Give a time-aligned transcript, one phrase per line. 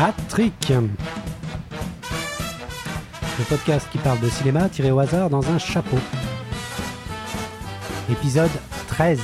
[0.00, 0.68] Hat-Trick.
[0.70, 0.88] Le
[3.48, 5.98] podcast qui parle de cinéma tiré au hasard dans un chapeau.
[8.08, 8.50] Épisode
[8.86, 9.20] 13.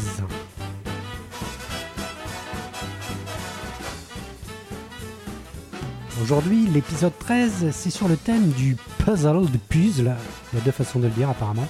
[6.21, 10.17] Aujourd'hui, l'épisode 13, c'est sur le thème du puzzle, de puzzle.
[10.53, 11.69] Il y a deux façons de le dire apparemment.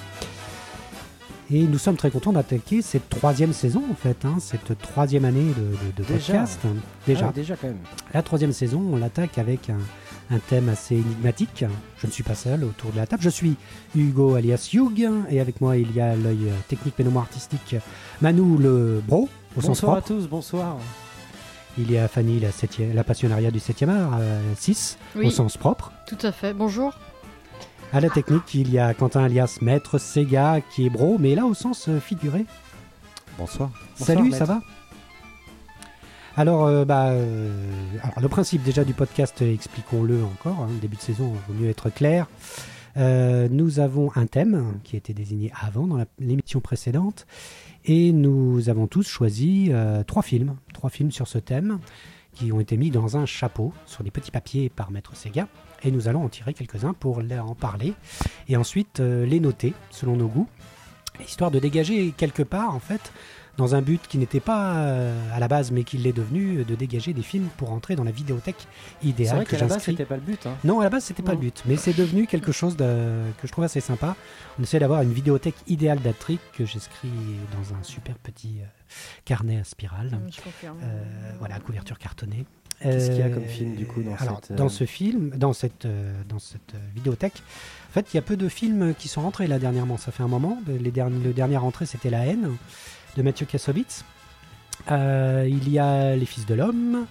[1.51, 5.45] Et nous sommes très contents d'attaquer cette troisième saison, en fait, hein, cette troisième année
[5.57, 6.33] de, de- de Déjà.
[6.33, 6.61] podcast.
[7.07, 7.27] Déjà.
[7.29, 7.77] Ah, déjà quand même.
[8.15, 9.77] La troisième saison, on l'attaque avec un,
[10.35, 11.65] un thème assez énigmatique.
[11.99, 13.23] Je ne suis pas seul autour de la table.
[13.23, 13.57] Je suis
[13.95, 17.77] Hugo alias Hugh, et avec moi il y a l'œil euh, technique mais non artistique
[18.23, 20.21] Manu le bro, au sens Bonsoir à propre.
[20.23, 20.79] tous, bonsoir.
[21.77, 24.19] Il y a Fanny, la, septième, la passionnariat du 7e art,
[24.57, 25.93] 6, Oui, au sens propre.
[26.07, 26.55] tout à fait.
[26.55, 26.95] Bonjour.
[27.95, 31.47] À la technique, il y a Quentin alias Maître Sega, qui est bro, mais là
[31.47, 32.45] au sens euh, figuré.
[33.39, 33.71] Bonsoir.
[33.95, 34.39] Salut, Maître.
[34.39, 34.63] ça va?
[36.37, 37.71] Alors, euh, bah, euh,
[38.03, 40.63] alors, le principe déjà du podcast, expliquons-le encore.
[40.63, 42.27] hein, début de saison, il vaut mieux être clair.
[42.97, 47.29] Euh, nous avons un thème qui a été désigné avant dans l'émission précédente,
[47.85, 51.79] et nous avons tous choisi euh, trois films, trois films sur ce thème
[52.33, 55.47] qui ont été mis dans un chapeau sur des petits papiers par Maître Sega,
[55.85, 57.95] et nous allons en tirer quelques-uns pour en parler
[58.49, 60.49] et ensuite euh, les noter selon nos goûts,
[61.27, 63.13] histoire de dégager quelque part en fait
[63.57, 66.65] dans un but qui n'était pas euh, à la base mais qui l'est devenu, euh,
[66.65, 68.67] de dégager des films pour entrer dans la vidéothèque
[69.01, 69.93] C'est idéale vrai que qu'à la base, j'inscris.
[69.93, 70.45] c'était pas le but.
[70.47, 70.57] Hein.
[70.65, 73.47] Non, à la base, c'était pas le but, mais c'est devenu quelque chose de- que
[73.47, 74.17] je trouve assez sympa.
[74.59, 77.09] On essaie d'avoir une vidéothèque idéale d'Atric que j'inscris
[77.57, 78.65] dans un super petit euh,
[79.25, 80.19] carnet à spirale.
[80.33, 80.79] Je confirme.
[80.83, 81.05] Euh,
[81.39, 82.47] voilà, couverture cartonnée.
[82.93, 84.85] Qu'est-ce qu'il y a Euh, comme film, du coup, dans alors, cette, euh, dans ce
[84.85, 87.43] film, dans cette, euh, dans cette euh, vidéothèque,
[87.91, 89.97] en fait, il y a peu de films qui sont rentrés là dernièrement.
[89.97, 90.59] Ça fait un moment.
[90.67, 92.51] Les derniers, le dernier rentré, c'était La haine
[93.17, 94.05] de Mathieu Kassovitz.
[94.91, 97.07] Euh, il y a Les Fils de l'Homme,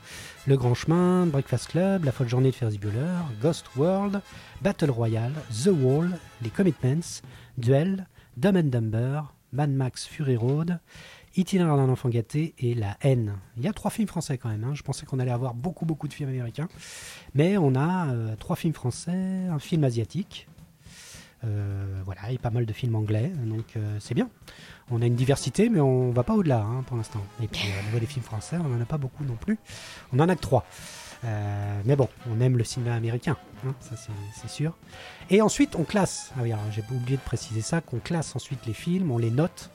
[0.46, 4.22] Le Grand Chemin, Breakfast Club, La Folle Journée de Ferris Bueller, Ghost World,
[4.62, 5.34] Battle Royale,
[5.64, 6.10] The Wall,
[6.42, 7.22] Les Commitments,
[7.58, 8.06] Duel,
[8.38, 9.22] Dumb and Dumber,
[9.54, 10.80] Mad Max Fury Road,
[11.36, 13.38] Itinéraire d'un enfant gâté et La haine.
[13.58, 14.64] Il y a trois films français quand même.
[14.64, 14.74] hein.
[14.76, 16.68] Je pensais qu'on allait avoir beaucoup beaucoup de films américains,
[17.34, 20.48] mais on a euh, trois films français, un film asiatique.
[21.44, 24.30] euh, voilà, et pas mal de films anglais, donc euh, c'est bien.
[24.92, 27.22] On a une diversité, mais on va pas au-delà hein, pour l'instant.
[27.42, 29.58] Et puis euh, au niveau des films français, on en a pas beaucoup non plus.
[30.14, 30.66] On en a que trois.
[31.86, 33.96] Mais bon, on aime le cinéma américain, hein, ça
[34.36, 34.76] c'est sûr.
[35.30, 36.34] Et ensuite, on classe.
[36.38, 39.70] Ah oui, j'ai oublié de préciser ça, qu'on classe ensuite les films, on les note.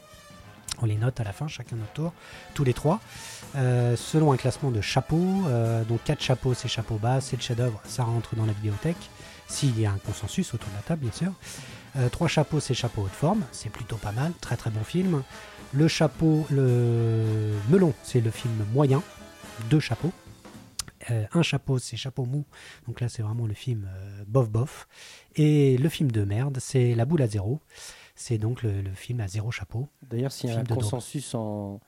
[0.81, 2.13] On les note à la fin, chacun notre tour,
[2.55, 3.01] tous les trois,
[3.57, 5.43] euh, selon un classement de chapeaux.
[5.49, 9.11] euh, donc quatre chapeaux, c'est chapeau bas, c'est le chef-d'œuvre, ça rentre dans la vidéothèque.
[9.49, 11.33] S'il y a un consensus autour de la table, bien sûr.
[11.97, 15.23] Euh, trois chapeaux, c'est chapeau haute forme, c'est plutôt pas mal, très très bon film.
[15.73, 19.03] Le chapeau, le melon, c'est le film moyen,
[19.71, 20.13] deux chapeaux.
[21.11, 22.45] Euh, un chapeau, c'est chapeau mou,
[22.87, 23.89] donc là c'est vraiment le film
[24.27, 24.87] bof bof.
[25.35, 27.61] Et le film de merde, c'est La boule à zéro,
[28.21, 29.89] c'est donc le, le film à zéro chapeau.
[30.11, 31.81] D'ailleurs, s'il y a un consensus en,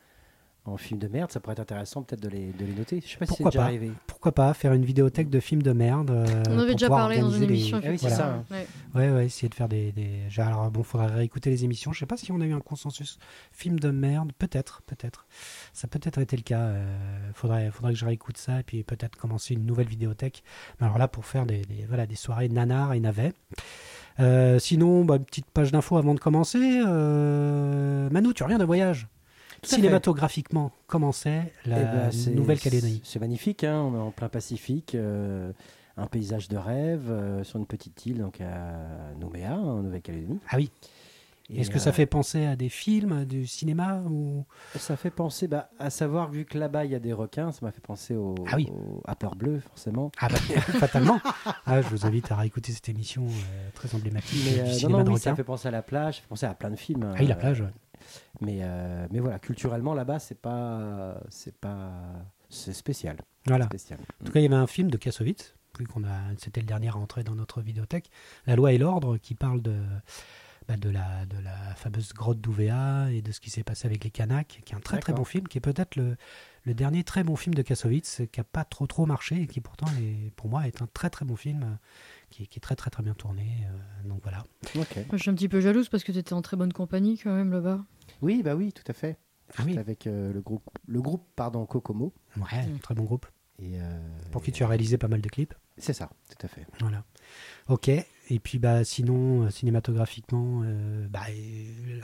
[0.64, 3.02] en film de merde, ça pourrait être intéressant peut-être de les, de les noter.
[3.04, 3.90] Je sais pas si c'est Pourquoi déjà pas arrivé.
[4.06, 7.30] Pourquoi pas faire une vidéothèque de films de merde euh, On avait déjà parlé dans
[7.30, 7.80] une les- émission.
[7.82, 8.44] Ah oui, c'est ça.
[8.50, 8.66] Ouais.
[8.94, 9.90] Ouais, ouais, essayer de faire des.
[9.92, 10.20] des...
[10.36, 11.92] Alors, bon, faudrait réécouter les émissions.
[11.92, 13.18] Je sais pas si on a eu un consensus.
[13.50, 15.26] Film de merde, peut-être, peut-être.
[15.72, 16.60] Ça a peut-être été le cas.
[16.60, 20.44] Euh, faudrait, faudrait que je réécoute ça et puis peut-être commencer une nouvelle vidéothèque.
[20.78, 23.32] Mais alors là, pour faire des, des- voilà, des soirées nanar et navets.
[24.18, 26.82] Euh, sinon, bah, petite page d'infos avant de commencer.
[26.86, 29.08] Euh, Manu, tu reviens de voyage.
[29.62, 33.02] Cinématographiquement, comment c'est la Eh ben, Nouvelle-Calédonie?
[33.04, 35.52] C'est magnifique, hein, on est en plein Pacifique, euh,
[35.98, 37.12] un paysage de rêve
[37.42, 40.38] sur une petite île donc à Nouméa, en Nouvelle-Calédonie.
[40.48, 40.70] Ah oui.
[41.56, 44.44] Est-ce que euh, ça fait penser à des films, à du cinéma ou...
[44.76, 47.64] Ça fait penser, bah, à savoir, vu que là-bas il y a des requins, ça
[47.64, 48.68] m'a fait penser au, Ah oui.
[48.70, 50.12] au- à Peur Bleue, forcément.
[50.18, 50.36] Ah bah,
[50.78, 51.20] fatalement.
[51.66, 54.72] Ah, je vous invite à réécouter cette émission euh, très emblématique Mais du euh, non,
[54.72, 56.70] cinéma non, de oui, ça fait penser à la plage, ça fait penser à plein
[56.70, 57.10] de films.
[57.14, 57.60] Ah oui, la euh, plage.
[57.60, 57.72] ouais.
[58.40, 61.90] Mais, euh, mais voilà, culturellement là-bas, c'est pas, c'est pas,
[62.48, 63.16] c'est spécial.
[63.46, 63.66] Voilà.
[63.66, 63.98] spécial.
[64.22, 65.54] En tout cas, il y avait un film de Kassovitz,
[65.92, 68.10] qu'on a, c'était le dernier à entrer dans notre vidéothèque,
[68.46, 69.76] La loi et l'ordre, qui parle de,
[70.70, 74.04] bah, de, la, de la fameuse grotte d'Ouvéa et de ce qui s'est passé avec
[74.04, 76.16] les Kanaks, qui est un très très bon film, qui est peut-être le,
[76.64, 79.60] le dernier très bon film de Kassovitz, qui n'a pas trop trop marché et qui
[79.60, 81.74] pourtant, est, pour moi, est un très très bon film, euh,
[82.30, 83.66] qui, est- qui est très très très bien tourné.
[84.04, 84.44] euh, donc voilà.
[84.76, 84.96] Ok.
[84.96, 87.18] Moi, Je suis un petit peu jalouse parce que tu étais en très bonne compagnie
[87.18, 87.84] quand même là-bas.
[88.22, 89.18] Oui, bah oui, tout à fait.
[89.58, 89.76] Ah oui.
[89.76, 92.14] Avec euh, le groupe, le groupe pardon, Kokomo.
[92.36, 92.78] Ouais, Mm.
[92.78, 93.26] très bon groupe.
[93.58, 93.98] Et, euh,
[94.30, 95.54] Pour qui tu as réalisé pas mal de clips.
[95.76, 96.64] C'est ça, tout à fait.
[96.78, 97.04] Voilà.
[97.68, 97.90] Ok.
[98.30, 101.22] Et puis bah sinon euh, cinématographiquement, euh, bah,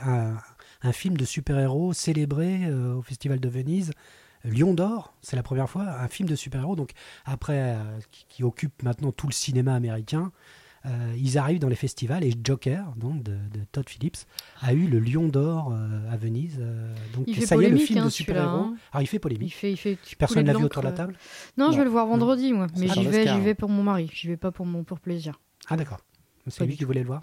[0.05, 0.33] euh,
[0.81, 3.91] un, film de super-héros célébré au Festival de Venise
[4.43, 6.91] Lion d'or, c'est la première fois, un film de super-héros, donc
[7.25, 7.75] après,
[8.29, 10.31] qui occupe maintenant tout le cinéma américain.
[10.85, 14.17] Euh, ils arrivent dans les festivals et Joker, donc de, de Todd Phillips,
[14.61, 16.57] a eu le Lion d'or euh, à Venise.
[16.61, 18.47] euh, donc Il fait ça y est, le film hein, de super-héros.
[18.47, 18.75] hein.
[18.93, 19.53] Alors il fait Il polémique.
[19.55, 21.15] fait, il fait Personne couler l'a vu autour de la table
[21.57, 22.67] Non, je vais le voir vendredi, moi.
[22.77, 23.39] Mais j'y vais, j'y hein.
[23.39, 24.09] vais pour mon mari.
[24.13, 25.39] J'y vais pas pour mon pour plaisir.
[25.67, 25.99] Ah d'accord.
[26.47, 27.21] C'est lui qui voulait le voir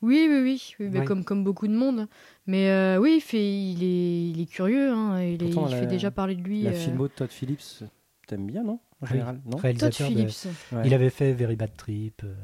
[0.00, 0.74] Oui, oui, oui.
[0.80, 1.04] oui, Ouais.
[1.04, 2.06] comme, comme beaucoup de monde.
[2.46, 4.90] Mais euh, oui, il, fait, il, est, il est curieux.
[4.92, 6.62] Hein, il est- Pourtant, il la- fait déjà parler de lui.
[6.62, 7.84] La euh, filmo de Todd Phillips,
[8.26, 9.08] t'aimes bien, non En oui.
[9.10, 10.46] général, non Todd Réalisateur de- Phillips.
[10.72, 10.82] Ouais.
[10.86, 12.22] Il avait fait Very Bad Trip.
[12.24, 12.34] euh,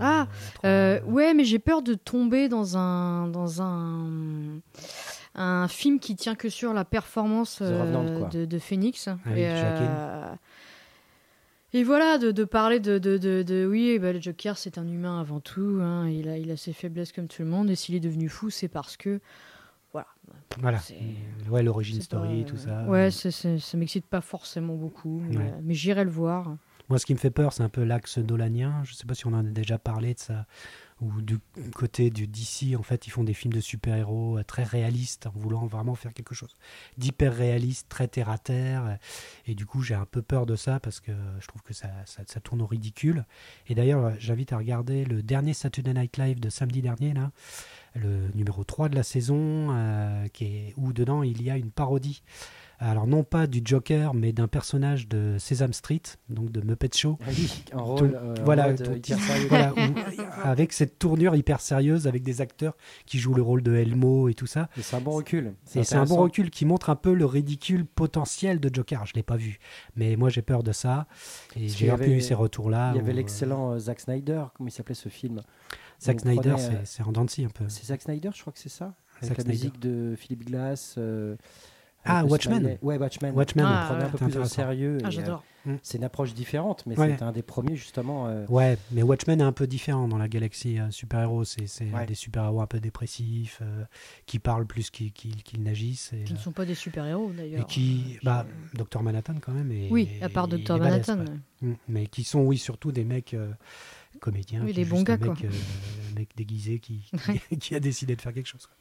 [0.00, 0.26] Ah,
[0.64, 4.60] Euh, ouais, mais j'ai peur de tomber dans un dans un
[5.34, 9.08] un film qui tient que sur la performance Revenant, euh, de, de Phoenix.
[9.08, 10.34] Ah oui, et, euh,
[11.74, 15.40] et voilà, de, de parler de, de, oui, bah, le Joker c'est un humain avant
[15.40, 15.78] tout.
[15.80, 17.70] hein, il a il a ses faiblesses comme tout le monde.
[17.70, 19.20] Et s'il est devenu fou, c'est parce que
[19.92, 20.08] voilà.
[20.60, 20.80] Voilà.
[21.50, 22.84] Ouais, l'origine story, pas, tout ça.
[22.84, 25.54] Ouais, c'est- ça m'excite pas forcément beaucoup, mais, Ouais.
[25.62, 26.56] mais j'irai le voir.
[26.92, 28.82] Moi, ce qui me fait peur, c'est un peu l'axe nolanien.
[28.84, 30.44] Je ne sais pas si on en a déjà parlé de ça.
[31.00, 31.38] Ou du
[31.74, 35.30] côté du DC, en fait, ils font des films de super-héros euh, très réalistes, en
[35.34, 36.54] voulant vraiment faire quelque chose
[36.98, 38.98] d'hyper réaliste, très terre à terre.
[39.46, 41.88] Et du coup, j'ai un peu peur de ça parce que je trouve que ça,
[42.04, 43.24] ça, tourne au ridicule.
[43.68, 47.30] Et d'ailleurs, j'invite à regarder le dernier Saturday Night Live de samedi dernier, là,
[47.94, 51.70] le numéro 3 de la saison, euh, qui est, où dedans il y a une
[51.70, 52.22] parodie.
[52.84, 57.16] Alors, non pas du Joker, mais d'un personnage de Sesame Street, donc de Muppet Show.
[57.22, 58.18] Ah oui, un rôle.
[58.20, 59.46] Euh, voilà, euh, hyper sérieux.
[59.48, 59.78] Voilà, où-
[60.42, 62.76] avec cette tournure hyper sérieuse, avec des acteurs
[63.06, 64.68] qui jouent le rôle de Elmo et tout ça.
[64.76, 65.54] Et c'est un bon recul.
[65.76, 69.06] Et c'est un bon recul qui montre un peu le ridicule potentiel de Joker.
[69.06, 69.60] Je l'ai pas vu,
[69.94, 71.06] mais moi j'ai peur de ça.
[71.54, 72.90] Et j'ai un peu eu ces retours-là.
[72.94, 75.38] Il y avait où, l'excellent euh, Zack Snyder, comment il s'appait ce film?
[75.38, 75.42] Euh,
[76.00, 77.64] Zack Snyder, c'est euh, en dents un peu.
[77.68, 78.94] C'est Zack Snyder, je crois que c'est ça?
[79.18, 79.52] Avec Zack la Snyder.
[79.56, 80.98] musique de Philippe Glass.
[82.04, 82.78] Ah, Watchmen.
[82.82, 83.34] Ouais, Watchmen.
[83.34, 84.98] Watchmen, Ah, On prenait un peu c'était plus au sérieux.
[85.04, 85.44] Ah, j'adore.
[85.68, 87.14] euh, C'est une approche différente, mais Ouais.
[87.16, 88.26] c'est un des premiers justement.
[88.26, 91.44] euh, Ouais, mais Watchmen est un peu différent dans la galaxie euh, super-héros.
[91.44, 92.04] C'est c'est Ouais.
[92.06, 93.84] des super-héros un peu dépressifs, euh,
[94.26, 96.12] qui parlent plus qu'ils qu'ils- qu'ils n'agissent.
[96.24, 97.60] Qui ne sont pas des super-héros d'ailleurs.
[97.60, 98.18] et qui.
[98.24, 99.70] Bah, Docteur Manhattan quand même.
[99.70, 101.16] Et, Oui, à part balèze, Manhattan.
[101.24, 101.68] quoi.
[101.68, 103.52] Mm, Mais qui sont, oui, surtout des mecs euh,
[104.20, 104.62] comédiens.
[104.64, 105.36] Oui, des est bons gars, un mec, quoi.
[105.44, 107.08] euh, un mec déguisé qui,
[107.50, 108.66] qui, qui a décidé de faire quelque chose.
[108.66, 108.74] quoi.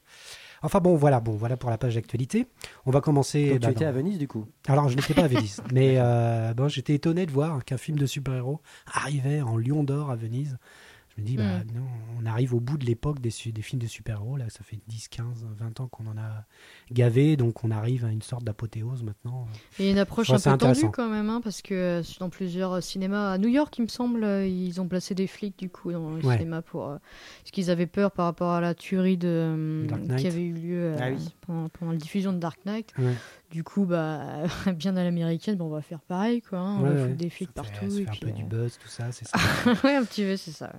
[0.61, 2.47] Enfin bon, voilà, bon, voilà pour la page d'actualité.
[2.85, 3.51] On va commencer.
[3.51, 5.95] Donc bah, tu étais à Venise du coup Alors, je n'étais pas à Venise, mais
[5.97, 8.61] euh, bon, j'étais étonné de voir qu'un film de super-héros
[8.91, 10.57] arrivait en Lion d'Or à Venise.
[11.21, 11.77] Je me dis, bah, Mm.
[11.77, 11.85] non,
[12.19, 14.37] on arrive au bout de l'époque des, films de super-héros.
[14.37, 16.45] Là, ça fait 10, 15, 20 ans qu'on en a
[16.91, 19.47] gavé, donc on arrive à une sorte d'apothéose maintenant.
[19.79, 22.81] Et une approche un peu tendue quand même, hein, parce que euh, dans plusieurs euh,
[22.81, 25.91] cinémas, à New York, il me semble, euh, ils ont placé des flics du coup
[25.91, 26.37] dans le Ouais.
[26.37, 26.87] cinéma pour.
[26.87, 26.97] euh,
[27.43, 30.81] parce qu'ils avaient peur par rapport à la tuerie de, euh, qui avait eu lieu
[30.83, 31.17] euh, Ah oui.
[31.41, 32.93] pendant, pendant la diffusion de Dark Knight.
[32.97, 33.13] Ouais.
[33.51, 34.43] Du coup, bah,
[34.75, 36.59] bien à l'américaine, bon, on va faire pareil, quoi.
[36.59, 37.01] hein, on Ouais, va ouais.
[37.07, 37.89] foutre des flics partout.
[37.89, 39.37] ça et fait un puis, peu du euh, buzz, tout ça, c'est ça.
[39.83, 40.71] ouais, un petit peu, c'est ça.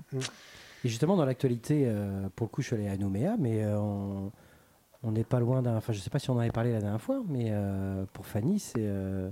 [0.85, 3.79] Et justement, dans l'actualité, euh, pour le coup, je suis allé à Nouméa, mais euh,
[3.79, 5.77] on n'est pas loin d'un.
[5.77, 8.25] Enfin, je sais pas si on en avait parlé la dernière fois, mais euh, pour
[8.27, 9.31] Fanny, c'est euh,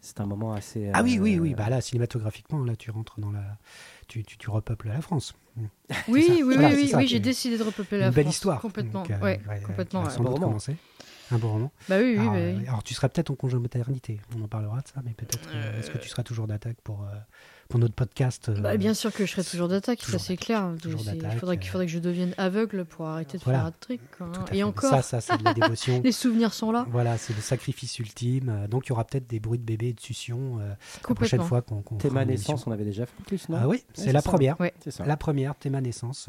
[0.00, 0.90] c'est un moment assez.
[0.92, 1.54] Ah oui, oui, euh, oui.
[1.54, 3.42] Bah là, cinématographiquement, là, tu rentres dans la.
[4.08, 5.34] Tu, tu, tu repeuples la France.
[5.56, 5.64] Mm.
[6.08, 8.34] Oui, oui, Voilà, oui, oui, oui, j'ai décidé de repeupler la Une belle France.
[8.36, 8.60] histoire.
[8.60, 9.02] Complètement.
[9.02, 10.04] Donc, euh, ouais, ouais, complètement.
[10.10, 10.46] sans Un doute beau roman.
[10.48, 10.76] commencer.
[11.32, 11.72] Un beau roman.
[11.88, 12.66] Bah oui, oui, alors, bah euh, oui.
[12.68, 14.20] alors, tu seras peut-être en congé maternité.
[14.38, 15.48] On en parlera de ça, mais peut-être.
[15.54, 17.14] euh, Est-ce que tu seras toujours d'attaque pour, euh,
[17.68, 20.72] pour notre podcast euh, Bah, bien sûr que je serai toujours d'attaque, ça c'est clair.
[20.84, 21.70] Il faudrait, qu'il euh.
[21.70, 23.60] faudrait que je devienne aveugle pour arrêter de Voilà.
[23.60, 24.00] faire un truc.
[24.20, 24.30] hein.
[24.34, 24.56] tout à fait.
[24.58, 26.00] Et encore, Ça, ça c'est de la dévotion.
[26.04, 26.86] les souvenirs sont là.
[26.90, 28.50] Voilà, c'est le sacrifice ultime.
[28.50, 30.74] Euh, Donc, il y aura peut-être des bruits de bébé et de succion euh,
[31.08, 33.58] la prochaine fois qu'on fera Théma naissance, on avait déjà fait plus, non?
[33.62, 34.60] Ah oui, c'est la première.
[34.60, 34.74] Ouais.
[34.84, 35.06] C'est ça.
[35.06, 36.28] La première, Théma Naissance,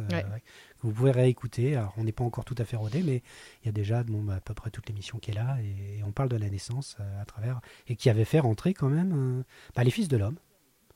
[0.83, 1.75] vous pouvez réécouter.
[1.75, 3.23] Alors, on n'est pas encore tout à fait rodé, mais
[3.61, 6.03] il y a déjà bon, bah, à peu près toute l'émission qui est là et,
[6.03, 7.61] on parle de la naissance euh, à travers.
[7.87, 9.43] Et qui avait fait rentrer quand même euh,
[9.75, 10.37] bah, les fils de l'homme.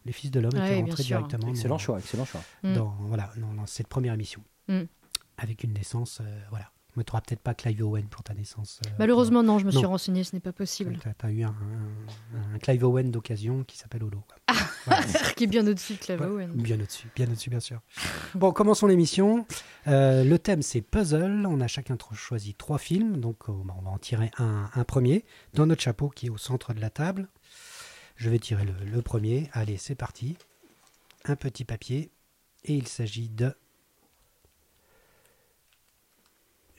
[0.06, 2.42] Les fils de l'homme Ouais, étaient rentrés directement Excellent dans, choix, excellent choix.
[2.64, 2.74] Mm.
[2.74, 4.44] dans, voilà, dans, dans cette première émission.
[4.68, 4.84] Mm.
[5.38, 6.72] Avec une naissance, euh, voilà.
[6.98, 8.82] Mais tu n'auras peut-être pas Clive Owen pour ta naissance.
[8.86, 10.98] euh, Malheureusement, non, je me suis renseigné, ce n'est pas possible.
[11.00, 14.24] Tu as, eu un, un- un Clive Owen d'occasion qui s'appelle Holo.
[14.86, 15.04] Voilà.
[15.36, 16.52] Qui est bien au-dessus de Clive Ouais, Owen.
[16.54, 17.82] Bien au-dessus, bien au-dessus, bien sûr.
[18.36, 19.46] Bon, commençons l'émission.
[19.88, 21.46] Euh, le thème, c'est puzzle.
[21.46, 23.18] On a chacun choisi trois films.
[23.18, 25.24] Donc, euh, bah, on va en tirer un, un premier
[25.54, 27.28] dans notre chapeau qui est au centre de la table.
[28.16, 29.50] Je vais tirer le, le premier.
[29.54, 30.36] Allez, c'est parti.
[31.26, 32.10] Un petit papier.
[32.64, 33.54] Et il s'agit de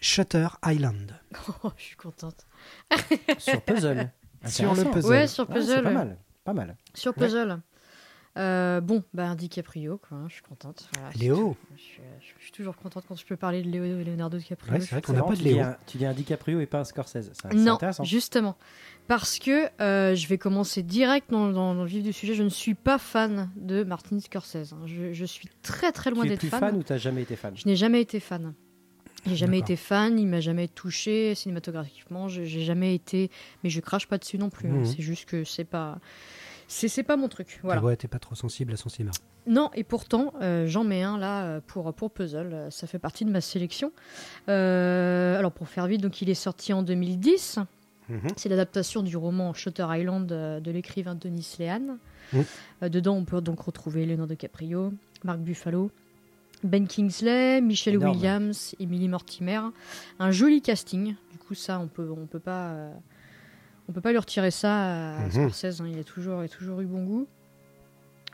[0.01, 1.15] Shutter Island.
[1.65, 2.47] Oh, je suis contente.
[3.39, 4.11] Sur puzzle.
[4.47, 5.11] Sur le puzzle.
[5.11, 5.75] Ouais, sur Ouais, puzzle.
[5.77, 5.95] c'est pas ouais.
[5.95, 6.77] mal, pas mal.
[6.95, 7.25] Sur Ouais.
[7.27, 7.61] puzzle.
[8.37, 10.89] Euh, bon, bah, DiCaprio, quoi, hein, je suis contente.
[10.95, 11.37] Voilà, Léo.
[11.37, 11.57] tout.
[11.77, 12.01] je suis,
[12.39, 14.73] je suis toujours contente quand je peux parler de Léo- Leonardo DiCaprio.
[14.73, 15.61] Ouais, c'est vrai qu'on n'a pas de tu dis Léo.
[15.65, 17.31] un- Tu dis un DiCaprio et pas un Scorsese.
[17.33, 18.05] C'est c'est Non, intéressant.
[18.05, 18.57] justement.
[19.09, 22.35] Parce que euh, je vais commencer direct dans, dans- dans le vif du sujet.
[22.35, 24.73] Je ne suis pas fan de Martin Scorsese.
[24.73, 24.83] hein.
[24.87, 26.61] Je, je suis très très loin Tu es d'être plus fan.
[26.61, 27.57] fan ou t'as jamais été fan?
[27.57, 28.55] Je n'ai jamais été fan.
[29.27, 33.31] J'ai jamais été fan, il m'a jamais touché cinématographiquement, j'ai jamais été.
[33.65, 34.69] Mais je crache pas dessus non plus.
[34.71, 34.75] hein.
[34.79, 34.87] Mhm.
[34.87, 35.99] C'est juste que c'est pas.
[36.71, 37.61] C'est pas mon truc.
[37.63, 37.83] Voilà.
[37.83, 39.13] Ouais, t'es pas trop sensible à son cinéma.
[39.47, 42.51] Non, et pourtant, euh, j'en mets un là euh, pour, pour Puzzle.
[42.53, 43.91] Euh, Ça fait partie de ma sélection.
[44.49, 47.59] Euh, alors, pour faire vite, donc, il est sorti en 2010.
[48.09, 48.21] Mhm.
[48.37, 51.99] C'est l'adaptation du roman Shutter Island de l'écrivain Denis Lehan.
[52.33, 52.41] Mm.
[52.83, 54.93] Euh, dedans, on peut donc retrouver Leonardo DiCaprio,
[55.25, 55.91] Mark Buffalo,
[56.65, 58.17] Ben Kingsley, Michelle Énorme.
[58.17, 59.61] Williams, Emily Mortimer.
[60.19, 61.15] Un joli casting.
[61.33, 62.93] Du coup, ça, on peut, on peut pas, euh,
[63.89, 65.31] on peut pas lui retirer ça à Mhm.
[65.51, 65.81] Scorsese.
[65.81, 65.87] hein.
[65.91, 67.27] Il a toujours, il a toujours eu bon goût.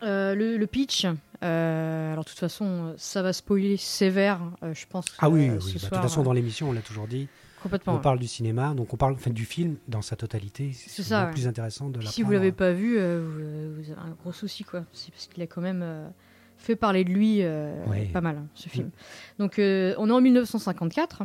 [0.02, 1.06] Euh, le, le pitch,
[1.42, 5.04] euh, alors de toute façon, ça va spoiler sévère, euh, je pense.
[5.18, 5.60] Ah oui, oui.
[5.60, 7.28] ce bah, de soir, toute façon, dans l'émission, on l'a toujours dit.
[7.62, 7.94] complètement.
[7.94, 10.72] On parle du cinéma, donc on parle enfin, du film dans sa totalité.
[10.74, 11.30] C'est ça, ouais.
[11.30, 14.64] plus intéressant de la si vous l'avez pas vu, vous, vous avez un gros souci,
[14.64, 14.84] quoi.
[14.92, 15.84] C'est parce qu'il a quand même
[16.64, 18.08] fait parler de lui euh, Ouais.
[18.12, 18.90] pas mal, hein, ce film.
[19.38, 21.22] Donc, euh, on est en 1954.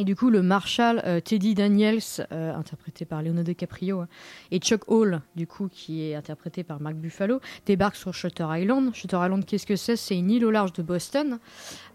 [0.00, 2.00] Et du coup, le Marshal euh, Teddy Daniels,
[2.30, 4.08] interprété par Leonardo DiCaprio, hein,
[4.52, 8.94] et Chuck Hall, du coup, qui est interprété par Mark Buffalo, débarquent sur Shutter Island.
[8.94, 9.96] Shutter Island, qu'est-ce que c'est?
[9.96, 11.40] C'est une île au large de Boston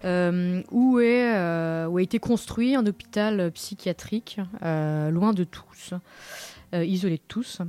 [0.02, 5.94] où, est, où a été construit un hôpital psychiatrique, loin de tous,
[6.74, 7.62] isolé de tous.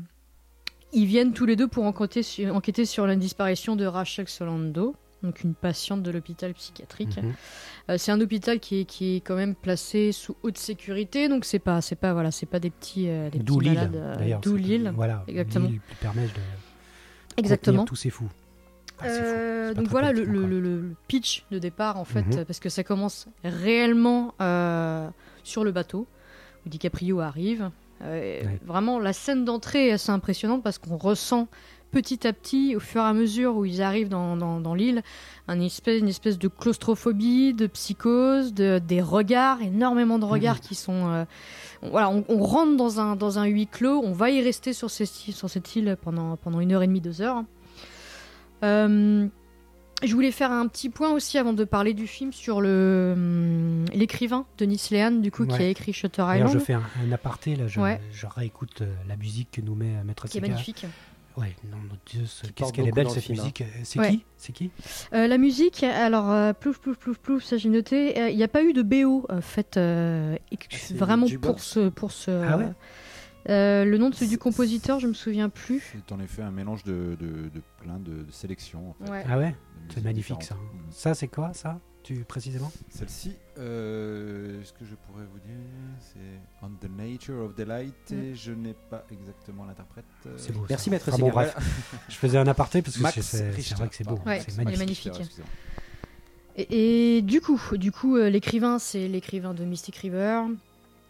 [0.95, 4.95] Ils viennent tous les deux pour enquêter sur, enquêter sur la disparition de Rachel Solando,
[5.23, 7.17] donc une patiente de l'hôpital psychiatrique.
[7.17, 7.33] Mhm.
[7.89, 11.43] Euh, c'est un hôpital qui est, qui est quand même placé sous haute sécurité, donc
[11.45, 13.95] c'est pas c'est pas voilà c'est pas des petits euh, des D'où petits l'île, malades,
[13.95, 14.39] euh, d'ailleurs.
[14.41, 14.93] d'où l'île.
[14.95, 15.67] Voilà, Exactement.
[15.67, 16.29] l'île qui permet de
[17.37, 17.83] Exactement.
[17.85, 18.29] tous ces fous.
[18.99, 19.25] Ah, c'est fou.
[19.35, 22.45] Euh, donc voilà le, pitch de départ en fait, Mhm.
[22.45, 24.33] parce que ça commence réellement
[25.43, 26.07] sur le bateau
[26.65, 27.69] où DiCaprio arrive.
[28.01, 28.59] Euh, Ouais.
[28.65, 31.47] Vraiment, la scène d'entrée est assez impressionnante parce qu'on ressent
[31.91, 35.01] petit à petit, au fur et à mesure où ils arrivent dans, dans- dans l'île,
[35.47, 40.61] un espèce, une espèce de claustrophobie, de psychose, de, des regards, énormément de regards Mhm.
[40.61, 41.07] qui sont...
[41.07, 41.23] euh,
[41.83, 44.73] on- voilà, on, on rentre dans un, dans un huis clos, on va y rester
[44.73, 47.43] sur, ces, sur cette île pendant, pendant une heure et demie, deux heures.
[48.63, 49.27] Euh,
[50.03, 53.85] je voulais faire un petit point aussi avant de parler du film sur le hum,
[53.93, 57.11] l'écrivain Denis Lehan du coup qui a écrit Shutter D'ailleurs, je Island fais un, un
[57.11, 57.99] aparté, là, je, Ouais.
[58.11, 60.85] je réécoute euh, la musique que nous met euh, Maître qui est magnifique.
[61.37, 62.21] Ouais, non, mon Dieu,
[62.55, 63.43] qu'est-ce qu'elle est belle cette film, hein.
[63.43, 63.61] musique.
[63.61, 64.11] Euh, C'est Ouais.
[64.11, 64.23] qui?
[64.37, 64.69] C'est qui?
[65.13, 68.17] Euh, la musique, alors euh, plouf plouf plouf plouf, ça j'ai noté.
[68.17, 71.89] Euh, Il n'y a pas eu de BO faite euh, ex- Ah, vraiment pour ce
[71.89, 72.31] pour ce.
[72.31, 72.67] Ah ouais?
[73.49, 75.83] Euh, le nom de celui du compositeur, je me souviens plus.
[75.91, 78.89] C'est en effet un mélange de, de, de plein de, de sélections.
[78.89, 79.23] En fait, Ouais.
[79.29, 79.55] Ah ouais
[79.93, 80.55] C'est magnifique ça.
[80.55, 80.59] Mm.
[80.91, 82.71] Ça, c'est quoi ça tu, Précisément?
[82.89, 85.55] Celle-ci, euh, ce que je pourrais vous dire,
[85.99, 86.19] c'est
[86.61, 88.13] On the Nature of the Light, Mm.
[88.15, 90.05] et je n'ai pas exactement l'interprète.
[90.27, 90.65] euh, C'est beau.
[90.69, 90.91] Merci ça.
[90.91, 91.55] maître Enfin, bon, bref,
[92.09, 94.19] je faisais un aparté parce que c'est- vrai que c'est beau.
[94.25, 94.79] Ouais, c'est magnifique.
[94.79, 95.13] magnifique.
[95.19, 95.49] excusez-moi.
[96.57, 100.43] Et, et du coup, du coup, euh, l'écrivain, c'est l'écrivain de Mystic River,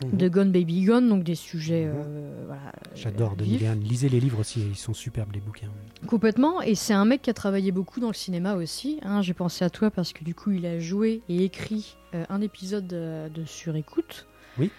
[0.04, 0.18] Mhm.
[0.18, 1.86] de Gone Baby Gone, donc des sujets.
[1.86, 1.94] Mhm.
[1.96, 3.60] euh, voilà, J'adore euh, Denis.
[3.60, 3.76] Lehan.
[3.82, 5.70] Lisez les livres aussi, ils sont superbes les bouquins.
[6.08, 9.00] Complètement, et c'est un mec qui a travaillé beaucoup dans le cinéma aussi.
[9.04, 9.22] hein.
[9.22, 12.42] J'ai pensé à toi parce que du coup, il a joué et écrit euh, un
[12.42, 14.28] épisode euh, de Sur Écoute.
[14.60, 14.70] Oui.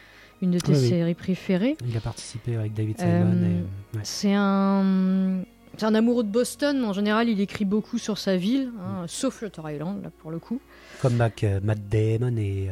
[0.43, 0.89] Une de tes Oui, oui.
[0.91, 1.77] séries préférées.
[1.89, 3.11] Il a participé avec David Simon.
[3.37, 3.61] Euh,
[3.95, 4.01] ouais.
[4.03, 5.41] C'est un.
[5.79, 6.85] C'est un amoureux de Boston.
[6.85, 10.39] En général, il écrit beaucoup sur sa ville, hein, sauf Shutter Island, là, pour le
[10.39, 10.59] coup.
[11.03, 12.69] Comme Mac, Matt Damon et,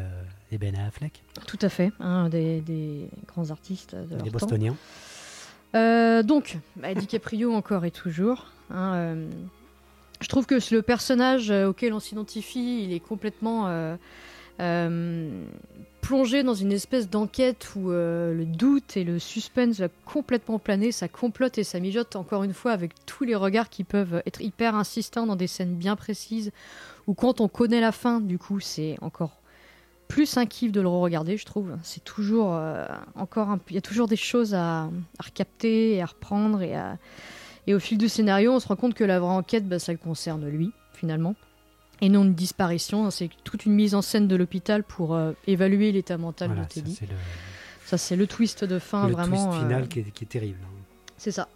[0.58, 4.30] Ben Affleck, Tout à fait, hein, des, des grands artistes de temps.
[4.30, 4.76] Bostoniens.
[5.75, 8.46] Euh, donc, bah, DiCaprio encore et toujours.
[8.70, 9.30] hein, euh,
[10.20, 13.66] je trouve que le personnage euh, auquel on s'identifie, il est complètement
[14.61, 15.42] euh,
[16.00, 21.08] plongé dans une espèce d'enquête où le doute et le suspense va complètement planer, ça
[21.08, 24.76] complote et ça mijote encore une fois avec tous les regards qui peuvent être hyper
[24.76, 26.52] insistants dans des scènes bien précises,
[27.06, 29.40] ou quand on connaît la fin, du coup, c'est encore
[30.08, 31.76] plus un kiff de le regarder, je trouve.
[31.82, 32.84] C'est toujours euh,
[33.14, 33.58] encore un...
[33.70, 34.90] il y a toujours des choses à, à
[35.25, 36.99] recapter et à reprendre et à...
[37.66, 39.92] et au fil du scénario, on se rend compte que la vraie enquête, bah, ça
[39.92, 41.34] le concerne lui finalement.
[42.00, 45.92] Et non une disparition, c'est toute une mise en scène de l'hôpital pour euh, évaluer
[45.92, 46.99] l'état mental Voilà, de Teddy.
[47.02, 47.06] le,
[47.87, 49.46] Ça, c'est le twist de fin, le vraiment.
[49.49, 50.58] twist euh, final qui, est, qui est terrible.
[50.62, 50.68] hein.
[51.16, 51.49] C'est ça.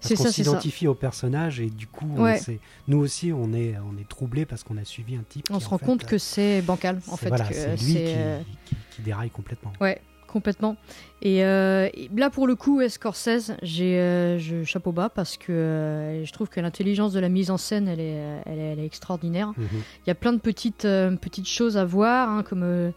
[0.00, 2.40] Parce qu'on s'identifie au personnage et du coup, Ouais.
[2.86, 5.46] nous aussi, on est, on est troublé parce qu'on a suivi un type.
[5.50, 7.28] On qui, se en rend fait, compte que c'est bancal, en c'est- fait.
[7.28, 9.72] voilà, c'est lui qui, euh, qui- qui déraille complètement.
[9.80, 10.00] Ouais.
[10.28, 10.76] Complètement.
[11.22, 15.52] Et, euh, et là, pour le coup, Scorsese, j'ai euh, je, chapeau bas parce que
[15.52, 18.78] euh, je trouve que l'intelligence de la mise en scène, elle est, elle est, elle
[18.78, 19.54] est extraordinaire.
[19.56, 19.66] Mhm.
[20.04, 22.92] Il y a plein de petites, petites choses à voir, hein, comme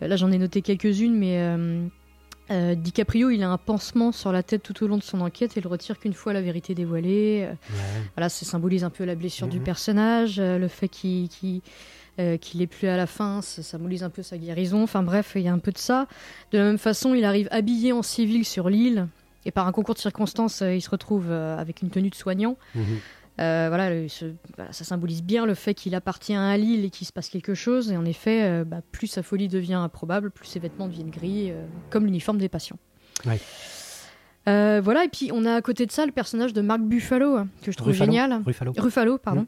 [0.00, 1.36] là j'en ai noté quelques-unes, mais
[2.50, 5.56] euh, DiCaprio, il a un pansement sur la tête tout au long de son enquête
[5.56, 7.44] et le retire qu'une fois la vérité dévoilée.
[7.48, 8.02] Euh, Ouais.
[8.16, 9.64] Voilà, ça symbolise un peu la blessure du Mhm.
[9.64, 11.60] personnage, euh, le fait qu'il qu'il
[12.18, 14.82] euh, qu'il est plus à la fin, ça symbolise un peu sa guérison.
[14.82, 16.06] Enfin bref, il y a un peu de ça.
[16.52, 19.06] De la même façon, il arrive habillé en civil sur l'île.
[19.46, 22.58] Et par un concours de circonstances, il se retrouve avec une tenue de soignant.
[22.74, 22.84] Mhm.
[23.38, 26.90] Euh, voilà, le- ce- voilà, ça symbolise bien le fait qu'il appartient à l'île et
[26.90, 27.90] qu'il se passe quelque chose.
[27.90, 31.50] Et en effet, euh, bah, plus sa folie devient improbable, plus ses vêtements deviennent gris,
[31.50, 32.78] euh, comme l'uniforme des patients.
[33.26, 33.38] Ouais.
[34.46, 37.48] Voilà, et puis on a à côté de ça le personnage de Mark Buffalo, hein,
[37.62, 38.10] que je trouve Ruffalo.
[38.10, 38.42] génial.
[38.44, 38.72] Ruffalo.
[38.76, 39.46] Ruffalo, pardon.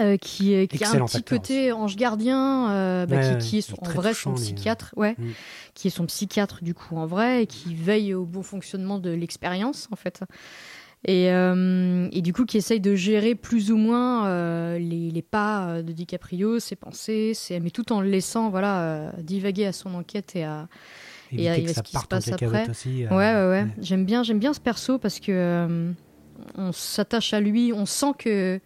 [0.00, 3.48] Euh, qui, est- qui a un petit acteur côté ange gardien, euh, bah, Ouais, qui,
[3.48, 4.54] qui est son- en vrai touchant, son lui, hein.
[4.54, 5.24] psychiatre, ouais, Mm.
[5.74, 9.10] qui est son psychiatre du coup en vrai, et qui veille au bon fonctionnement de
[9.10, 10.22] l'expérience en fait.
[11.04, 15.22] Et, euh, et du coup qui essaye de gérer plus ou moins euh, les, les
[15.22, 17.60] pas euh, de DiCaprio, ses pensées, ses...
[17.60, 20.68] mais tout en le laissant voilà, euh, divaguer à son enquête et à,
[21.32, 22.68] y a que ce qui se passe après.
[22.70, 23.04] aussi.
[23.06, 23.66] Ouais, ouais, ouais.
[23.80, 25.92] J'aime bien, j'aime bien ce perso parce que
[26.56, 28.60] on s'attache à lui, on sent que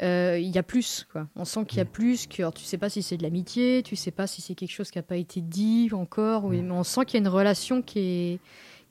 [0.00, 1.28] il y a plus, quoi.
[1.36, 1.88] On sent qu'il y a Mm.
[1.88, 4.54] plus, que alors, tu sais pas si c'est de l'amitié, tu sais pas si c'est
[4.56, 6.62] quelque chose qui a pas été dit encore, ou- Mm.
[6.62, 8.38] mais on sent qu'il y a une relation qui est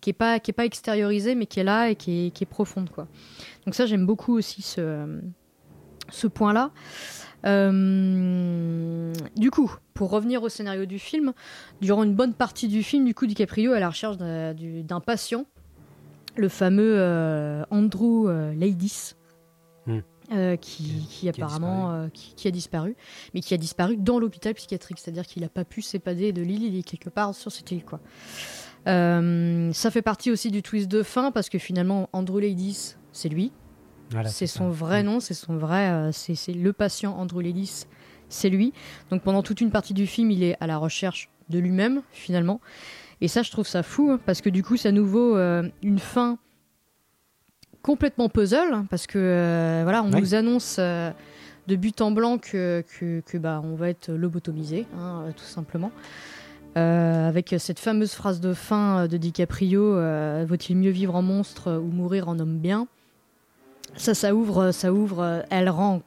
[0.01, 2.43] qui est pas qui est pas extériorisée, mais qui est là et qui est, qui
[2.43, 3.07] est profonde, quoi.
[3.65, 5.19] Donc ça, j'aime beaucoup aussi ce
[6.09, 6.71] ce point-là.
[7.45, 11.33] Euh, du coup, pour revenir au scénario du film,
[11.81, 14.83] durant une bonne partie du film, du coup, DiCaprio est à la recherche d'un du-
[14.83, 15.45] d'un patient,
[16.35, 19.13] le fameux euh, Andrew euh, Ladies,
[19.87, 20.01] Hmm.
[20.33, 22.95] euh, qui, Qui- a apparemment euh, qui, qui a disparu,
[23.33, 26.63] mais qui a disparu dans l'hôpital psychiatrique, c'est-à-dire qu'il n'a pas pu s'épader de l'île,
[26.63, 27.99] il est quelque part sur cette île, quoi.
[28.87, 33.29] Euh, ça fait partie aussi du twist de fin parce que finalement Andrew Ladies, c'est
[33.29, 33.51] lui,
[34.11, 34.59] Voilà, c'est ça.
[34.59, 35.05] son vrai Mm.
[35.05, 37.85] nom, c'est son vrai, euh, c'est le patient Andrew Ladies,
[38.29, 38.73] c'est lui.
[39.11, 42.59] Donc pendant toute une partie du film, il est à la recherche de lui-même finalement.
[43.21, 45.61] Et ça, je trouve ça fou hein, parce que du coup, c'est à nouveau euh,
[45.83, 46.39] une fin
[47.83, 53.21] complètement puzzle hein, parce que voilà, on nous annonce de but en blanc que, que,
[53.21, 55.91] que, bah on va être lobotomisé, hein, tout simplement.
[56.77, 61.21] Euh, avec cette fameuse phrase de fin euh, de DiCaprio, euh, vaut-il mieux vivre en
[61.21, 62.87] monstre ou mourir en homme bien?
[63.97, 66.01] Ça, ça ouvre, ça ouvre, euh, elle rend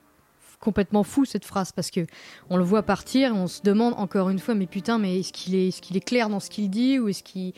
[0.61, 2.01] complètement fou cette phrase parce que
[2.49, 5.31] on le voit partir et on se demande encore une fois mais putain mais est-ce
[5.31, 7.53] qu'il est, est, qu'il est clair dans ce qu'il dit ou est-ce qu'il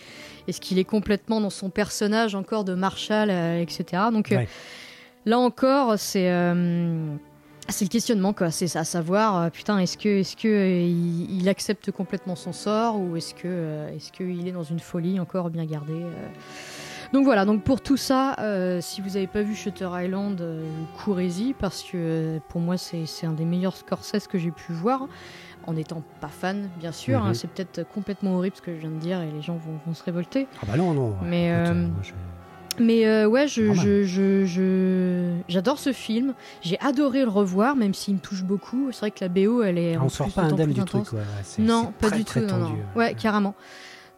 [0.49, 4.49] est, qu'il est complètement dans son personnage encore de Marshall euh, etc donc euh, Ouais.
[5.25, 7.15] là encore c'est euh,
[7.69, 8.51] c'est le questionnement quoi.
[8.51, 12.53] C'est à savoir euh, putain est-ce que est-ce que euh, il, il accepte complètement son
[12.53, 16.03] sort ou est-ce que euh, est-ce qu'il est dans une folie encore bien gardée
[17.13, 17.45] donc voilà.
[17.45, 20.69] Donc pour tout ça euh, si vous n'avez pas vu Shutter Island euh,
[21.05, 24.73] courez-y parce que euh, pour moi c'est c'est un des meilleurs Scorsese que j'ai pu
[24.73, 25.07] voir
[25.69, 27.33] en n'étant pas fan bien sûr hein.
[27.35, 29.95] c'est peut-être complètement horrible ce que je viens de dire et les gens vont, vont
[29.95, 30.49] se révolter.
[30.63, 31.15] Ah bah non, non.
[31.23, 32.13] Mais, écoute, moi, je-
[32.81, 36.35] mais euh, ouais, je, j'adore ce film.
[36.63, 38.91] J'ai adoré le revoir, même s'il me touche beaucoup.
[38.93, 40.81] C'est vrai que la BO, elle est Ah, en on sort plus pas indemne du
[40.81, 41.09] intense.
[41.09, 41.13] truc.
[41.13, 42.41] ouais, ouais, c'est- Non, pas très, du tout.
[42.41, 42.77] Non, non.
[42.95, 43.55] Ouais, carrément.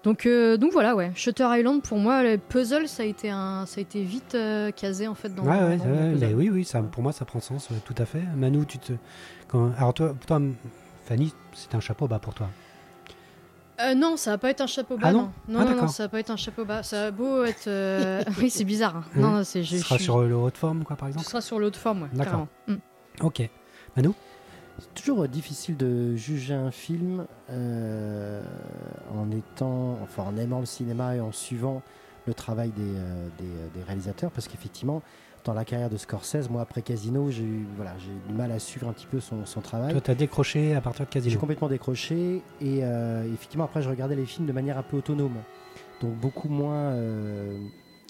[0.05, 1.11] Donc, euh, donc voilà, ouais.
[1.16, 4.71] Shutter Island, pour moi, le puzzle, ça a été, un, ça a été vite euh,
[4.71, 5.42] casé en fait dans.
[5.42, 8.23] Ouais, ouais, dans oui, oui, ça, pour moi, ça prend sens, tout à fait.
[8.37, 8.92] Manu, tu te.
[9.49, 9.73] Quand...
[9.77, 10.40] Alors, toi, toi,
[11.07, 12.49] Fanny, c'est un chapeau bas pour toi.
[13.80, 15.08] Euh, non, ça va pas être un chapeau bas.
[15.08, 16.82] Ah non non, Ah, non, non, ça va pas être un chapeau bas.
[16.82, 17.66] Ça va beau être.
[17.68, 18.96] euh, oui, c'est bizarre.
[18.96, 19.04] hein.
[19.14, 19.62] Hein Non, non, c'est.
[19.62, 21.78] Ce sera je sur le haut de forme, quoi, par Ce exemple sera sur l'autre
[21.78, 22.46] forme, ouais, D'accord.
[22.66, 22.80] carrément.
[23.20, 23.24] Mm.
[23.24, 23.48] Ok.
[24.80, 28.42] C'est toujours euh, difficile de juger un film euh,
[29.12, 31.82] en étant, enfin en aimant le cinéma et en suivant
[32.26, 35.02] le travail des, euh, des, euh, des réalisateurs, parce qu'effectivement,
[35.44, 38.59] dans la carrière de Scorsese, moi après Casino, j'ai eu voilà, j'ai du mal à
[38.59, 39.92] suivre un petit peu son, son travail.
[39.92, 41.40] Toi, t'as décroché à partir de J'ai Casino.
[41.40, 45.37] complètement décroché et euh, effectivement après je regardais les films de manière un peu autonome,
[46.03, 47.57] donc beaucoup moins euh,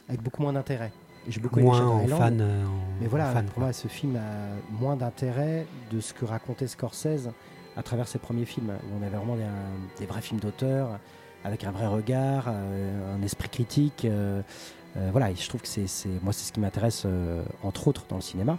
[0.08, 0.90] avec beaucoup moins d'intérêt.
[1.28, 2.40] J'ai beaucoup aimé Moins Shutter en Island, fan.
[2.40, 6.24] euh, en- mais voilà, fan, pour moi, ce film a moins d'intérêt de ce que
[6.24, 7.28] racontait Scorsese
[7.76, 9.36] à travers ses premiers films, où on avait vraiment
[9.98, 10.98] des, vrais films d'auteur,
[11.44, 14.04] avec un vrai regard, un esprit critique.
[14.98, 17.88] Euh, voilà, et je trouve que c'est, c'est- moi, c'est ce qui m'intéresse, euh, entre
[17.88, 18.58] autres, dans le cinéma.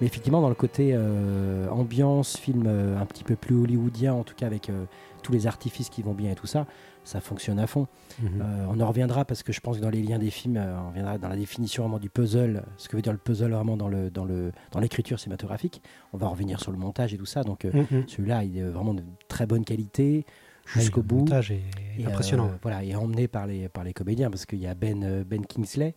[0.00, 4.22] Mais effectivement, dans le côté euh, ambiance, film euh, un petit peu plus hollywoodien, en
[4.24, 4.84] tout cas avec euh,
[5.22, 6.66] tous les artifices qui vont bien et tout ça,
[7.04, 7.86] ça fonctionne à fond.
[8.22, 8.42] Mhm.
[8.70, 11.16] On en reviendra parce que je pense que dans les liens des films, on reviendra
[11.16, 14.10] dans la définition vraiment du puzzle, ce que veut dire le puzzle vraiment dans le
[14.10, 15.82] dans le dans l'écriture cinématographique.
[16.12, 17.42] On va revenir sur le montage et tout ça.
[17.44, 18.04] Donc Mhm.
[18.06, 20.26] celui-là, il est vraiment de très bonne qualité.
[20.74, 21.16] Jusqu'au le bout.
[21.18, 21.62] montage est
[21.98, 22.48] Et, impressionnant.
[22.48, 25.24] euh, voilà, et emmené par les, par les comédiens, parce qu'il y a Ben, euh,
[25.24, 25.94] ben Kingsley,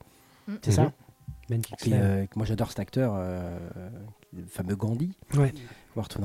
[0.48, 0.54] Mm.
[0.64, 0.92] c'est ça
[1.50, 1.98] Ben Qui, Kingsley.
[2.02, 3.58] euh, Moi j'adore cet acteur, euh,
[4.36, 5.16] le fameux Gandhi.
[5.36, 5.54] Ouais.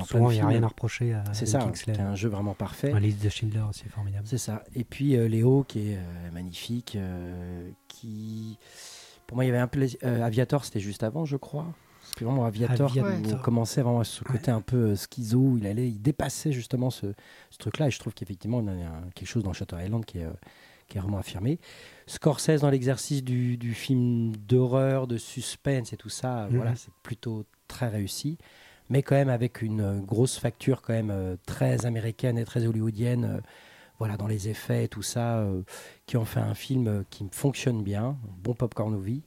[0.04, 1.94] Souvent, de il n'y a rien à reprocher à C'est Ben ça, Kingsley.
[1.94, 2.92] qui est un jeu vraiment parfait.
[2.92, 4.24] La liste de Schindler aussi est formidable.
[4.26, 4.62] C'est ça.
[4.76, 8.58] Et puis euh, Léo, qui est euh, magnifique, euh, qui.
[9.26, 9.84] Pour moi, il y avait un peu.
[10.04, 11.66] euh, Aviator, c'était juste avant, je crois.
[12.16, 13.12] C'était vraiment Aviator, Aviator.
[13.30, 16.00] où on commençait vraiment à ce côté un peu euh, schizo, où il allait, il
[16.00, 17.08] dépassait justement ce,
[17.50, 17.88] ce truc-là.
[17.88, 20.24] Et je trouve qu'effectivement, il y a un- quelque chose dans Shutter Island qui est,
[20.24, 20.30] euh,
[20.88, 21.58] qui est vraiment affirmé.
[22.06, 26.56] Scorsese, dans l'exercice du, du film d'horreur, de suspense et tout ça, Mhm.
[26.56, 28.38] voilà, c'est plutôt très réussi.
[28.88, 33.42] Mais quand même avec une euh, grosse facture quand même très américaine et très hollywoodienne.
[33.98, 35.62] voilà, dans les effets et tout ça, euh,
[36.04, 39.22] qui ont fait un film qui fonctionne bien, bon popcorn movie,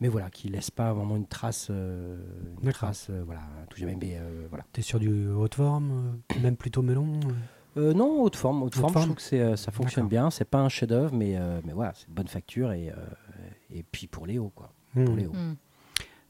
[0.00, 2.18] mais voilà, qui laisse pas vraiment une trace, euh,
[2.62, 4.64] une trace, euh, voilà, tout jamais, mais euh, voilà.
[4.72, 7.32] T'es sur du haute forme, euh, même plutôt melon euh
[7.76, 10.30] Euh, non, haute forme, haute Haute forme, je trouve que c'est, euh, ça fonctionne bien,
[10.30, 12.94] c'est pas un chef-d'œuvre, mais, euh, mais voilà, c'est une bonne facture et, euh,
[13.70, 15.16] et puis pour Léo, quoi, pour Hmm.
[15.16, 15.32] Léo.
[15.32, 15.56] Mm.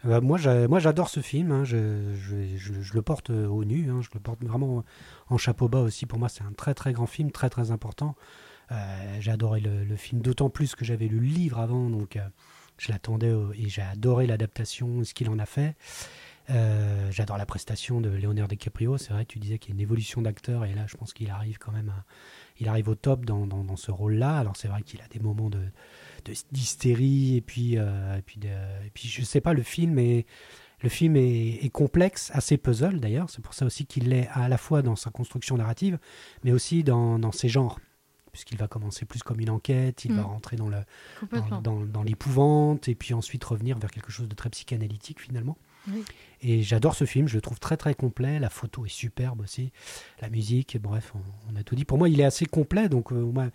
[0.06, 1.50] Euh, moi, j'a- moi, j'adore ce film.
[1.50, 1.64] hein.
[1.64, 3.90] Je, je- je- je le porte au nu.
[3.90, 4.00] hein.
[4.00, 4.84] Je le porte vraiment
[5.28, 6.06] en chapeau bas aussi.
[6.06, 8.14] Pour moi, c'est un très très grand film, très très important.
[8.70, 12.16] Euh, j'ai adoré le, le film, d'autant plus que j'avais lu le livre avant, donc
[12.16, 12.20] euh,
[12.78, 15.76] je l'attendais et j'ai adoré l'adaptation, ce qu'il en a fait.
[16.50, 18.96] Euh, J'adore la prestation de Leonardo DiCaprio.
[18.96, 21.30] C'est vrai, tu disais qu'il y a une évolution d'acteur et là, je pense qu'il
[21.30, 21.92] arrive quand même,
[22.58, 24.38] il arrive au top dans, ce rôle-là.
[24.38, 25.60] Alors c'est vrai qu'il a des moments de
[26.52, 30.26] d'hystérie et puis euh, et puis je sais pas, le film est
[30.80, 33.30] le film est complexe, assez puzzle d'ailleurs.
[33.30, 35.98] C'est pour ça aussi qu'il l'est à la fois dans sa construction narrative,
[36.44, 37.80] mais aussi dans, dans ses genres.
[38.32, 40.16] Puisqu'il va commencer plus comme une enquête, il Mm.
[40.16, 40.84] va rentrer dans le, dans,
[41.20, 41.60] Complètement.
[41.62, 45.56] dans- dans l'épouvante, et puis ensuite revenir vers quelque chose de très psychanalytique finalement.
[45.88, 46.04] Oui.
[46.42, 49.72] Et j'adore ce film, je le trouve très très complet, la photo est superbe aussi,
[50.22, 51.84] la musique, bref, on, on a tout dit.
[51.84, 53.46] Pour moi, il est assez complet, donc euh, moi,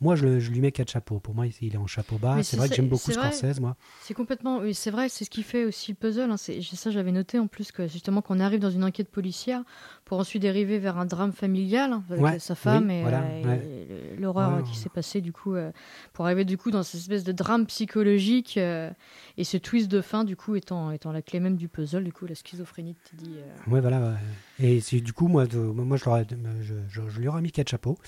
[0.00, 1.20] moi je, lui mets quatre chapeaux.
[1.20, 2.42] Pour moi, il est en chapeau bas.
[2.42, 3.12] C'est vrai que j'aime beaucoup.
[3.12, 3.76] Scorsese, moi.
[4.00, 6.30] C'est complètement, oui, c'est vrai, c'est ce qui fait aussi le puzzle.
[6.32, 6.36] hein.
[6.36, 9.62] Ça, j'avais noté en plus que justement qu'on arrive dans une enquête policière
[10.04, 13.22] pour ensuite dériver vers un drame familial hein, avec Ouais, sa femme oui, et, voilà,
[13.22, 14.16] euh, ouais.
[14.18, 15.70] l'horreur Ouais, qui s'est passée du coup euh,
[16.12, 20.24] pour arriver du coup dans cette espèce de drame psychologique et ce twist de fin
[20.24, 23.34] du coup étant étant la clé même du puzzle, du coup la schizophrénie tu dis.
[23.36, 24.00] euh, Ouais, voilà.
[24.00, 24.66] ouais.
[24.66, 26.26] Et c'est du coup, moi, de- moi je, l'aurais-
[26.62, 27.98] je, je- je lui aurais mis quatre chapeaux.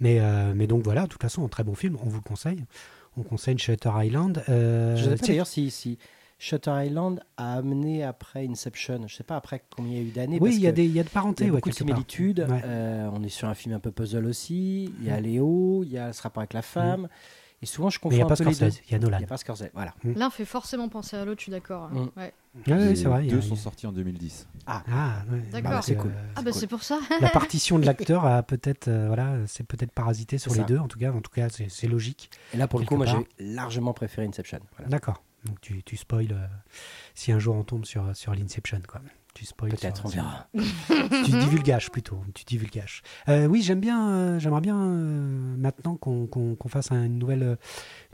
[0.00, 2.22] Mais, euh, mais donc voilà, de toute façon, un très bon film, on vous le
[2.22, 2.64] conseille.
[3.16, 4.42] On conseille Shutter Island.
[4.48, 5.98] Euh, Je ne sais pas d'ailleurs si, si
[6.38, 10.10] Shutter Island a amené après Inception, je sais pas après combien il y a eu
[10.10, 10.38] d'années.
[10.40, 11.52] Oui, il y, a que des- il y a de Il y parenté, a ouais,
[11.52, 11.96] beaucoup de quelque part.
[11.96, 12.46] similitudes.
[12.48, 12.62] Ouais.
[12.64, 14.92] Euh, on est sur un film un peu puzzle aussi.
[15.00, 15.24] Il y a Mm.
[15.24, 17.08] Léo, il y a ce rapport avec la femme.
[17.62, 18.70] Et souvent, je Mais il n'y confonds a pas un peu les deux.
[18.70, 19.18] Scorsese, il y a Il Nolan.
[19.18, 19.70] n'y a pas Scorsese.
[19.72, 19.94] Voilà.
[20.04, 21.84] L'un fait forcément penser à l'autre, je suis d'accord.
[21.84, 21.90] hein.
[22.16, 22.18] Mm.
[22.20, 22.34] Ouais.
[22.66, 23.22] Ouais, Les c'est vrai.
[23.24, 24.48] il y a- deux il sont sortis en 2010.
[24.66, 24.82] Ah,
[25.30, 25.38] ouais.
[25.52, 25.70] D'accord.
[25.70, 26.12] Bah, C'est euh, cool.
[26.36, 26.60] Ah bah cool.
[26.60, 26.98] c'est pour ça.
[27.20, 30.64] La partition de l'acteur a peut-être, euh, voilà, c'est peut-être parasité sur les ça.
[30.64, 30.78] deux.
[30.78, 32.30] En tout cas, en tout cas, c'est c'est logique.
[32.52, 34.58] Et là, pour le coup, moi, j'ai largement préféré Inception.
[34.76, 34.90] Voilà.
[34.90, 35.22] D'accord.
[35.46, 36.46] Donc tu, tu spoil euh,
[37.14, 39.00] si un jour on tombe sur sur l'Inception, quoi.
[39.34, 39.70] Tu spoil.
[39.70, 40.46] Peut-être, on verra.
[41.24, 42.20] tu divulgages plutôt.
[42.34, 43.02] Tu divulgages.
[43.30, 44.08] Euh, oui, j'aime bien.
[44.10, 47.56] euh, J'aimerais bien euh, maintenant qu'on qu'on- qu'on fasse un- une nouvelle,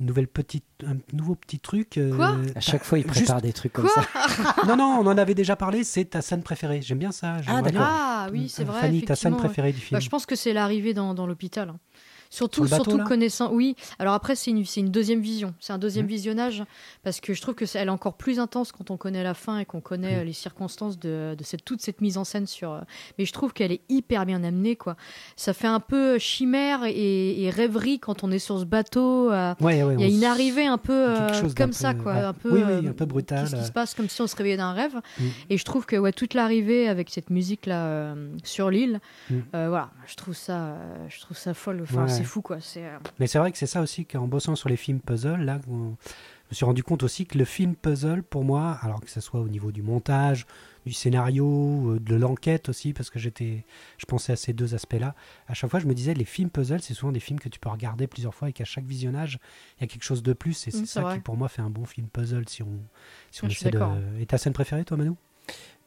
[0.00, 1.98] une nouvelle petite, un nouveau petit truc.
[1.98, 2.37] euh, Quoi?
[2.54, 4.04] À chaque fois, il juste- prépare des trucs comme Quoi?
[4.04, 4.54] ça.
[4.68, 5.83] Non, non, on en avait déjà parlé.
[5.83, 6.83] C'est ta scène préférée.
[6.83, 7.42] J'aime bien ça.
[7.42, 7.83] j'aimerais d'accord.
[7.85, 8.81] Ah oui, c'est vrai.
[8.81, 9.38] Fanny, ta scène ouais.
[9.40, 9.98] préférée du film.
[9.98, 11.70] Bah, je pense que c'est l'arrivée dans, dans l'hôpital.
[11.70, 11.78] hein.
[12.31, 13.51] Surtout, Sur le bateau, surtout là connaissant.
[13.53, 15.55] Oui, alors après, c'est une, une deuxième vision.
[15.61, 16.11] C'est un deuxième Mhm.
[16.11, 16.62] visionnage
[17.03, 19.35] parce que je trouve que c'est, elle est encore plus intense quand on connaît la
[19.35, 20.21] fin et qu'on connaît Mhm.
[20.21, 22.47] euh, les circonstances de, de cette, toute cette mise en scène.
[22.47, 22.73] sur.
[22.73, 22.81] euh,
[23.19, 24.77] Mais je trouve qu'elle est hyper bien amenée.
[24.77, 24.97] Quoi.
[25.37, 29.31] Ça fait un peu chimère et, et rêverie quand on est sur ce bateau.
[29.33, 32.12] euh, Ouais, ouais, Il y a une arrivée un peu euh, comme peu- ça, quoi.
[32.14, 32.21] ouais.
[32.21, 33.67] Un peu, Oui, oui, euh, un peu brutal, Qu'est-ce qui euh.
[33.67, 34.95] se passe comme si on se réveillait d'un rêve.
[35.19, 35.25] Mm.
[35.51, 39.01] Et je trouve que ouais, toute l'arrivée avec cette musique-là euh, sur l'île,
[39.55, 41.81] euh, voilà, je trouve ça, euh, je trouve ça folle.
[41.83, 42.07] Enfin.
[42.18, 42.59] C'est fou, quoi.
[42.76, 45.61] Euh, Mais c'est vrai que c'est ça aussi qu'en bossant sur les films puzzle, là,
[45.68, 45.96] on-
[46.48, 49.20] je me suis rendu compte aussi que le film puzzle, pour moi, alors que ce
[49.20, 50.46] soit au niveau du montage,
[50.87, 53.66] du scénario, euh, de l'enquête aussi, parce que j'étais,
[53.98, 55.14] je pensais à ces deux aspects-là.
[55.46, 57.59] À chaque fois, je me disais, les films puzzle, c'est souvent des films que tu
[57.61, 59.38] peux regarder plusieurs fois et qu'à chaque visionnage,
[59.76, 60.66] il y a quelque chose de plus.
[60.66, 61.14] Et c'est Mm, ça vrai.
[61.14, 62.81] qui, pour moi, fait un bon film puzzle si on,
[63.31, 63.78] si on essaie de.
[64.20, 65.12] Et ta scène préférée, toi, Manu?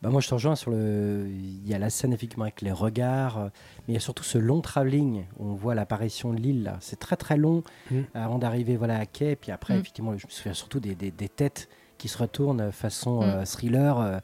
[0.01, 1.27] Bah, moi, je te rejoins sur le.
[1.29, 3.45] Il y a la scène, effectivement, avec les regards, euh,
[3.87, 6.63] mais il y a surtout ce long travelling où on voit l'apparition de l'île.
[6.63, 6.77] là.
[6.81, 7.61] C'est très, très long
[7.91, 7.99] Mm.
[8.15, 9.35] avant d'arriver voilà, à quai.
[9.35, 9.79] Puis après, Mm.
[9.79, 13.23] effectivement, je me souviens surtout des, des- des têtes qui se retournent euh, façon Mm.
[13.25, 13.99] euh, thriller.
[13.99, 14.17] euh,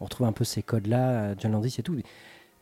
[0.00, 1.96] on retrouve un peu ces codes-là, John Landis et tout.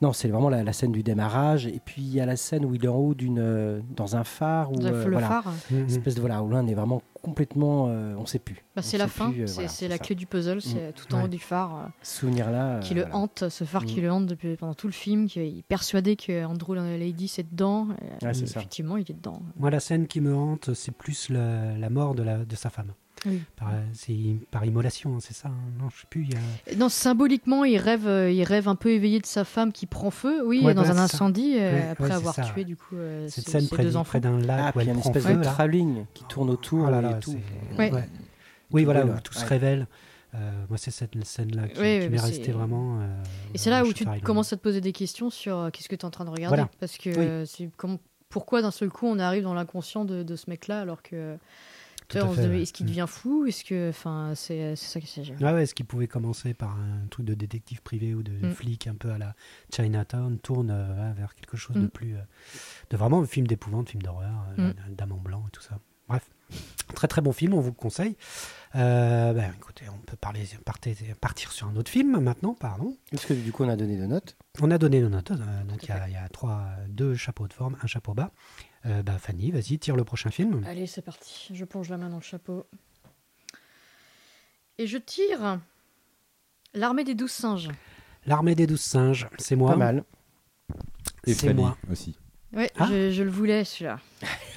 [0.02, 1.66] Non, c'est vraiment la, la scène du démarrage.
[1.68, 4.16] Et puis, il y a la scène où il est en haut d'une, euh, dans
[4.16, 4.72] un phare.
[4.72, 5.52] Où, le euh, le voilà, phare.
[5.70, 8.56] Mm, une espèce de voilà où là on est vraiment complètement, euh, on sait plus.
[8.74, 10.02] Bah, c'est la fin, plus, euh, c'est voilà, c'est la ça.
[10.02, 11.24] clé du puzzle, c'est tout en Ouais.
[11.24, 12.80] haut du phare euh, Souvenir là.
[12.80, 13.16] qui le voilà.
[13.16, 14.02] hante, ce phare qui Mm.
[14.02, 17.86] le hante depuis, pendant tout le film, qui est persuadé que Andrew Lady c'est dedans.
[18.20, 18.58] et, Ouais, c'est ça.
[18.58, 19.40] effectivement, il est dedans.
[19.56, 22.70] Moi, la scène qui me hante, c'est plus le- la mort de, la, de sa
[22.70, 22.92] femme.
[23.26, 23.40] Oui.
[23.56, 26.22] Par, c'est par immolation, hein, c'est ça hein Non, je sais plus.
[26.24, 26.36] il y
[26.72, 29.86] a- Non, symboliquement, il rêve, euh, il rêve un peu éveillé de sa femme qui
[29.86, 32.76] prend feu, oui, Ouais, dans un incendie, euh, Ouais, après ouais, avoir ça, tué du
[32.76, 34.08] coup euh, Cette ses, scène ses près, deux enfants.
[34.10, 35.34] près d'un lac Ah, il y a une espèce feu.
[35.36, 37.30] de travelling qui tourne autour Oh là et tout.
[37.30, 37.92] c'est- Ouais.
[37.92, 38.08] ouais.
[38.72, 39.86] Oui, voilà, où tout se révèle.
[40.34, 43.00] Euh, moi, c'est cette scène-là qui, Oui, qui m'est restée vraiment.
[43.02, 43.22] euh,
[43.54, 45.94] Et c'est là où tu commences à te poser des questions sur euh, qu'est-ce que
[45.94, 46.56] tu es en train de regarder?
[46.56, 46.70] Voilà.
[46.80, 47.16] Parce que Oui.
[47.18, 47.98] euh, c'est comme,
[48.30, 51.36] pourquoi d'un seul coup on arrive dans l'inconscient de, de ce mec-là alors que.
[52.20, 52.40] On se.
[52.40, 53.88] Est-ce qu'il devient fou Est-ce que.
[53.90, 55.32] Enfin, c'est c'est ça qui s'agit.
[55.42, 58.52] Ah ouais, ce qui pouvait commencer par un truc de détective privé ou de Mm.
[58.52, 59.34] flic un peu à la
[59.74, 61.90] Chinatown tourne euh, vers quelque chose de Mm.
[61.90, 62.16] plus.
[62.16, 62.20] euh,
[62.90, 64.94] de vraiment un film d'épouvante, film d'horreur, euh, Mm.
[64.94, 65.78] Dame en blanc et tout ça.
[66.08, 66.28] Bref,
[66.94, 68.16] très très bon film, on vous le conseille.
[68.74, 72.96] Euh, ben, écoutez, on peut parler, partir, partir sur un autre film maintenant, pardon.
[73.10, 74.36] Parce que du coup, on a donné deux notes.
[74.60, 77.14] On a donné nos notes, euh, donc il y, a- il y a trois, deux
[77.14, 78.30] chapeaux de forme, un chapeau bas.
[78.86, 80.64] Euh, bah, Fanny, vas-y, tire le prochain film.
[80.66, 81.48] Allez, c'est parti.
[81.54, 82.66] Je plonge la main dans le chapeau.
[84.78, 85.60] Et je tire.
[86.74, 87.68] L'armée des douze singes.
[88.26, 89.70] L'armée des douze singes, c'est moi.
[89.72, 90.04] Pas mal.
[91.26, 91.76] Et C'est Fanny moi.
[91.90, 92.16] aussi.
[92.52, 92.86] Ouais, Ah.
[92.90, 94.00] je, je le voulais celui-là.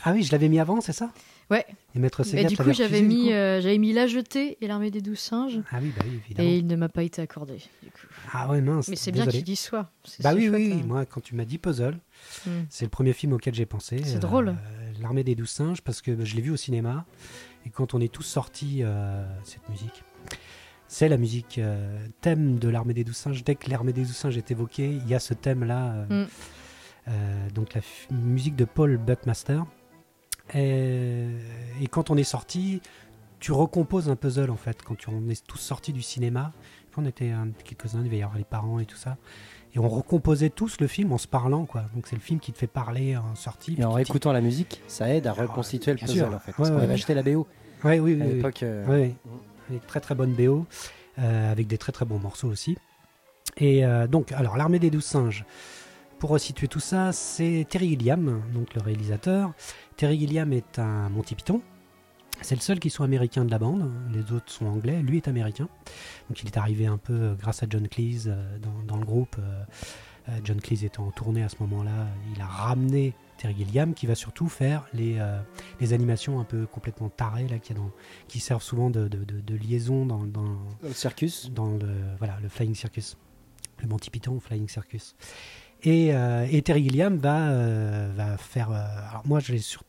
[0.04, 1.12] Ah oui, je l'avais mis avant, c'est ça?
[1.52, 1.66] Ouais.
[1.94, 4.90] Et Maître Et Sega, du coup, j'avais mis, euh, j'avais mis La Jetée et l'armée
[4.90, 5.60] des douze singes.
[5.72, 6.50] Ah oui, bah oui, évidemment.
[6.50, 7.58] Et il ne m'a pas été accordé.
[7.84, 8.08] Du coup.
[8.34, 8.88] Ah ouais, mince.
[8.88, 9.92] Mais c'est bien qu'il y soit.
[10.04, 10.80] C'est Bah oui, chouette, oui, oui.
[10.82, 10.86] hein.
[10.88, 12.00] Moi, quand tu m'as dit Puzzle,
[12.48, 12.50] Mm.
[12.70, 14.02] c'est le premier film auquel j'ai pensé.
[14.04, 14.56] C'est drôle.
[15.02, 17.06] L'armée des douze singes, parce que bah, je l'ai vu au cinéma.
[17.66, 20.04] Et quand on est tous sortis, euh, cette musique,
[20.88, 23.44] c'est la musique euh, thème de l'armée des douze singes.
[23.44, 25.94] Dès que l'armée des douze singes est évoquée, il y a ce thème-là.
[26.10, 26.28] euh, Mm.
[27.10, 27.82] euh, donc la
[28.12, 29.62] musique de Paul Buckmaster.
[30.54, 31.26] Et,
[31.82, 32.82] et quand on est sorti,
[33.40, 34.82] tu recomposes un puzzle en fait.
[34.84, 36.54] Quand tu- on est tous sortis du cinéma,
[36.98, 39.18] on était un- quelques-uns, il devait y avoir les parents et tout ça.
[39.74, 41.84] Et on recomposait tous le film en se parlant, quoi.
[41.94, 43.76] Donc c'est le film qui te fait parler en sortie.
[43.78, 46.28] Et en réécoutant la musique, ça aide à reconstituer le puzzle sûr.
[46.34, 46.52] en fait.
[46.52, 47.46] Ouais, Parce qu'on avait acheté la BO
[47.84, 48.34] Ouais, oui, oui, à oui.
[48.36, 48.64] l'époque.
[48.64, 49.14] euh, Ouais,
[49.70, 50.66] avec très très bonne BO,
[51.20, 52.78] euh, avec des très très bons morceaux aussi.
[53.58, 55.44] Et euh, donc, alors, l'armée des douze singes.
[56.20, 59.54] Pour resituer tout ça, c'est Terry Gilliam, donc le réalisateur.
[59.98, 61.62] Terry Gilliam est un Monty Python.
[62.42, 63.92] C'est le seul qui soit américain de la bande.
[64.12, 65.02] Les autres sont anglais.
[65.02, 65.70] Lui est américain.
[66.30, 69.06] Donc il est arrivé un peu euh, grâce à John Cleese euh, dans, dans le
[69.06, 69.36] groupe.
[69.40, 69.64] Euh,
[70.44, 74.16] John Cleese étant en tournée à ce moment-là, il a ramené Terry Gilliam qui va
[74.16, 75.40] surtout faire les, euh,
[75.80, 77.92] les animations un peu complètement tarées là, a dans,
[78.28, 81.52] qui servent souvent de, de- de- de liaison dans, dans, Le circus.
[81.52, 83.18] dans le, voilà, le Flying Circus.
[83.82, 85.16] Le Monty Python Flying Circus.
[85.84, 88.72] Et, euh, et Terry Gilliam va, euh, faire.
[88.72, 89.84] euh, alors, moi, je l'ai sur-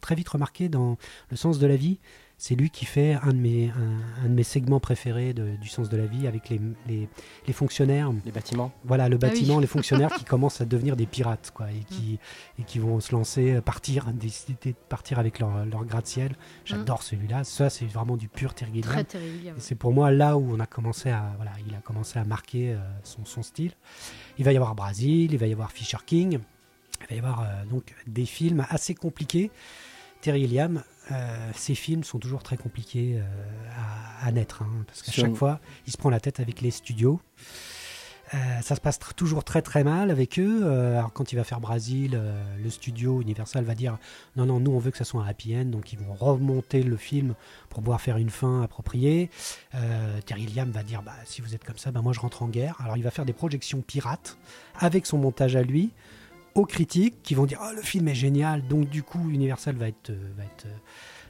[0.00, 0.96] très vite remarqué dans
[1.30, 1.98] Le sens de la vie.
[2.38, 5.68] C'est lui qui fait un de mes, un, un de mes segments préférés de- du
[5.68, 7.08] sens de la vie avec les, les,
[7.46, 8.12] les fonctionnaires.
[8.26, 8.72] Les bâtiments.
[8.84, 9.30] Voilà, le Ah oui.
[9.30, 12.18] bâtiment, les fonctionnaires qui commencent à devenir des pirates, quoi, et qui,
[12.58, 16.34] et qui vont se lancer, euh, partir, décider de partir avec leur, leur gratte-ciel.
[16.66, 17.42] J'adore celui-là.
[17.44, 19.04] Ça, c'est vraiment du pur Terry Gilliam.
[19.04, 19.18] Très.
[19.18, 22.24] Et c'est pour moi là où on a commencé à voilà, il a commencé à
[22.24, 23.72] marquer euh, son, son style.
[24.38, 26.38] Il va y avoir Brasil, il va y avoir Fisher King,
[27.00, 29.50] il va y avoir euh, donc des films assez compliqués.
[30.22, 33.22] Terry Gilliam, euh, ses films sont toujours très compliqués euh,
[34.22, 36.70] à, à naître, hein, parce qu'à chaque fois, il se prend la tête avec les
[36.70, 37.20] studios.
[38.34, 40.62] Euh, ça se passe tr- toujours très très mal avec eux.
[40.64, 43.98] Euh, alors quand il va faire Brasil, euh, le studio Universal va dire
[44.34, 46.82] non non nous on veut que ça soit un happy end, donc ils vont remonter
[46.82, 47.34] le film
[47.68, 49.30] pour pouvoir faire une fin appropriée.
[50.26, 52.48] Terry Gilliam va dire bah, si vous êtes comme ça, bah, moi je rentre en
[52.48, 52.74] guerre.
[52.80, 54.36] Alors il va faire des projections pirates
[54.80, 55.90] avec son montage à lui
[56.56, 58.66] aux critiques qui vont dire oh, le film est génial.
[58.66, 60.76] Donc du coup Universal va être, euh, va être, euh,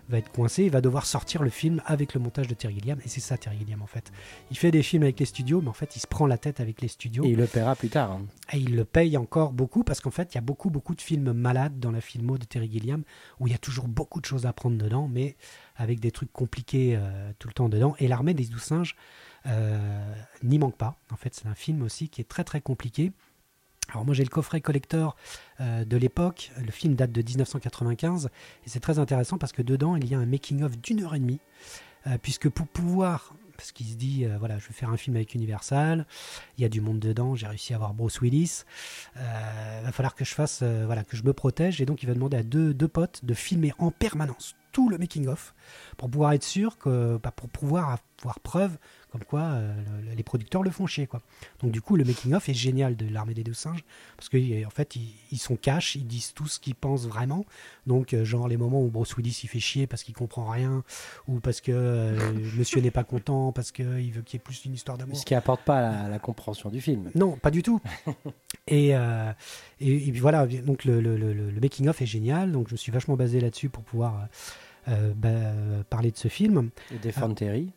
[0.08, 0.64] va être coincé.
[0.64, 2.98] Il va devoir sortir le film avec le montage de Terry Gilliam.
[3.04, 4.12] Et c'est ça Terry Gilliam en fait.
[4.50, 6.60] Il fait des films avec les studios, mais en fait il se prend la tête
[6.60, 7.24] avec les studios.
[7.24, 8.12] Et il le paiera plus tard.
[8.12, 8.26] hein.
[8.52, 11.00] Et il le paye encore beaucoup parce qu'en fait, il y a beaucoup, beaucoup de
[11.02, 13.02] films malades dans la filmo de Terry Gilliam
[13.40, 15.36] où il y a toujours beaucoup de choses à prendre dedans, mais
[15.74, 17.94] avec des trucs compliqués euh, tout le temps dedans.
[17.98, 18.94] Et L'Armée des douze singes
[19.46, 20.96] euh, n'y manque pas.
[21.12, 23.12] En fait, c'est un film aussi qui est très, très compliqué.
[23.90, 25.16] Alors moi j'ai le coffret collector
[25.60, 29.96] euh, de l'époque, le film date de 1995 et c'est très intéressant parce que dedans
[29.96, 31.40] il y a un making-of d'une heure et demie.
[32.06, 35.16] Euh, puisque pour pouvoir, parce qu'il se dit euh, voilà je vais faire un film
[35.16, 36.06] avec Universal,
[36.56, 38.62] il y a du monde dedans, j'ai réussi à avoir Bruce Willis,
[39.16, 41.80] euh, va falloir que je fasse, voilà, que je me protège.
[41.80, 44.98] Et donc, il va demander à deux, deux potes de filmer en permanence tout le
[44.98, 45.54] making-of
[45.96, 48.76] pour pouvoir être sûr que, bah, pour pouvoir voir preuve
[49.16, 49.74] comme quoi euh,
[50.08, 51.06] le- les producteurs le font chier.
[51.06, 51.22] Quoi.
[51.62, 53.84] Donc du coup, le making-of est génial de l'armée des deux singes,
[54.16, 57.44] parce qu'en fait, ils, ils sont cash, ils disent tout ce qu'ils pensent vraiment.
[57.86, 60.82] Donc, euh, genre les moments où Bruce Willis il fait chier parce qu'il comprend rien,
[61.28, 64.64] ou parce que euh, monsieur n'est pas content, parce qu'il veut qu'il y ait plus
[64.64, 65.16] une histoire d'amour.
[65.16, 67.10] Ce qui apporte pas la, la compréhension du film.
[67.14, 67.80] Non, pas du tout.
[68.66, 69.32] et, euh,
[69.80, 72.92] et, et puis voilà, donc le, le, le, making-of est génial, donc je me suis
[72.92, 74.26] vachement basé là-dessus pour pouvoir
[74.88, 75.30] euh, bah,
[75.90, 76.70] parler de ce film.
[76.94, 77.70] Et défendre Terry.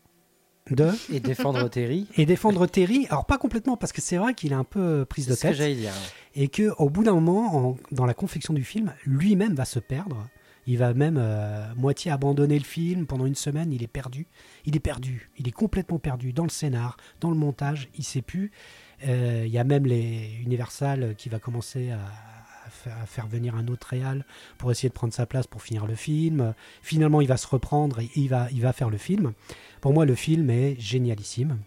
[0.71, 0.89] De...
[1.11, 2.07] Et défendre Terry.
[2.17, 5.27] Et défendre Terry, alors pas complètement, parce que c'est vrai qu'il est un peu prise
[5.27, 5.93] de C'est ce que tête, dire.
[6.35, 9.79] et que au bout d'un moment, en- dans la confection du film, lui-même va se
[9.79, 10.27] perdre.
[10.67, 13.71] Il va même euh, moitié abandonner le film pendant une semaine.
[13.71, 14.27] Il est perdu.
[14.65, 15.31] Il est perdu.
[15.39, 17.89] Il est complètement perdu dans le scénar, dans le montage.
[17.97, 18.51] Il sait plus.
[19.07, 21.99] Euh, Il y a même les Universal qui va commencer à,
[22.85, 24.25] à faire, venir un autre réal
[24.57, 26.53] pour essayer de prendre sa place pour finir le film.
[26.81, 29.33] Finalement, il va se reprendre et il va, il va faire le film.
[29.81, 31.59] Pour moi, le film est génialissime.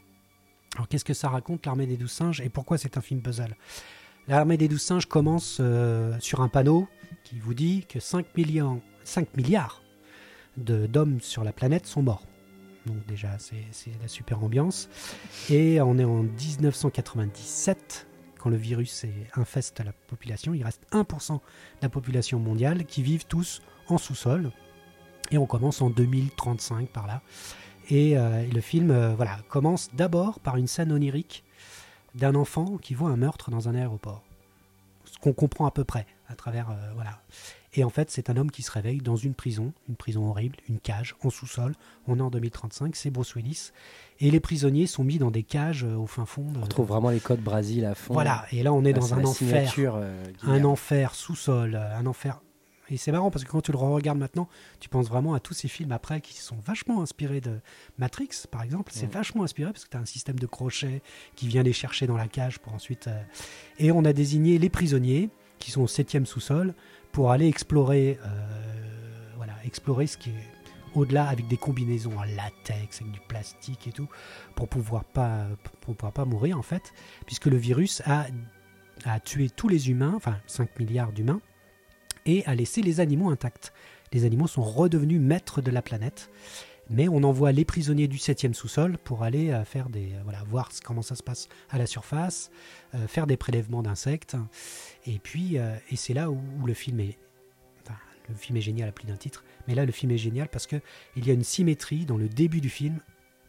[0.74, 3.54] Alors, qu'est-ce que ça raconte, l'Armée des Douze Singes, et pourquoi c'est un film puzzle?
[4.28, 6.88] L'Armée des Douze Singes commence euh, sur un panneau
[7.24, 9.82] qui vous dit que 5, millions, 5 milliards
[10.56, 12.24] d'hommes sur la planète sont morts.
[12.86, 14.88] Donc déjà, c'est la super ambiance.
[15.50, 18.06] Et on est en 1997,
[18.42, 20.52] quand le virus est- infeste la population.
[20.54, 21.40] Il reste 1% de
[21.82, 24.50] la population mondiale qui vivent tous en sous-sol.
[25.30, 27.22] Et on commence en 2035 par là.
[27.88, 31.44] Et euh, le film euh, voilà, commence d'abord par une scène onirique
[32.14, 34.22] d'un enfant qui voit un meurtre dans un aéroport.
[35.04, 36.70] Ce qu'on comprend à peu près à travers.
[36.70, 37.22] euh, voilà.
[37.74, 40.56] Et en fait, c'est un homme qui se réveille dans une prison, une prison horrible,
[40.68, 41.74] une cage en sous-sol.
[42.06, 43.70] On est en 2035, c'est Bruce Willis.
[44.24, 46.44] Et les prisonniers sont mis dans des cages euh, au fin fond.
[46.50, 48.14] de- On retrouve vraiment les codes Brésil à fond.
[48.14, 49.94] Voilà, et là on est Là, dans un enfer.
[49.96, 52.40] euh, Un enfer sous-sol, euh, un enfer.
[52.88, 55.54] Et c'est marrant parce que quand tu le regardes maintenant, tu penses vraiment à tous
[55.54, 57.58] ces films après qui sont vachement inspirés de
[57.98, 58.92] Matrix, par exemple.
[58.94, 59.12] C'est Ouais.
[59.12, 61.00] vachement inspiré parce que tu as un système de crochet
[61.34, 63.06] qui vient les chercher dans la cage pour ensuite.
[63.08, 63.22] euh,
[63.78, 66.74] Et on a désigné les prisonniers qui sont au septième sous-sol
[67.12, 68.28] pour aller explorer, euh,
[69.36, 70.51] voilà, explorer ce qui est
[70.94, 74.08] au-delà avec des combinaisons en latex, avec du plastique et tout,
[74.54, 75.46] pour pouvoir pas,
[75.80, 76.92] pour pouvoir pas mourir en fait,
[77.26, 78.26] puisque le virus a,
[79.04, 81.40] a tué tous les humains, enfin 5 milliards d'humains,
[82.26, 83.72] et a laissé les animaux intacts.
[84.12, 86.30] Les animaux sont redevenus maîtres de la planète,
[86.90, 90.42] mais on envoie les prisonniers du 7e sous-sol pour aller euh, faire des, euh, voilà,
[90.44, 92.50] voir comment ça se passe à la surface,
[92.94, 94.36] euh, faire des prélèvements d'insectes,
[95.06, 97.18] et puis et c'est là où, le film est,
[98.28, 100.66] le film est génial à plus d'un titre, mais là le film est génial parce
[100.66, 100.76] que
[101.16, 102.98] il y a une symétrie dans le début du film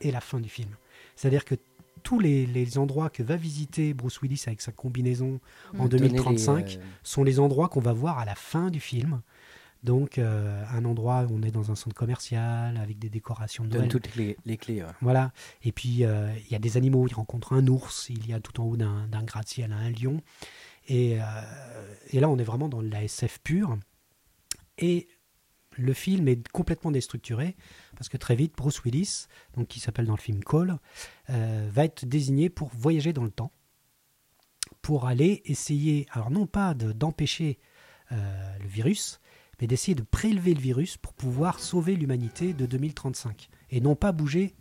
[0.02, 0.70] et la fin du film.
[1.16, 1.56] C'est-à-dire que
[2.04, 5.40] tous les, les endroits que va visiter Bruce Willis avec sa combinaison
[5.80, 8.80] en Donner les, 2035 euh, sont les endroits qu'on va voir à la fin du
[8.80, 9.22] film.
[9.84, 13.70] Donc, euh, un endroit où on est dans un centre commercial avec des décorations de
[13.70, 13.92] donne Noël.
[13.92, 14.82] toutes les, les clés.
[14.82, 14.90] ouais.
[15.02, 15.34] Voilà.
[15.64, 17.06] Et puis, euh, il y a des animaux.
[17.08, 18.08] Il rencontre un ours.
[18.10, 20.22] Il y a tout en haut d'un gratte-ciel un lion.
[20.88, 21.18] Et,
[22.12, 23.78] et là, on est vraiment dans la SF pure.
[24.78, 25.08] Et
[25.78, 27.56] le film est complètement déstructuré
[27.96, 30.78] parce que très vite, Bruce Willis, donc qui s'appelle dans le film Call,
[31.30, 33.52] euh, va être désigné pour voyager dans le temps,
[34.82, 37.60] pour aller essayer, alors non pas de- d'empêcher
[38.12, 39.20] euh, le virus,
[39.62, 44.12] mais d'essayer de prélever le virus pour pouvoir sauver l'humanité de 2035 et non pas
[44.12, 44.56] bouger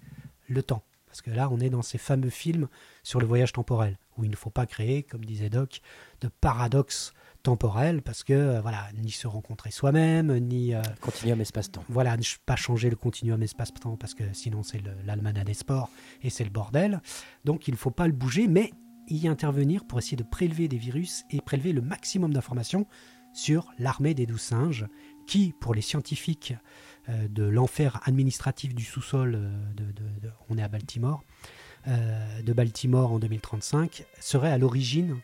[0.49, 0.85] le temps.
[1.13, 2.69] Parce que là, on est dans ces fameux films
[3.03, 5.83] sur le voyage temporel, où il ne faut pas créer, comme disait Doc,
[6.23, 11.85] de paradoxe temporel, parce que, euh, voilà, ni se rencontrer soi-même, ni, euh, Continuum espace-temps.
[11.91, 15.91] voilà, ne pas changer le continuum espace-temps, parce que sinon c'est l'almanach des sports
[16.23, 17.03] et c'est le bordel.
[17.45, 18.71] Donc il ne faut pas le bouger, mais
[19.07, 22.87] y intervenir pour essayer de prélever des virus et prélever le maximum d'informations
[23.35, 24.87] sur l'armée des douze singes,
[25.27, 26.55] qui, pour les scientifiques
[27.09, 31.23] de l'enfer administratif du sous-sol, euh, de, de- de- on est à Baltimore,
[31.89, 35.19] euh, de Baltimore en 2035, serait à l'origine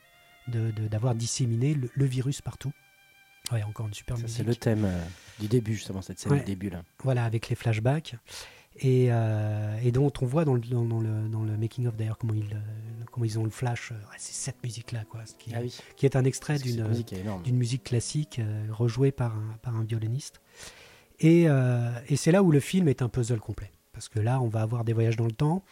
[0.48, 2.72] d'avoir disséminé le, le virus partout.
[3.52, 4.16] Ouais, encore une super.
[4.26, 5.04] C'est le thème euh,
[5.40, 6.38] du début, justement, cette scène Ouais.
[6.40, 6.70] du début.
[6.70, 6.82] là.
[7.02, 8.16] Voilà, avec les flashbacks.
[8.80, 12.16] Et, euh, et dont on voit dans le, dans, dans le, dans le making-of d'ailleurs
[12.16, 13.90] comment ils, euh, comment ils ont le flash.
[13.90, 15.26] euh, ouais, c'est cette musique-là, quoi.
[15.26, 15.76] ce Qui, Ah oui.
[15.96, 17.12] qui est un extrait d'une musique
[17.52, 20.40] musique classique euh, rejouée par un, par un violoniste.
[21.20, 23.70] Et, euh, et c'est là où le film est un puzzle complet.
[23.92, 25.62] Parce que là, on va avoir des voyages dans le temps.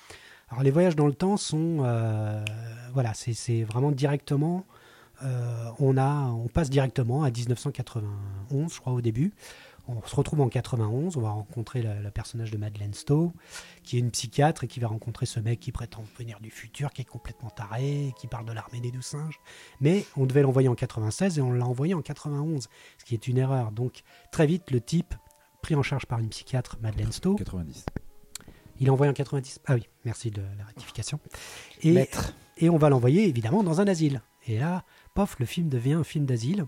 [0.48, 1.78] Alors, les voyages dans le temps sont.
[1.84, 2.44] euh,
[2.92, 4.64] voilà, c'est vraiment directement.
[5.22, 9.32] euh, on, a, on passe directement à 1991, je crois, au début.
[9.88, 13.32] On se retrouve en 91, on va rencontrer le, le personnage de Madeleine Stowe,
[13.84, 16.90] qui est une psychiatre et qui va rencontrer ce mec qui prétend venir du futur,
[16.90, 19.38] qui est complètement taré, qui parle de l'armée des douze singes.
[19.80, 22.68] Mais on devait l'envoyer en 96 et on l'a envoyé en 91,
[22.98, 23.70] ce qui est une erreur.
[23.70, 25.14] Donc très vite, le type,
[25.66, 27.86] pris en charge par une psychiatre, Madeleine Stowe, 90.
[28.78, 29.62] Il est envoyé en 90.
[29.66, 31.18] Ah oui, merci de la rectification.
[31.82, 32.36] Et, Maître.
[32.56, 34.22] et on va l'envoyer évidemment dans un asile.
[34.46, 36.66] Et là, pof, le film devient un film d'asile.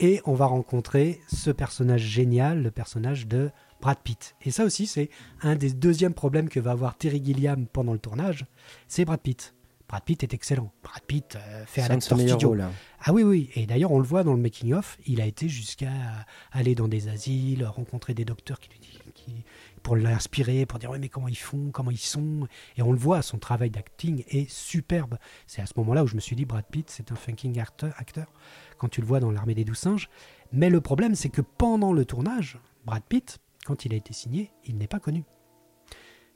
[0.00, 4.34] Et on va rencontrer ce personnage génial, le personnage de Brad Pitt.
[4.42, 5.08] Et ça aussi, c'est
[5.40, 8.44] un des deuxièmes problèmes que va avoir Terry Gilliam pendant le tournage,
[8.88, 9.54] c'est Brad Pitt.
[9.88, 10.72] Brad Pitt est excellent.
[10.82, 12.48] Brad Pitt euh, fait meilleurs studio.
[12.48, 12.60] rôles.
[12.62, 12.72] hein.
[13.00, 13.50] Ah oui, oui.
[13.54, 14.98] Et d'ailleurs, on le voit dans le making-of.
[15.06, 15.92] Il a été jusqu'à
[16.50, 19.44] aller dans des asiles, rencontrer des docteurs qui lui disent, qui,
[19.84, 22.48] pour l'inspirer, pour dire ouais, mais comment ils font, comment ils sont.
[22.76, 25.18] Et on le voit, son travail d'acting est superbe.
[25.46, 27.92] C'est à ce moment-là où je me suis dit, Brad Pitt, c'est un funking acteur,
[27.96, 28.26] acteur
[28.78, 30.08] quand tu le vois dans l'armée des douze singes.
[30.52, 34.50] Mais le problème, c'est que pendant le tournage, Brad Pitt, quand il a été signé,
[34.64, 35.22] il n'est pas connu.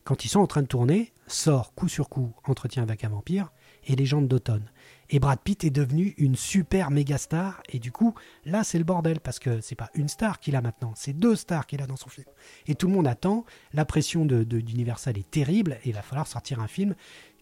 [0.05, 3.53] Quand ils sont en train de tourner, sort coup sur coup Entretien avec un vampire
[3.85, 4.71] et Légende d'automne.
[5.11, 7.63] Et Brad Pitt est devenu une super méga star.
[7.69, 10.61] Et du coup, là, c'est le bordel parce que c'est pas une star qu'il a
[10.63, 12.27] maintenant, c'est deux stars qu'il a dans son film.
[12.67, 13.45] Et tout le monde attend.
[13.73, 16.95] La pression de, de- d'Universal est terrible et il va falloir sortir un film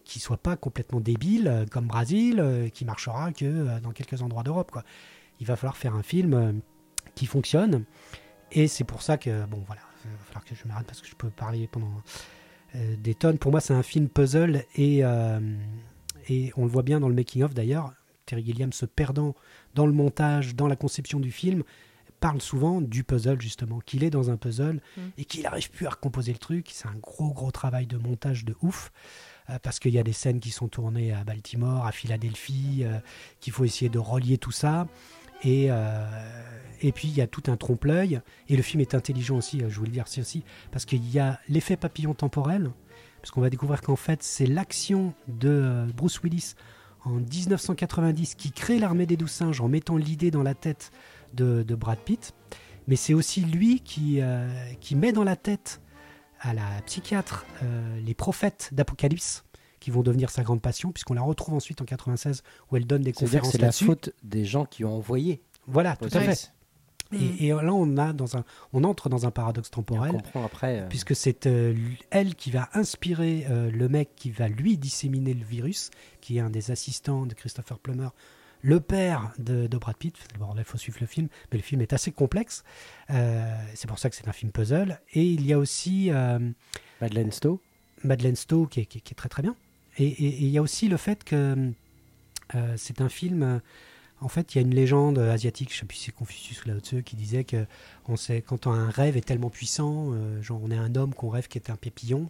[0.03, 4.21] qui soit pas complètement débile euh, comme Brasil, euh, qui marchera que euh, dans quelques
[4.21, 4.71] endroits d'Europe.
[5.39, 6.61] Il va falloir faire un film
[7.15, 7.85] qui fonctionne.
[8.51, 11.07] Et c'est pour ça que, bon, voilà, il va falloir que je m'arrête parce que
[11.07, 11.91] je peux parler pendant
[12.75, 13.37] des tonnes.
[13.37, 15.39] Pour moi, c'est un film puzzle et, euh,
[16.27, 17.93] et on le voit bien dans le making-of d'ailleurs.
[18.25, 19.35] Terry Gilliam se perdant
[19.75, 21.63] dans le montage, dans la conception du film,
[22.19, 25.01] parle souvent du puzzle justement, qu'il est dans un puzzle Mm.
[25.17, 26.67] et qu'il n'arrive plus à recomposer le truc.
[26.71, 28.91] C'est un gros gros travail de montage de ouf.
[29.49, 32.99] euh, Parce qu'il y a des scènes qui sont tournées à Baltimore, à Philadelphie, euh,
[33.39, 34.87] qu'il faut essayer de relier tout ça.
[35.43, 36.05] Et, euh,
[36.81, 38.21] et puis il y a tout un trompe-l'œil.
[38.47, 41.19] Et le film est intelligent aussi, euh, je voulais dire c'est aussi, parce qu'il y
[41.19, 42.71] a l'effet papillon temporel,
[43.21, 46.55] parce qu'on va découvrir qu'en fait c'est l'action de euh, Bruce Willis
[47.05, 50.91] en 1990 qui crée l'armée des douze singes en mettant l'idée dans la tête
[51.33, 52.33] de, Brad Pitt.
[52.87, 54.19] Mais c'est aussi lui qui,
[54.95, 55.79] met dans la tête
[56.41, 57.45] à la psychiatre
[58.03, 59.45] les prophètes d'Apocalypse
[59.79, 63.01] qui vont devenir sa grande passion, puisqu'on la retrouve ensuite en 96 où elle donne
[63.03, 63.85] des conférences c'est la là-dessus.
[63.85, 65.41] faute des gens qui ont envoyé.
[65.67, 66.51] Voilà, tout à fait.
[67.11, 70.45] Et, et là, on, a dans un, on entre dans un paradoxe On temporel, comprend
[70.45, 70.81] après.
[70.81, 71.75] euh, puisque c'est euh,
[72.11, 75.89] elle qui va inspirer euh, le mec qui va lui disséminer le virus,
[76.21, 78.09] qui est un des assistants de Christopher Plummer,
[78.61, 80.15] le père de, de Brad Pitt.
[80.37, 82.63] Bon, là, il faut suivre le film, mais le film est assez complexe.
[83.09, 84.99] Euh, c'est pour ça que c'est un film puzzle.
[85.13, 86.37] Et il y a aussi euh,
[87.01, 87.59] Madeleine Stowe.
[88.03, 89.55] Madeleine Stowe qui est, qui est- qui est très très bien.
[89.99, 91.71] Et, il y a aussi le fait que
[92.55, 93.43] euh, c'est un film.
[93.43, 93.59] euh,
[94.21, 96.65] en fait, il y a une légende asiatique, je ne sais plus si c'est Confucius
[96.65, 97.65] ou Lao Tzu, qui disait que
[98.09, 101.29] on sait, quand un rêve est tellement puissant, euh, genre on est un homme qu'on
[101.29, 102.29] rêve qui est un papillon,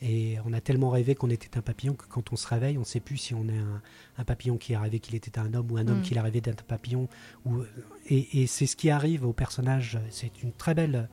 [0.00, 2.80] et on a tellement rêvé qu'on était un papillon que quand on se réveille, on
[2.80, 3.82] ne sait plus si on est un,
[4.16, 6.02] un papillon qui a rêvé qu'il était un homme ou un homme Mm.
[6.02, 7.08] qui a rêvé d'être un papillon.
[7.44, 7.62] Ou,
[8.08, 9.98] et et c'est ce qui arrive au personnage.
[10.10, 11.08] C'est une très belle.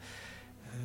[0.74, 0.78] euh,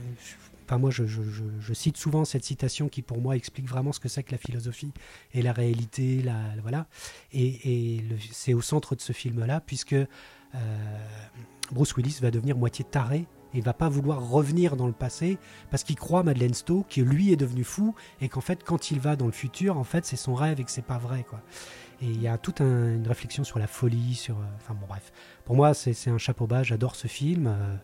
[0.71, 4.23] Enfin, moi, je, cite souvent cette citation qui, pour moi, explique vraiment ce que c'est
[4.23, 4.93] que la philosophie
[5.35, 6.23] et la réalité.
[6.23, 6.87] La, voilà.
[7.33, 10.07] Et, c'est au centre de ce film-là, puisque euh,
[11.73, 15.39] Bruce Willis va devenir moitié taré et va pas vouloir revenir dans le passé
[15.73, 19.01] parce qu'il croit Madeleine Stowe que lui est devenu fou et qu'en fait, quand il
[19.01, 21.43] va dans le futur, en fait, c'est son rêve et que c'est pas vrai, quoi.
[22.01, 25.12] Et il y a toute un- une réflexion sur la folie, euh, Enfin bon, bref.
[25.45, 26.62] Pour moi, c'est un chapeau bas.
[26.62, 27.49] J'adore ce film.
[27.49, 27.77] Euh,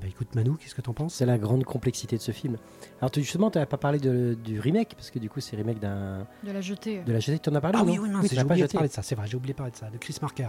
[0.00, 1.14] bah, écoute, Manu, qu'est-ce que t'en penses?
[1.14, 2.56] C'est la grande complexité de ce film.
[3.00, 5.78] Alors justement, tu n'as pas parlé de- du remake, parce que du coup c'est remake
[5.78, 7.02] d'un De la jeter.
[7.02, 7.38] de la jetée.
[7.38, 8.72] Tu en as parlé Ah ou oui, oui, non, c'est- l'as j'ai pas oublié de
[8.72, 10.48] parler de ça, c'est vrai, j'ai oublié de parler de ça, de Chris Marker.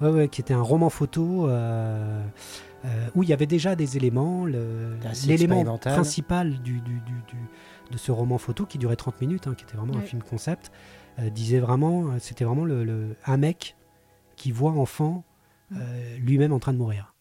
[0.00, 2.20] Ouais, ouais, qui était un roman photo euh,
[2.84, 4.44] euh, où il y avait déjà des éléments.
[5.26, 5.62] L'élément
[5.94, 7.48] principal du, du- du- du-
[7.92, 10.72] de ce roman photo, qui durait 30 minutes, hein, qui était vraiment un film concept,
[11.20, 13.76] euh, disait vraiment, euh, c'était vraiment le, le- un mec
[14.36, 15.22] qui voit enfant
[15.72, 17.13] euh, lui-même en train de mourir.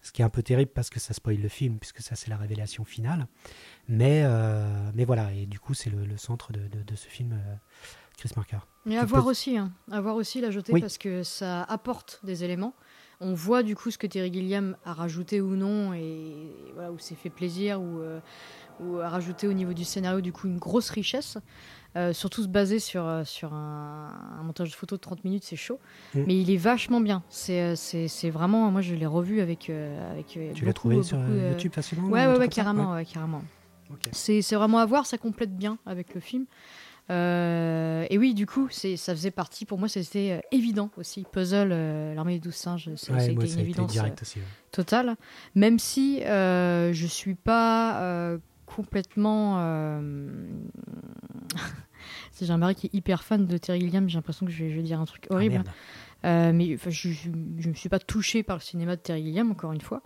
[0.00, 2.30] Ce qui est un peu terrible parce que ça spoil le film, puisque ça c'est
[2.30, 3.26] la révélation finale.
[3.88, 7.08] Mais, euh, mais voilà, et du coup c'est le, le centre de, de- de ce
[7.08, 7.54] film, euh,
[8.16, 8.58] Chris Marker.
[8.86, 9.72] Mais à voir aussi, hein.
[9.90, 10.80] à voir aussi la jetée Oui.
[10.80, 12.74] parce que ça apporte des éléments.
[13.20, 16.98] On voit du coup ce que Terry Gilliam a rajouté ou non et voilà où
[17.00, 18.20] s'est fait plaisir ou, euh,
[18.78, 21.36] ou a rajouté au niveau du scénario du coup une grosse richesse.
[21.98, 25.42] Euh, surtout se baser sur, euh, sur un, un montage de photo de 30 minutes,
[25.44, 25.80] c'est chaud.
[26.14, 26.22] Mm.
[26.28, 27.22] Mais il est vachement bien.
[27.28, 31.18] C'est euh, c'est- vraiment, moi je l'ai revu avec, euh, avec Tu l'as trouvé sur
[31.18, 33.04] beaucoup, euh, YouTube facilement Ouais, ouais, ouais, carrément, Ouais.
[33.04, 33.42] carrément.
[34.12, 36.44] C'est c'est vraiment à voir, ça complète bien avec le film.
[37.10, 41.24] Euh, et oui, du coup, c'est- ça faisait partie, pour moi, c'était euh, évident aussi.
[41.32, 44.38] Puzzle, euh, l'armée des douze singes, c'est- Ouais, c'était une évidence direct aussi.
[44.40, 44.44] ouais.
[44.70, 45.16] totale.
[45.54, 48.36] Même si je suis pas
[48.66, 49.56] complètement.
[52.48, 54.76] un mari qui est hyper fan de Terry Gilliam, j'ai l'impression que je vais, je
[54.76, 55.62] vais dire un truc Ah, horrible.
[56.24, 59.50] Euh, mais enfin, je ne me suis pas touchée par le cinéma de Terry Gilliam,
[59.52, 60.02] encore une fois.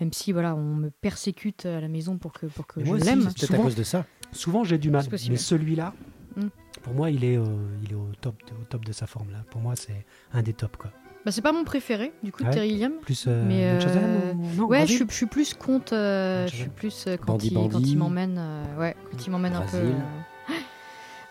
[0.00, 3.04] Même si voilà, on me persécute à la maison pour que, pour que Mais je
[3.04, 3.22] l'aime.
[3.22, 4.04] c'est C'est peut-être à cause de ça.
[4.32, 5.04] Souvent, j'ai du mal.
[5.16, 5.30] C'est.
[5.30, 5.94] Mais celui-là,
[6.36, 6.48] Mm.
[6.82, 7.44] pour moi, il est, euh,
[7.84, 9.30] il est au, top, au top de sa forme.
[9.30, 9.44] Là.
[9.50, 10.76] Pour moi, c'est un des tops.
[10.76, 10.90] Quoi.
[11.24, 12.54] Bah, c'est pas mon préféré, du coup, de Ouais.
[12.54, 12.92] Terry Gilliam.
[13.00, 14.04] Plus euh, Mais, euh, Munchausen
[14.36, 15.94] ou- non, Ouais, je je suis plus contre.
[15.94, 18.36] euh, je suis plus euh, quand, Bandit, il, quand il m'emmène.
[18.36, 19.92] euh, ouais, quand il m'emmène un peu.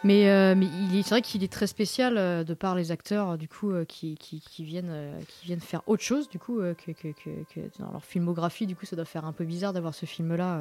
[0.03, 2.91] Mais, euh, mais il est, c'est vrai qu'il est très spécial euh, de par les
[2.91, 4.93] acteurs euh, du coup euh, qui, qui, qui viennent
[5.27, 8.75] qui viennent faire autre chose du coup que, que, que, que dans leur filmographie du
[8.75, 10.59] coup ça doit faire un peu bizarre d'avoir ce film là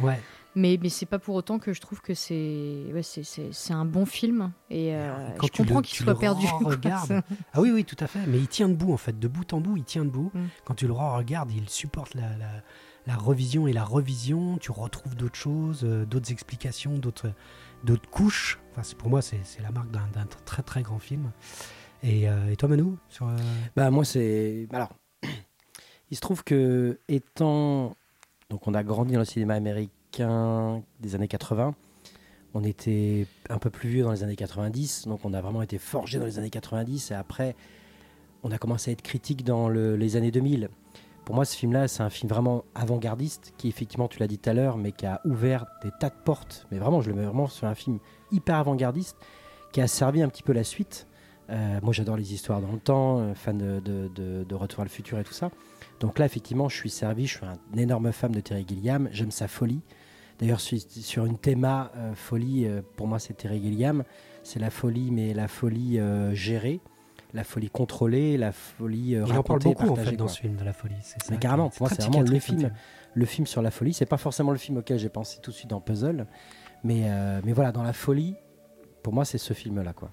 [0.00, 0.20] Ouais.
[0.54, 3.72] mais mais c'est pas pour autant que je trouve que c'est ouais, c'est, c'est, c'est
[3.72, 4.94] un bon film et
[5.38, 6.46] Quand je tu comprends le- qu'il soit perdu.
[7.54, 8.20] Ah oui, oui, tout à fait.
[8.26, 9.18] Mais il tient debout, en fait.
[9.18, 10.30] De bout en bout, il tient debout.
[10.34, 10.40] Mm.
[10.64, 12.50] Quand tu le regardes, il supporte la, la,
[13.06, 14.58] la revision et la revision.
[14.58, 17.28] Tu retrouves d'autres choses, d'autres explications, d'autres,
[17.84, 18.58] d'autres couches.
[18.76, 20.06] Enfin, pour moi, c'est, la marque d'un,
[20.44, 21.30] très, très grand film.
[22.02, 23.36] Et, euh, toi, Manu sur, euh,
[23.76, 24.90] Bah moi c'est alors
[26.10, 27.94] il se trouve que étant
[28.50, 31.74] donc on a grandi dans le cinéma américain des années 80,
[32.54, 35.78] on était un peu plus vieux dans les années 90, donc on a vraiment été
[35.78, 37.54] forgé dans les années 90 et après
[38.42, 40.68] on a commencé à être critique dans le- les années 2000.
[41.24, 44.50] Pour moi, ce film-là, c'est un film vraiment avant-gardiste qui, effectivement, tu l'as dit tout
[44.50, 46.66] à l'heure, mais qui a ouvert des tas de portes.
[46.70, 48.00] Mais vraiment, je le mets vraiment sur un film
[48.32, 49.16] hyper avant-gardiste
[49.70, 51.06] qui a servi un petit peu la suite.
[51.50, 55.18] Euh, moi, j'adore les histoires dans le temps, euh, fan de, Retour à le futur
[55.18, 55.50] et tout ça.
[56.00, 57.26] Donc là, effectivement, je suis servi.
[57.26, 59.08] Je suis un énorme fan de Terry Gilliam.
[59.12, 59.80] J'aime sa folie.
[60.40, 62.66] D'ailleurs, sur, une théma euh, folie,
[62.96, 64.02] pour moi, c'est Terry Gilliam.
[64.42, 66.00] C'est la folie, mais la folie
[66.32, 66.80] gérée,
[67.34, 70.28] la folie contrôlée, la folie euh, Il en parle racontée, beaucoup, en partagée, fait, dans
[70.28, 70.94] ce film de la folie.
[71.02, 72.70] C'est ça carrément, pour moi, c'est vraiment le film.
[73.14, 73.94] le film sur la folie.
[73.94, 76.26] C'est pas forcément le film auquel j'ai pensé tout de suite dans Puzzle,
[76.84, 78.34] mais, euh, mais voilà, dans la folie,
[79.02, 80.10] pour moi, c'est ce film-là, quoi.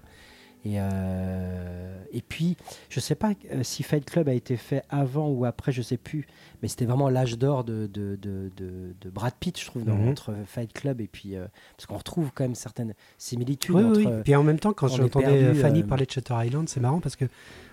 [0.64, 2.56] Et, euh, et puis,
[2.90, 5.96] je sais pas euh, si Fight Club a été fait avant ou après, je sais
[5.96, 6.26] plus,
[6.62, 9.94] mais c'était vraiment l'âge d'or de, de, de, de- de Brad Pitt, je trouve, dans-
[9.96, 10.08] Mhm.
[10.08, 11.36] entre Fight Club et puis.
[11.36, 11.46] euh,
[11.76, 13.98] parce qu'on retrouve quand même certaines similitudes Oui, entre.
[14.00, 14.22] oui.
[14.24, 17.16] Puis en même temps, quand j'entendais Fanny euh, parler de Shutter Island, c'est marrant parce
[17.16, 17.24] que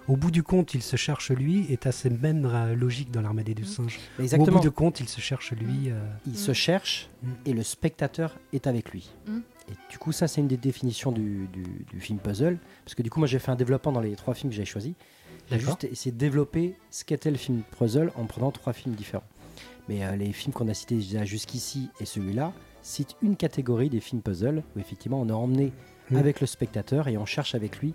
[0.08, 3.22] au bout du compte, il se cherche lui et t'as ces mêmes euh, logiques dans
[3.22, 4.00] l'armée des deux singes.
[4.18, 4.58] Au Exactement.
[4.58, 5.90] bout du compte, il se cherche lui.
[5.92, 6.36] euh, il Mm.
[6.36, 7.28] se cherche Mm.
[7.48, 9.10] et le spectateur est avec lui.
[9.28, 9.40] Mm.
[9.70, 12.58] Et du coup, ça, c'est une des définitions du, du- du film puzzle.
[12.86, 14.66] Parce que du coup, moi, j'ai fait un développement dans les trois films que j'ai
[14.66, 14.94] choisis.
[15.50, 19.24] J'ai juste essayé de développer ce qu'était le film puzzle en prenant trois films différents.
[19.90, 22.52] Mais euh, les films qu'on a cités déjà jusqu'ici et celui-là
[22.82, 25.72] citent une catégorie des films puzzle où effectivement on est emmené
[26.10, 26.16] Mm.
[26.16, 27.94] avec le spectateur et on cherche avec lui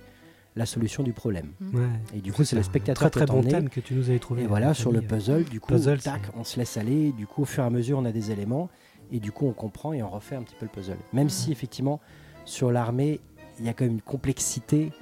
[0.54, 1.52] la solution du problème.
[1.72, 1.80] ouais.
[2.14, 4.18] Et du coup, c'est le un spectateur très très bon thème que tu nous avais
[4.18, 4.42] trouvé.
[4.42, 7.12] Et voilà, euh, sur le puzzle, du coup, puzzle, tac, on se laisse aller.
[7.12, 8.68] Du coup, au fur et à mesure, on a des éléments.
[9.10, 10.96] Et du coup, on comprend et on refait un petit peu le puzzle.
[11.12, 12.00] Même si, effectivement,
[12.44, 13.20] sur l'armée,
[13.58, 14.92] il y a quand même une complexité.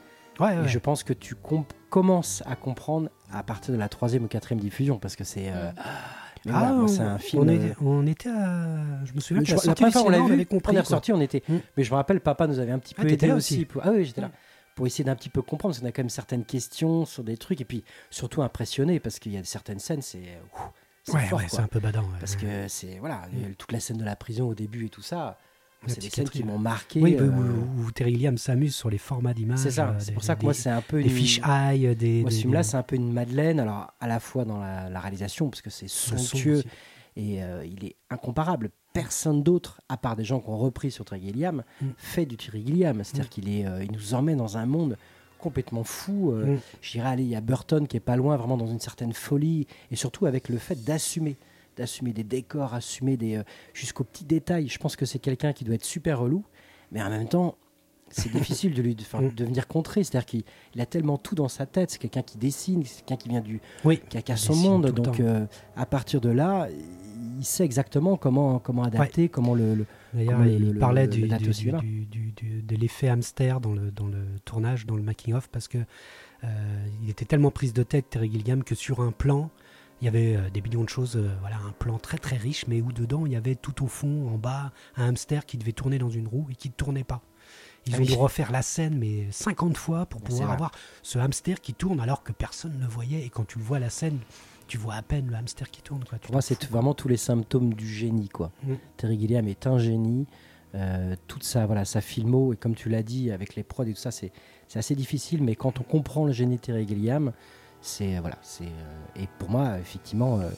[0.40, 0.64] Ouais, ouais.
[0.64, 4.28] Et je pense que tu com- commences à comprendre à partir de la troisième ou
[4.28, 4.98] quatrième diffusion.
[4.98, 5.50] Parce que c'est.
[5.52, 5.70] euh,
[6.46, 7.42] mais Ah, c'est un film.
[7.42, 9.04] on, euh, est- on était à.
[9.04, 10.72] Je me souviens que la la sortie première fois, on l'a vu, compris.
[10.74, 11.42] on est ressorti, on était.
[11.48, 11.56] Mm.
[11.76, 13.54] Mais je me rappelle, papa nous avait un petit Ah, peu aidé là aussi.
[13.56, 13.64] aussi.
[13.66, 14.28] pour- Ah oui, j'étais là.
[14.28, 14.32] Mm.
[14.76, 17.36] Pour essayer d'un petit peu comprendre, parce qu'on a quand même certaines questions sur des
[17.36, 17.60] trucs.
[17.60, 20.22] Et puis, surtout impressionné, parce qu'il y a certaines scènes, c'est.
[21.14, 21.56] Ouais, fort, ouais, quoi.
[21.58, 22.02] c'est un peu badant.
[22.02, 22.18] ouais.
[22.20, 25.02] Parce que c'est voilà, a toute la scène de la prison au début et tout
[25.02, 25.38] ça.
[25.86, 27.00] C'est des scènes qui m'ont marqué.
[27.00, 29.60] Oui, euh, où, où Terry Gilliam s'amuse sur les formats d'images.
[29.60, 29.88] c'est ça.
[29.88, 31.14] euh, C'est pour ça que des- moi c'est un peu Des une.
[31.14, 32.20] fiches eye, des.
[32.20, 33.58] Moi, ce film-là, c'est un peu une Madeleine.
[33.60, 36.62] Alors à la fois dans la, la réalisation parce que c'est somptueux
[37.16, 38.70] et euh, il est incomparable.
[38.92, 41.86] Personne d'autre, à part des gens qui ont repris sur Terry Gilliam, Mm.
[41.96, 43.02] fait du Terry Gilliam.
[43.02, 43.28] C'est-à-dire Mm.
[43.28, 44.98] qu'il est, euh, il nous emmène dans un monde
[45.40, 46.32] complètement fou.
[46.32, 46.58] euh, Mm.
[46.82, 49.12] Je dirais, allez, il y a Burton qui est pas loin, vraiment dans une certaine
[49.12, 51.36] folie, et surtout avec le fait d'assumer,
[51.76, 53.42] d'assumer des décors, assumer des euh,
[53.74, 54.68] jusqu'aux petits détails.
[54.68, 56.44] Je pense que c'est quelqu'un qui doit être super relou,
[56.92, 57.56] mais en même temps,
[58.12, 59.30] c'est difficile de lui de, Mm.
[59.34, 60.02] de venir contrer.
[60.04, 60.42] C'est-à-dire qu'il
[60.74, 61.90] il a tellement tout dans sa tête.
[61.92, 64.00] C'est quelqu'un qui dessine, c'est quelqu'un qui vient du, Oui.
[64.08, 64.86] qui a, qui a son monde.
[64.90, 66.68] Donc euh, à partir de là,
[67.38, 71.12] il sait exactement comment comment adapter, comment le, le- D'ailleurs, il parlait le-
[71.78, 75.78] du, du- de l'effet hamster dans le, dans le tournage, dans le making-of, parce que
[76.44, 79.50] euh, il était tellement prise de tête, Terry Gilliam, que sur un plan,
[80.00, 82.66] il y avait euh, des millions de choses, euh, voilà, un plan très très riche,
[82.66, 85.72] mais où dedans, il y avait tout au fond, en bas, un hamster qui devait
[85.72, 87.22] tourner dans une roue et qui ne tournait pas.
[87.86, 88.06] Ils Ah ont oui.
[88.06, 92.00] dû refaire la scène, mais 50 fois pour C'est pouvoir avoir ce hamster qui tourne
[92.00, 93.24] alors que personne ne voyait.
[93.24, 94.18] Et quand tu vois la scène,
[94.70, 96.04] tu vois à peine le hamster qui tourne.
[96.04, 96.18] Quoi.
[96.20, 98.52] Tu Pour moi, c'est vraiment tous les symptômes du génie, quoi.
[98.62, 98.74] Mm.
[98.96, 100.28] Terry Gilliam est un génie.
[100.76, 103.92] Euh, toute sa voilà sa filmo et comme tu l'as dit avec les prods et
[103.92, 104.30] tout ça, c'est
[104.76, 105.42] assez difficile.
[105.42, 107.32] Mais quand on comprend le génie de Terry Gilliam,
[107.80, 110.48] c'est voilà, c'est euh, et pour moi effectivement, euh,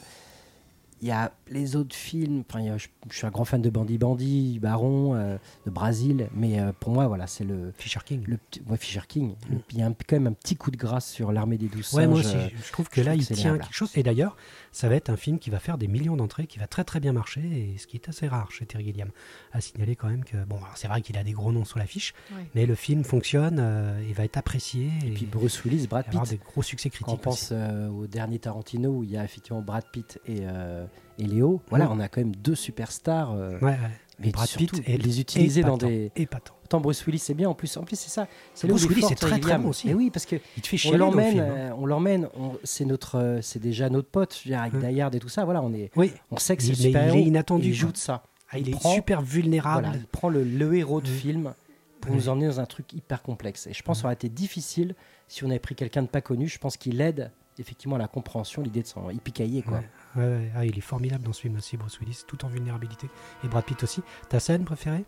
[1.03, 2.43] il y a les autres films.
[2.49, 6.59] Enfin, je, je suis un grand fan de Bandy Bandy, Baron, euh, de Brésil, mais
[6.61, 8.23] euh, pour moi, voilà, c'est le, Fisher King.
[8.25, 8.39] le
[8.69, 9.35] ouais, Fisher King.
[9.51, 11.67] Le- Il y a un- quand même un petit coup de grâce sur l'armée des
[11.67, 12.09] douze Ouais, singes.
[12.09, 13.91] moi aussi, euh, je trouve que je là, trouve il que tient quelque chose.
[13.95, 14.37] Et d'ailleurs,
[14.71, 17.01] ça va être un film qui va faire des millions d'entrées, qui va très très
[17.01, 19.09] bien marcher, et ce qui est assez rare chez Terry Gilliam.
[19.51, 22.13] À signaler quand même que, bon, c'est vrai qu'il a des gros noms sur l'affiche,
[22.31, 22.45] Ouais.
[22.55, 26.05] mais le film fonctionne, euh, il va être apprécié, et, Et puis Bruce Willis, Brad
[26.07, 26.31] avoir Pitt.
[26.31, 29.23] des gros succès Quand on critiques pense euh, au dernier Tarantino où il y a
[29.25, 30.85] effectivement Brad Pitt et, euh,
[31.19, 33.31] et Léo, voilà, on a quand même deux superstars.
[33.33, 33.77] euh, Ouais, ouais.
[34.19, 36.11] mais Brad Pitt surtout, est les utiliser dans des.
[36.15, 36.53] épatant.
[36.65, 37.75] Autant Bruce Willis c'est bien en plus.
[37.77, 38.27] En plus c'est ça.
[38.55, 39.87] C'est Bruce Willis fort, est très, très bon aussi.
[39.87, 41.43] Mais oui parce que Il te fait on l'emmène, hein.
[41.49, 42.27] euh, on l'emmène.
[42.35, 45.45] on- C'est notre, euh, c'est déjà notre pote, je veux dire, avec et tout ça.
[45.45, 47.91] Voilà, on est, Oui, on sait que c'est est- il super est inattendu, Il joue
[47.91, 48.23] de ça.
[48.49, 49.83] Ah, il, il est prend- super vulnérable.
[49.85, 51.53] Voilà, il prend le, le héros de film
[52.01, 53.67] pour nous emmener dans un truc hyper complexe.
[53.67, 54.95] Et je pense que ça aurait été difficile
[55.27, 56.47] si on avait pris quelqu'un de pas connu.
[56.47, 59.31] Je pense qu'il aide effectivement à la compréhension, l'idée de s'en hippie
[59.61, 59.77] quoi.
[59.77, 59.89] Ouais.
[60.15, 60.51] Ouais.
[60.55, 63.07] Ah, il est formidable dans ce film aussi, Bruce Willis, tout en vulnérabilité.
[63.43, 64.01] Et Brad Pitt aussi.
[64.29, 65.05] Ta scène préférée?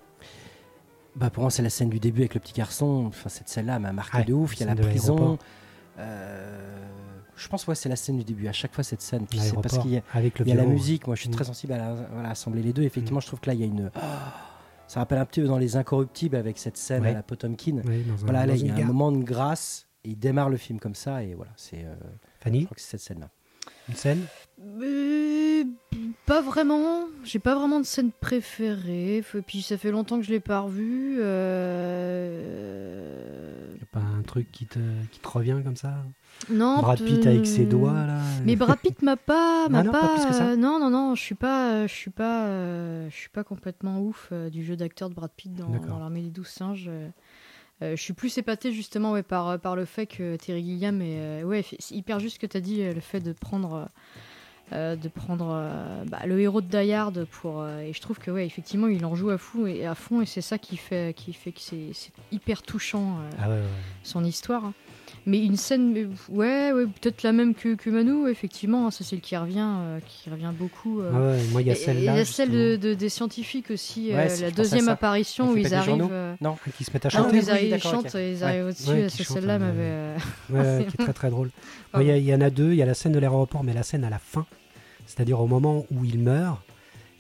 [1.15, 3.05] Bah pour moi, c'est la scène du début avec le petit garçon.
[3.07, 4.55] Enfin, cette scène-là m'a marqué Ouais, de ouf.
[4.55, 5.37] Il y a la prison.
[5.97, 6.87] Euh,
[7.37, 8.47] je pense ouais, c'est la scène du début.
[8.47, 9.25] À chaque fois, cette scène.
[9.27, 11.07] Puis c'est parce qu'il y a, avec le il y a la musique.
[11.07, 11.33] Moi, je suis Mm.
[11.33, 12.83] très sensible à, la- voilà, assembler les deux.
[12.83, 13.91] Effectivement, je trouve que là, il y a une.
[14.87, 17.09] Ça rappelle un petit peu dans Les Incorruptibles avec cette scène Ouais.
[17.09, 17.19] à la.
[17.19, 18.87] Ouais, un- Voilà, là, il y a un gare.
[18.87, 19.87] moment de grâce.
[20.03, 21.23] Et il démarre le film comme ça.
[21.23, 21.83] Et voilà, c'est.
[21.83, 21.95] euh,
[22.39, 23.29] je Fanny, crois que c'est cette scène-là.
[23.89, 24.21] Une scène
[24.81, 25.63] Euh,
[26.25, 27.03] pas vraiment.
[27.23, 29.21] J'ai pas vraiment de scène préférée.
[29.21, 31.17] F- Puis ça fait longtemps que je l'ai pas revu.
[32.05, 33.75] Euh...
[33.79, 34.79] Y a pas un truc qui te,
[35.11, 35.93] qui te revient comme ça?
[36.49, 36.79] Non.
[36.81, 38.19] Brad Pitt avec ses doigts là.
[38.45, 40.89] Mais Brad Pitt m'a pas, m'a Ah non, pas plus que ça euh, non, non,
[40.89, 44.63] non, je suis pas, je suis pas, euh, je suis pas complètement ouf euh, du
[44.63, 46.89] jeu d'acteur de Brad Pitt dans, dans l'armée des douze singes.
[47.81, 47.85] Euh.
[47.85, 51.17] Euh, je suis plus épatée justement ouais, par, par le fait que Terry Gilliam est
[51.19, 53.89] euh, ouais, hyper juste ce que tu as dit, euh, le fait de prendre,
[54.71, 57.61] euh, de prendre euh, bah, le héros de Die Hard pour.
[57.61, 60.21] euh, et je trouve que ouais, effectivement, il en joue à, fou et, à fond
[60.21, 61.91] et c'est ça qui fait, qui fait que c'est
[62.31, 63.17] hyper touchant.
[63.19, 63.63] euh, Ah ouais, ouais.
[64.03, 64.71] son histoire.
[65.27, 69.03] Mais une scène, mais ouais, ouais peut-être la même que, que Manu, effectivement, hein, c'est
[69.03, 71.01] celle qui revient, euh, qui revient beaucoup.
[71.01, 71.11] euh.
[71.13, 72.13] Ah ouais, moi il y a Et- et celle-là.
[72.13, 75.57] il y a celle de, des scientifiques aussi, Ouais, euh, la deuxième apparition On où
[75.57, 76.07] ils arrivent.
[76.11, 77.37] euh, Non, qui se mettent à ah non, chanter.
[77.37, 78.13] ils oui, arrivent, ils chantent, ok.
[78.15, 79.09] ils arrivent au-dessus.
[79.09, 80.15] C'est celle-là euh,
[80.49, 80.77] m'avait.
[80.79, 81.49] Ouais, qui est très très drôle.
[81.95, 82.71] Y, il y en a deux.
[82.71, 84.45] Il y a la scène de l'aéroport, mais la scène à la fin,
[85.07, 86.61] c'est-à-dire au moment où il meurt.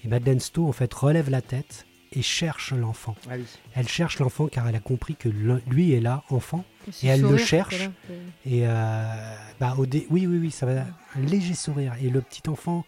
[0.03, 1.85] Et Madeleine Stowe en fait relève la tête
[2.15, 3.15] et cherche l'enfant.
[3.29, 3.43] Ah oui.
[3.75, 6.63] Elle cherche l'enfant car elle a compris que lui est là, enfant.
[7.03, 7.89] Et elle le cherche.
[8.09, 10.85] euh, Et euh, bah, au dé- oui, oui, oui, ça va
[11.15, 11.93] un léger sourire.
[12.01, 12.85] Et le petit enfant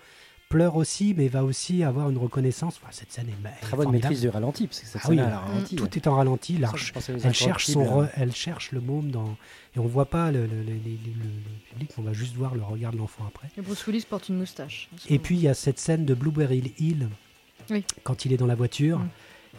[0.49, 2.79] pleure aussi, mais va aussi avoir une reconnaissance.
[2.81, 4.13] Enfin, cette scène est, ma- est Très bonne formidable.
[4.13, 5.75] maître du ralenti, parce que cette Ah oui, a euh, ouais.
[5.75, 6.57] Tout est en ralenti.
[7.23, 9.35] elle cherche son, re- elle cherche le môme dans
[9.75, 12.63] et on voit pas le, le- le- le- le public, on va juste voir le
[12.63, 13.49] regard de l'enfant après.
[13.57, 14.87] Et Bruce Willis porte une moustache.
[15.07, 15.23] Et moment.
[15.23, 17.09] puis il y a cette scène de Blueberry Hill
[17.69, 17.83] Oui.
[18.03, 19.09] quand il est dans la voiture Mm.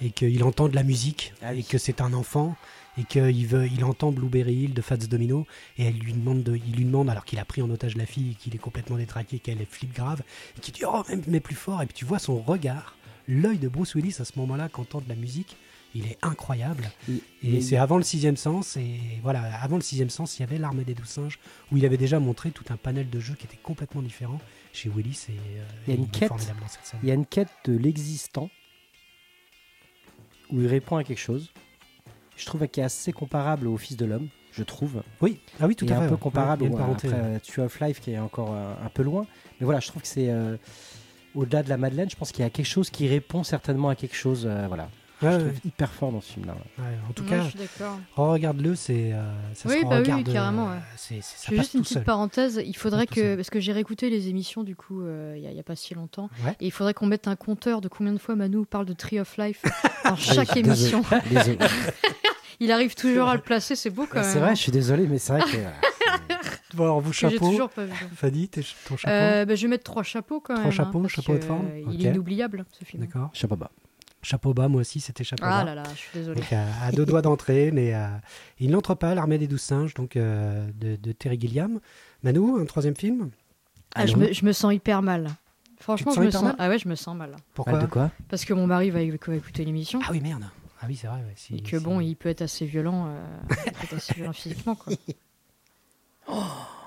[0.03, 1.61] et qu'il entend de la musique Ah oui.
[1.61, 2.57] et que c'est un enfant
[2.99, 5.47] et qu'il veut, il entend Blueberry Hill de Fats Domino
[5.77, 8.07] et elle lui demande, de, il lui demande alors qu'il a pris en otage la
[8.07, 10.23] fille et qu'il est complètement détraqué, qu'elle est flip grave
[10.57, 12.97] et qu'il dit oh mais, mais plus fort et puis tu vois son regard,
[13.29, 15.57] l'œil de Bruce Willis à ce moment-là quand entend de la musique.
[15.95, 16.91] Il est incroyable.
[17.43, 18.77] Et- c'est avant le sixième sens.
[18.77, 21.39] Et voilà, avant le sixième sens, il y avait l'armée des douze singes
[21.73, 24.39] où il avait déjà montré tout un panel de jeux qui était complètement différent
[24.73, 25.27] chez Willis.
[25.31, 26.31] Et, euh, Il y a une quête.
[27.03, 28.51] Il y a une quête de l'existant
[30.51, 31.53] où il répond à quelque chose.
[32.37, 35.03] Je trouve qu'il est assez comparable au Fils de l'homme, je trouve.
[35.21, 36.05] Oui, ah oui, tout et à fait.
[36.05, 36.77] un peu comparable Ouais, au
[37.11, 37.41] ouais.
[37.41, 39.27] Tree of Life qui est encore euh, un peu loin.
[39.59, 40.57] Mais voilà, je trouve que c'est euh,
[41.35, 43.97] au-delà de la Madeleine, je pense qu'il y a quelque chose qui répond certainement à
[43.97, 44.47] quelque chose.
[44.47, 44.89] euh, voilà,
[45.21, 46.55] Ouais, je ouais, trouve hyper fort dans ce film-là.
[46.55, 46.85] ouais.
[46.85, 46.91] ouais.
[47.09, 47.43] En tout cas,
[48.17, 50.33] regarde-le, c'est euh, ça Oui, se bah oui, regarde.
[50.33, 50.81] carrément, euh, ouais.
[50.97, 52.05] c'est- c'est- ça Je fais passe juste une petite seul.
[52.05, 52.63] parenthèse.
[52.65, 53.15] Il faudrait que.
[53.15, 53.37] seul.
[53.37, 55.65] Parce que j'ai réécouté les émissions, du coup, euh, il n'y a, il y a
[55.65, 56.31] pas si longtemps.
[56.45, 56.53] Ouais.
[56.61, 59.19] Et il faudrait qu'on mette un compteur de combien de fois Manu parle de Tree
[59.19, 59.63] of Life
[60.05, 61.03] dans chaque émission.
[61.31, 61.57] Désolé.
[61.57, 61.59] Désolé.
[62.61, 64.25] Il arrive toujours à le placer, c'est beau quand même.
[64.33, 64.55] c'est vrai, hein.
[64.55, 65.57] je suis désolé, mais c'est vrai que.
[66.75, 67.51] Bon, alors, vous chapeau.
[67.51, 67.93] toujours pas vu.
[68.15, 69.13] Fanny, t'es- ton chapeau.
[69.13, 70.73] Euh, bah, je vais mettre trois chapeaux quand Trois même.
[70.73, 71.83] chapeaux, hein, chapeau de forme, euh.
[71.93, 73.03] Il est inoubliable ce film.
[73.05, 73.31] D'accord.
[73.33, 73.71] Chapeau bas.
[74.23, 75.65] Chapeau bas, moi aussi, c'était chapeau Ah bas.
[75.65, 76.41] là là, je suis désolée.
[76.41, 78.07] Donc à, à deux doigts d'entrée, mais euh,
[78.59, 81.79] il n'entre pas, l'armée des douze singes, donc euh, de, de Terry Gilliam.
[82.25, 83.31] Manu, un troisième film?
[83.95, 85.29] Ah, je, me, je me sens hyper mal.
[85.81, 86.43] Franchement, je me sens.
[86.43, 86.57] mal?
[86.59, 87.37] Ah ouais, je me sens mal.
[87.55, 88.11] Pourquoi Mal de quoi?
[88.29, 90.01] Parce que mon mari va, écouter l'émission.
[90.05, 90.45] Ah oui, merde.
[90.83, 91.19] Ah oui, c'est vrai.
[91.21, 93.95] ouais, si- et que si- bon, il peut être assez violent, euh, il peut être
[93.95, 94.75] assez violent physiquement.
[94.75, 94.93] Quoi.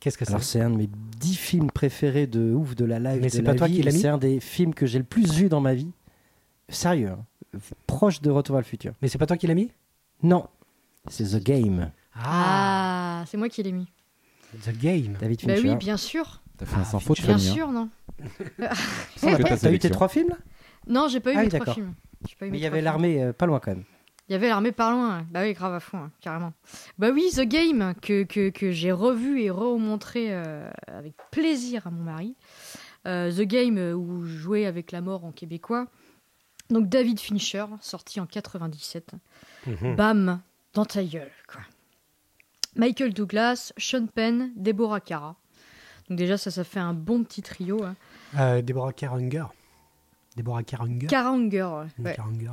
[0.00, 0.88] Qu'est-ce que c'est Alors c'est un de mes
[1.18, 3.92] dix films préférés de ouf de la live Mais c'est pas toi vie, qui l'as
[3.92, 5.90] mis C'est un des films que j'ai le plus vu dans ma vie.
[6.68, 7.58] Sérieux, hein.
[7.86, 8.92] proche de Retour vers le futur.
[9.02, 9.70] Mais c'est pas toi qui l'as mis
[10.22, 10.46] Non,
[11.08, 11.90] c'est The Game.
[12.14, 13.88] Ah, c'est moi qui l'ai mis.
[14.64, 15.14] The Game.
[15.20, 15.68] David Bah Fincher.
[15.70, 16.42] oui, bien sûr.
[16.56, 17.38] T'as fait un Ah, sans faute, Bien hein.
[17.38, 17.88] sûr, non
[19.20, 20.36] T'as eu tes trois films là
[20.86, 21.94] Non, j'ai pas eu Ah mes oui, trois films.
[22.28, 23.84] J'ai pas eu Mais il y avait l'armée euh, pas loin quand même.
[24.28, 25.26] Il y avait l'armée par loin.
[25.30, 26.52] Bah oui, grave à fond, hein, carrément.
[26.98, 31.90] Bah oui, The Game, que, que, que j'ai revu et remontré euh, avec plaisir à
[31.90, 32.34] mon mari.
[33.06, 35.86] Euh, The Game, euh, où je jouais avec la mort en québécois.
[36.68, 39.12] Donc David Fincher, sorti en 97.
[39.66, 39.96] Mhm.
[39.96, 40.40] Bam,
[40.74, 41.62] dans ta gueule, quoi.
[42.76, 45.36] Michael Douglas, Sean Penn, Deborah Cara.
[46.08, 47.82] Donc déjà, ça, ça fait un bon petit trio.
[47.82, 47.96] Hein.
[48.38, 49.46] Euh, Deborah Karanger.
[50.36, 51.06] Deborah Karanger.
[51.06, 52.14] Cara Unger, ouais.
[52.14, 52.52] Karanger.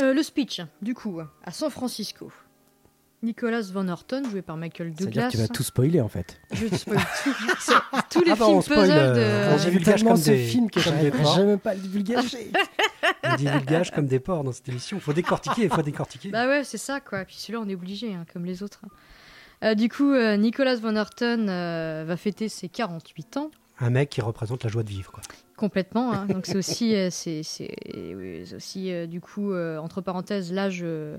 [0.00, 2.30] Euh, le speech, du coup, à San Francisco.
[3.24, 5.26] Nicholas Van Orton, joué par Michael C'est-à-dire Douglas.
[5.28, 6.40] que tu vas tout spoiler en fait.
[6.52, 7.30] Je te spoil tout.
[8.10, 9.54] Tous les Ah bah, films puzzle euh, de.
[9.54, 12.50] on divulgage tellement comme ce des- film que j'arrive pas à le divulgager.
[13.24, 14.96] On divulgage comme des porcs dans cette émission.
[14.96, 16.30] Il faut décortiquer, il faut décortiquer.
[16.30, 17.24] Bah ouais, c'est ça quoi.
[17.24, 18.80] Puis celui-là, on est obligé, hein, comme les autres.
[19.64, 23.50] Euh, du coup, euh, Nicholas Van Orton euh, va fêter ses 48 ans.
[23.84, 25.10] Un mec qui représente la joie de vivre.
[25.10, 25.22] Quoi.
[25.56, 26.12] Complètement.
[26.12, 26.26] hein.
[26.28, 27.42] Donc c'est aussi, euh, c'est,
[28.54, 31.18] aussi euh, du coup, euh, entre parenthèses, l'âge euh,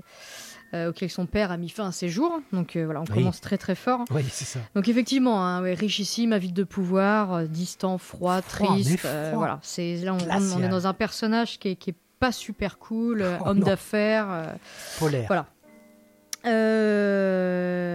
[0.72, 2.40] auquel son père a mis fin à ses jours.
[2.52, 3.14] Donc voilà, on Oui.
[3.14, 4.04] commence très très fort.
[4.10, 4.60] Oui, c'est ça.
[4.74, 8.98] Donc effectivement, hein, ouais, richissime, avide de pouvoir, distant, froid, triste.
[8.98, 9.30] froid.
[9.34, 13.24] voilà, c'est là on, est dans un personnage qui est, qui est pas super cool,
[13.40, 14.54] Oh, homme d'affaires.
[14.98, 15.26] Polaire.
[15.28, 15.46] Voilà.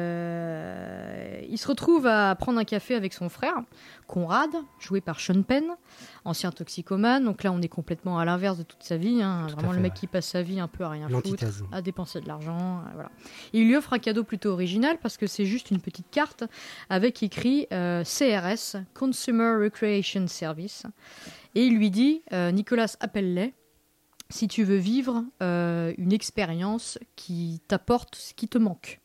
[0.10, 3.56] Euh, il se retrouve à prendre un café avec son frère,
[4.08, 5.66] Conrad, joué par Sean Penn,
[6.26, 7.24] ancien toxicomane.
[7.26, 9.22] Donc là, on est complètement à l'inverse de toute sa vie.
[9.22, 9.46] hein.
[9.48, 10.00] Tout Vraiment fait, le mec ouais.
[10.00, 12.80] qui passe sa vie un peu à rien foutre, à dépenser de l'argent.
[12.86, 13.10] euh, voilà.
[13.54, 16.44] Et il lui offre un cadeau plutôt original parce que c'est juste une petite carte
[16.90, 20.84] avec écrit euh, CRS, Consumer Recreation Service.
[21.56, 23.54] Et il lui dit euh, Nicolas, appelle-les
[24.30, 29.00] si tu veux vivre euh, une expérience qui t'apporte ce qui te manque.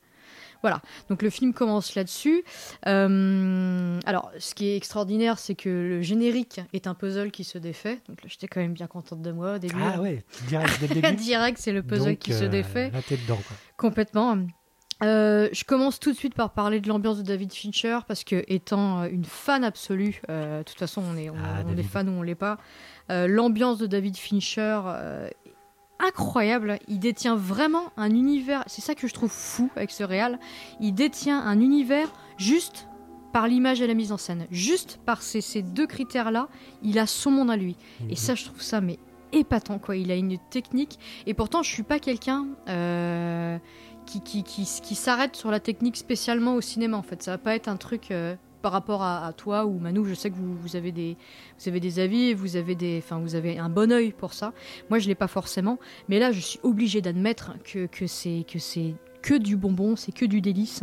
[0.63, 2.43] Voilà, donc le film commence là-dessus.
[2.87, 7.59] Euh, alors, ce qui est extraordinaire, c'est que le générique est un puzzle qui se
[7.59, 8.01] défait.
[8.09, 9.75] Donc là, j'étais quand même bien contente de moi au début.
[9.79, 11.15] Ah ouais, direct dès le début.
[11.17, 12.91] Direct, c'est le puzzle Donc, qui se euh, défait.
[12.93, 13.37] Là, t'es dedans.
[13.47, 13.57] Quoi.
[13.77, 14.39] Complètement.
[15.03, 18.45] Euh, je commence tout de suite par parler de l'ambiance de David Fincher parce que
[18.49, 21.83] étant euh, une fan absolue, euh, de toute façon on est, on, Ah, on est
[21.83, 22.59] fan ou on l'est pas,
[23.11, 24.81] euh, l'ambiance de David Fincher
[26.01, 26.79] incroyable.
[26.89, 28.63] Il détient vraiment un univers.
[28.67, 30.39] C'est ça que je trouve fou avec ce réal.
[30.81, 32.89] Il détient un univers juste
[33.33, 36.49] par l'image et la mise en scène, juste par ces, ces deux critères-là.
[36.83, 37.77] Il a son monde à lui.
[38.09, 38.17] Et Mhm.
[38.17, 38.99] ça, je trouve ça mais
[39.33, 39.97] épatant quoi.
[39.97, 40.99] Il a une technique.
[41.27, 42.47] Et pourtant, je suis pas quelqu'un
[44.07, 46.97] qui, qui, qui, qui s'arrête sur la technique spécialement au cinéma.
[46.97, 49.79] En fait, ça va pas être un truc euh, par rapport à, à toi ou
[49.79, 50.07] Manu.
[50.09, 51.17] Je sais que vous, vous avez des
[51.59, 54.33] vous avez des avis, et vous avez des, enfin vous avez un bon œil pour
[54.33, 54.53] ça.
[54.91, 55.79] Moi, je l'ai pas forcément.
[56.09, 60.13] Mais là, je suis obligée d'admettre que que c'est que c'est que du bonbon, c'est
[60.13, 60.83] que du délice.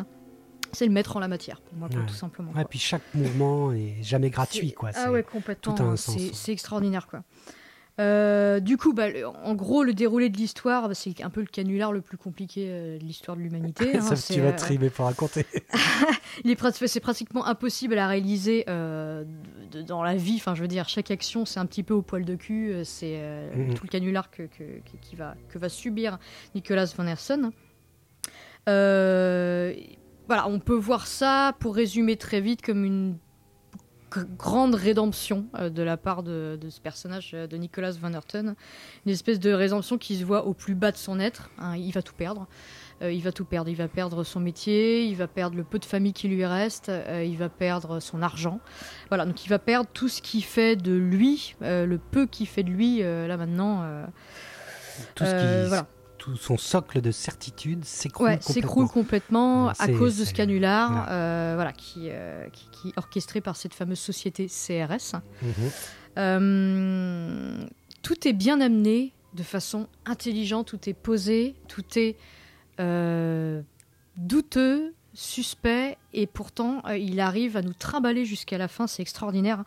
[0.74, 2.06] C'est le maître en la matière pour moi, quoi, Ouais.
[2.06, 2.50] tout simplement.
[2.52, 2.70] Ouais, quoi.
[2.70, 4.72] puis chaque mouvement est jamais gratuit.
[4.72, 4.92] Quoi.
[4.96, 5.98] Ah ouais, complètement.
[5.98, 6.18] sens.
[6.32, 7.24] C'est extraordinaire, quoi.
[8.00, 9.08] Euh, du coup, bah,
[9.44, 12.68] en gros, le déroulé de l'histoire, bah, c'est un peu le canular le plus compliqué
[12.70, 13.96] euh, de l'histoire de l'humanité.
[13.98, 14.16] hein.
[14.16, 15.46] C'est, tu vas euh, trimer pour raconter.
[16.88, 19.24] c'est pratiquement impossible à réaliser euh,
[19.72, 20.36] de- dans la vie.
[20.38, 22.74] Enfin, je veux dire, chaque action, c'est un petit peu au poil de cul.
[22.86, 23.20] C'est
[23.56, 23.74] Mhm.
[23.76, 26.18] tout le canular que, que- que- qui va, que va subir
[26.56, 27.52] Nicolas Van Herson.
[28.70, 29.74] Euh,
[30.28, 33.18] voilà, on peut voir ça, pour résumer très vite, comme une
[34.38, 38.56] grande rédemption euh, de la part de, de ce personnage euh, de Nicolas Van Herten.
[39.06, 41.50] Une espèce de rédemption qui se voit au plus bas de son être.
[41.60, 42.48] hein, il va tout perdre.
[43.02, 43.70] Euh, il va tout perdre.
[43.70, 46.90] Il va perdre son métier, il va perdre le peu de famille qui lui reste,
[46.90, 48.60] euh, il va perdre son argent.
[49.10, 52.46] Voilà, donc il va perdre tout ce qui fait de lui, euh, le peu qui
[52.46, 53.86] fait de lui, là maintenant.
[55.16, 55.88] Tout, ce qui, voilà.
[56.22, 58.54] Tout son socle de certitude s'écroule Ouais, complètement.
[58.54, 62.98] s'écroule complètement Ouais, à cause de ce canular, euh, voilà, qui, euh, qui, qui est
[62.98, 65.16] orchestré par cette fameuse société CRS.
[65.42, 65.52] Mhm.
[66.20, 67.66] Euh,
[68.04, 72.18] tout est bien amené de façon intelligente, tout est posé, tout est
[74.16, 79.64] douteux, suspect, et pourtant euh, il arrive à nous trimballer jusqu'à la fin, c'est extraordinaire.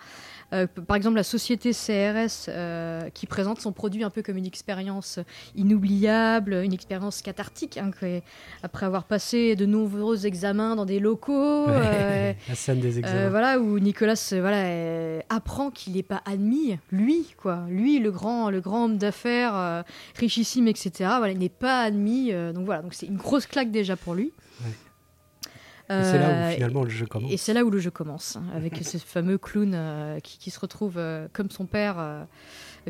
[0.53, 4.37] Euh, p- par exemple, la société CRS euh, qui présente son produit un peu comme
[4.37, 5.19] une expérience
[5.57, 8.21] inoubliable, une expérience cathartique, hein, que-
[8.63, 11.67] après avoir passé de nombreux examens dans des locaux.
[11.69, 13.29] euh, La scène des euh, examens.
[13.31, 18.11] voilà où Nicolas euh, voilà euh, apprend qu'il n'est pas admis lui quoi lui le
[18.11, 19.83] grand le grand homme d'affaires euh,
[20.19, 23.71] richissime etc voilà il n'est pas admis euh, donc voilà donc c'est une grosse claque
[23.71, 24.33] déjà pour lui
[24.65, 24.71] Ouais.
[25.91, 27.31] Et c'est là Euh, où finalement le jeu commence.
[27.33, 30.51] et c'est là où le jeu commence, hein, avec ce fameux clown euh, qui, qui
[30.51, 32.25] se retrouve euh, comme son père, euh,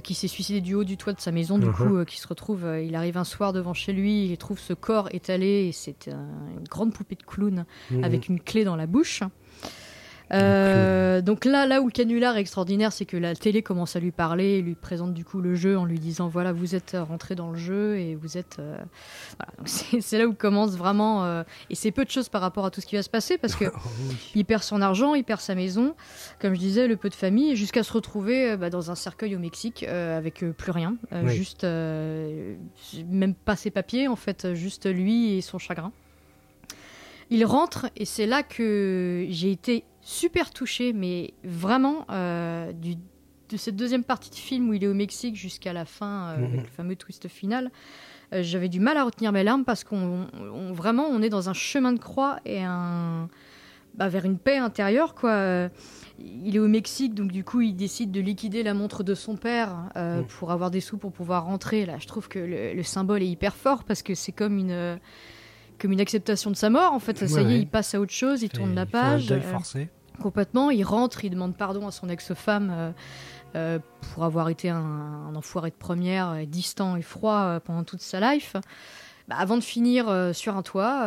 [0.03, 1.73] qui s'est suicidé du haut du toit de sa maison, du Mhm.
[1.75, 4.59] coup, euh, qui se retrouve, euh, il arrive un soir devant chez lui, il trouve
[4.61, 6.29] ce corps étalé, et c'est un-
[6.59, 8.05] une grande poupée de clown Mhm.
[8.05, 9.23] avec une clé dans la bouche.
[10.35, 14.01] Euh, donc là, là où le canular est extraordinaire, c'est que la télé commence à
[14.01, 16.97] lui parler, et lui présente du coup le jeu en lui disant voilà, vous êtes
[17.09, 18.57] rentré dans le jeu et vous êtes.
[18.59, 18.76] euh,
[19.39, 19.53] voilà.
[20.01, 21.24] C'est là où commence vraiment.
[21.24, 23.39] euh, et c'est peu de choses par rapport à tout ce qui va se passer
[23.39, 23.64] parce que
[24.09, 24.16] oui.
[24.35, 25.95] il perd son argent, il perd sa maison,
[26.41, 29.37] comme je disais, le peu de famille, jusqu'à se retrouver euh, bah, dans un cercueil
[29.37, 31.35] au Mexique euh, avec euh, plus rien, euh, Oui.
[31.37, 32.55] juste euh,
[33.09, 35.93] même pas ses papiers en fait, juste lui et son chagrin.
[37.30, 42.97] Il rentre et c'est là que j'ai été super touchée, mais vraiment euh, du-
[43.51, 46.37] de cette deuxième partie de film où il est au Mexique jusqu'à la fin euh,
[46.39, 46.45] Mhm.
[46.45, 47.71] avec le fameux twist final.
[48.33, 51.49] euh, J'avais du mal à retenir mes larmes parce qu'on on- vraiment on est dans
[51.49, 53.29] un chemin de croix et un
[53.97, 55.69] bah, vers une paix intérieure quoi.
[56.19, 59.37] Il est au Mexique donc du coup il décide de liquider la montre de son
[59.37, 60.25] père Mm.
[60.39, 61.87] pour avoir des sous pour pouvoir rentrer.
[61.87, 64.99] Là je trouve que le, le symbole est hyper fort parce que c'est comme une
[65.79, 67.18] comme une acceptation de sa mort en fait.
[67.27, 67.59] Ça Ouais, y est ouais.
[67.61, 69.31] il passe à autre chose, il tourne la page.
[69.33, 69.89] euh, forcé.
[70.22, 72.91] Complètement, il rentre, il demande pardon à son ex-femme euh,
[73.57, 73.79] euh,
[74.12, 78.01] pour avoir été un, un enfoiré de première, euh, distant et froid euh, pendant toute
[78.01, 78.55] sa life.
[79.27, 81.07] Bah, avant de finir sur un toit,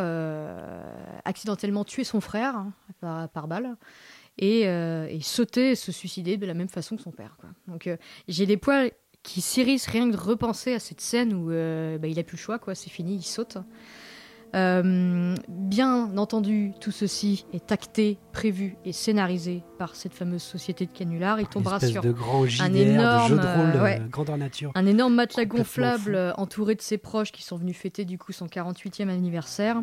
[1.26, 3.76] accidentellement tuer son frère hein, par, par balle
[4.40, 7.38] et, et sauter et se suicider de la même façon que son père.
[7.40, 7.50] quoi.
[7.68, 7.90] Donc
[8.28, 8.92] j'ai les poils
[9.24, 12.42] qui s'irrissent rien que de repenser à cette scène où bah, il a plus le
[12.42, 13.58] choix, quoi, c'est fini, il saute.
[14.56, 20.92] Euh, bien entendu, tout ceci est acté, prévu et scénarisé par cette fameuse société de
[20.92, 21.40] canulars.
[21.40, 24.02] Il tombera sur de grand JDR, énorme, de jeu de rôle euh, euh, ouais.
[24.10, 24.72] grandeur nature.
[24.76, 28.48] un énorme matelas gonflable entouré de ses proches qui sont venus fêter du coup son
[28.48, 29.82] 48e anniversaire.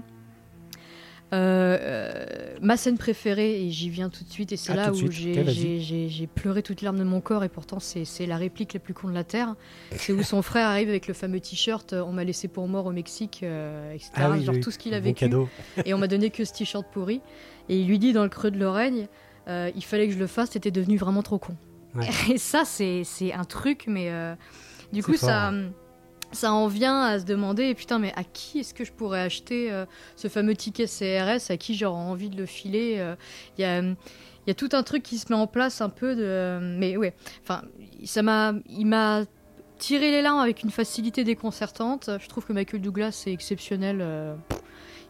[1.32, 4.92] Euh, euh, ma scène préférée, et j'y viens tout de suite, et c'est Ah, là
[4.92, 8.80] où j'ai pleuré toutes les larmes de mon corps, et pourtant c'est la réplique la
[8.80, 9.54] plus con de la Terre.
[9.96, 12.86] C'est où son frère arrive avec le fameux t-shirt euh, On m'a laissé pour mort
[12.86, 14.10] au Mexique, euh, etc.
[14.16, 15.48] Ah oui, Genre tout ce qu'il a vécu cadeau.
[15.84, 17.20] et on m'a donné que ce t-shirt pourri.
[17.68, 19.08] Et il lui dit dans le creux de l'oreille,
[19.48, 21.56] euh, il fallait que je le fasse, t'étais devenu vraiment trop con.
[21.94, 22.08] Ouais.
[22.32, 24.10] Et ça, c'est un truc, mais
[24.92, 25.52] du coup, fort, ça,
[26.34, 29.72] ça en vient à se demander, putain, mais à qui est-ce que je pourrais acheter
[29.72, 33.14] euh, ce fameux ticket CRS À qui j'aurais envie de le filer euh,
[33.58, 34.54] Il y a.
[34.54, 36.14] Tout un truc qui se met en place un peu.
[36.60, 37.62] Mais ouais, enfin,
[38.04, 38.52] ça m'a.
[38.68, 39.24] Il m'a
[39.78, 42.10] tiré les larmes avec une facilité déconcertante.
[42.20, 43.98] Je trouve que Michael Douglas est exceptionnel.
[44.00, 44.34] euh,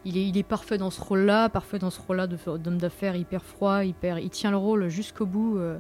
[0.05, 3.17] il est, il est parfait dans ce rôle-là, parfait dans ce rôle-là de- d'homme d'affaires
[3.17, 4.19] hyper froid, hyper.
[4.19, 5.59] Il tient le rôle jusqu'au bout.
[5.59, 5.79] euh.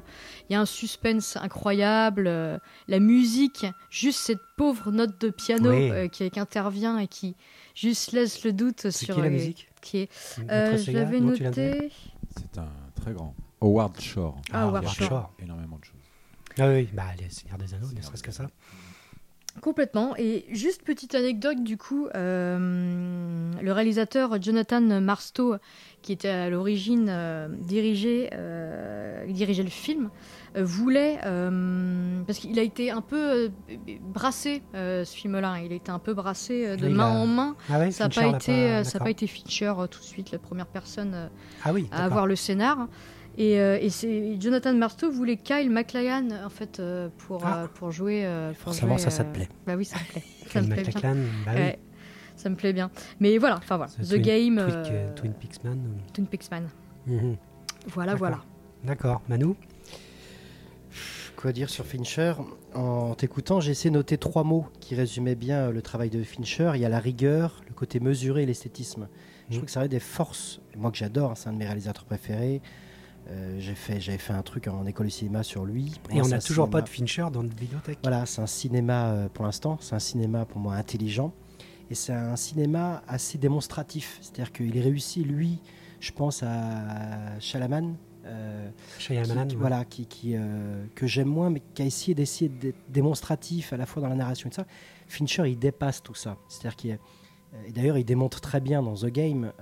[0.49, 2.27] Il y a un suspense incroyable.
[2.27, 2.59] euh,
[2.89, 5.91] la musique, juste cette pauvre note de piano Oui.
[5.91, 7.37] euh, qui, qui intervient et qui
[7.75, 9.14] juste laisse le doute sur.
[9.16, 10.11] qui la euh, musique qui est.
[10.51, 11.91] Euh, je l'avais noté.
[12.37, 12.68] C'est un
[13.01, 13.35] très grand.
[13.61, 14.37] Howard Shore.
[14.53, 15.33] Ah, Howard Il a fait Shore.
[15.43, 15.95] Énormément de choses.
[16.59, 18.47] Ah oui, bah les Seigneurs des Anneaux, ne serait-ce que ça.
[19.61, 20.14] Complètement.
[20.16, 25.57] Et juste petite anecdote, du coup, euh, le réalisateur Jonathan Marstow,
[26.02, 30.11] qui était à l'origine euh, dirigé, euh, dirigeait le film,
[30.57, 31.18] voulait,
[32.26, 33.50] parce qu'il a été un peu
[34.00, 37.57] brassé, ce film-là, il a été un peu brassé de main en main.
[37.70, 39.05] Ah oui, Ça n'a pas, été, ça a d'accord.
[39.05, 39.26] pas été
[39.62, 41.30] euh, tout de suite, la première personne
[41.64, 42.88] Ah oui, à avoir le scénar.
[43.37, 47.62] Et, euh, et c'est Jonathan Marstow voulait Kyle MacLachlan en fait euh, pour Ah.
[47.64, 48.24] euh, pour jouer.
[48.24, 49.49] euh, pour Forcément, jouer, ça, ça te plaît.
[49.66, 50.22] Bah oui, ça me plaît.
[50.47, 51.14] ça Kyle me plaît bien.
[51.45, 51.61] Bah oui.
[51.61, 51.78] Ouais,
[52.37, 52.91] ça me plaît bien.
[53.20, 55.80] Mais voilà, enfin voilà, The Twin- Game, Twin, Twin Peaks Man.
[56.12, 56.68] Twin Peaks Man.
[57.07, 57.37] Mhm.
[57.89, 58.18] Voilà, D'accord.
[58.28, 58.45] voilà.
[58.85, 59.55] D'accord, Manu?
[61.37, 62.35] Quoi dire sur Fincher?
[62.74, 66.72] En t'écoutant, j'ai essayé de noter trois mots qui résumaient bien le travail de Fincher.
[66.76, 69.09] Il y a la rigueur, le côté mesuré et l'esthétisme.
[69.49, 69.57] Je Mhm.
[69.59, 70.61] trouve que ça aurait des forces.
[70.76, 72.62] Moi que j'adore, hein, c'est un de mes réalisateurs préférés.
[73.31, 75.93] Euh, j'ai fait, j'avais fait un truc en école de cinéma sur lui.
[76.03, 77.99] Pour Et moi, on n'a toujours pas de Fincher dans notre vidéothèque.
[78.03, 81.33] Voilà, c'est un cinéma euh, pour l'instant, c'est un cinéma pour moi intelligent.
[81.91, 84.18] Et c'est un cinéma assez démonstratif.
[84.20, 85.61] C'est-à-dire qu'il réussit, lui,
[86.01, 87.97] je pense à Chalaman.
[88.27, 89.61] euh, qui- Shyamalan, qui- ouais.
[89.61, 93.77] voilà, qui, qui, euh, que j'aime moins, mais qui a essayé d'essayer d'être démonstratif à
[93.77, 94.66] la fois dans la narration et tout ça.
[95.09, 96.39] Fincher, il dépasse tout ça.
[96.49, 97.01] C'est-à-dire qu'il est-
[97.68, 99.53] et d'ailleurs, il démontre très bien dans The Game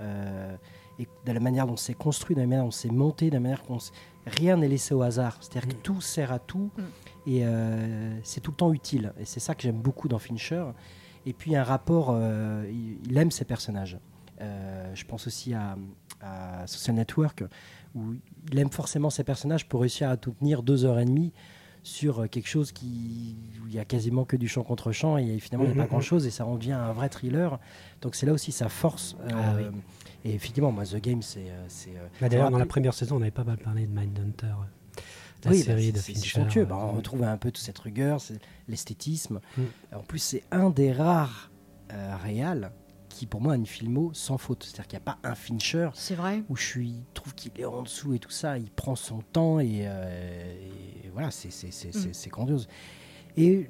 [0.99, 3.41] et de la manière dont c'est construit, de la manière dont c'est monté, de la
[3.41, 3.79] manière qu'on
[4.27, 5.39] rien n'est laissé au hasard.
[5.41, 5.73] C'est-à-dire Mm.
[5.73, 6.83] que tout sert à tout Mm.
[7.27, 9.13] et euh, c'est tout le temps utile.
[9.19, 10.65] Et c'est ça que j'aime beaucoup dans Fincher.
[11.27, 13.99] Et puis un rapport, euh, il, il aime ses personnages.
[14.41, 15.77] Euh, je pense aussi à,
[16.21, 17.45] à Social Network,
[17.95, 18.15] où
[18.51, 21.33] il aime forcément ses personnages pour réussir à tout tenir deux heures et demie
[21.83, 25.17] sur euh, quelque chose qui, où il y a quasiment que du chant contre chant
[25.19, 25.89] et finalement il n'y a Mhm.
[25.89, 27.59] pas grand chose et ça en devient un vrai thriller.
[28.01, 29.17] Donc c'est là aussi sa force.
[29.29, 29.71] Ah euh,
[30.25, 31.51] Et effectivement, moi, The Game, c'est.
[31.51, 34.47] euh, c'est, Bah, D'ailleurs, dans la première saison, on n'avait pas mal parlé de Mindhunter.
[35.45, 36.65] La oui, bah, série c'est- de Fincher.
[36.65, 39.41] Bah, on retrouve un peu toute cette rigueur, c'est l'esthétisme.
[39.59, 39.63] Mm.
[39.97, 41.51] En plus, c'est un des rares
[42.23, 42.71] réals
[43.23, 44.65] qui pour moi a une filmo sans faute.
[44.65, 46.43] C'est-à-dire qu'il n'y a pas un Fincher C'est vrai.
[46.49, 48.59] où je suis, trouve qu'il est en dessous et tout ça.
[48.59, 50.57] Il prend son temps et, euh,
[51.05, 52.15] et voilà, c'est c'est- c'est- c'est- Mm.
[52.15, 52.67] c'est grandiose.
[53.37, 53.69] Et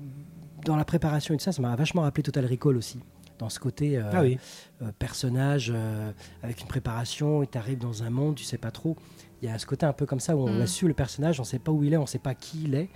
[0.65, 3.01] dans la préparation et tout ça, ça m'a vachement rappelé Total Recall aussi.
[3.39, 4.39] Dans ce côté euh, Ah oui.
[4.81, 8.71] euh, personnage euh, avec une préparation et tu arrives dans un monde, tu sais pas
[8.71, 8.97] trop.
[9.43, 10.63] Il y a ce côté un peu comme ça où on Mm.
[10.63, 12.75] a su le personnage, on sait pas où il est, on sait pas qui il
[12.75, 12.89] est.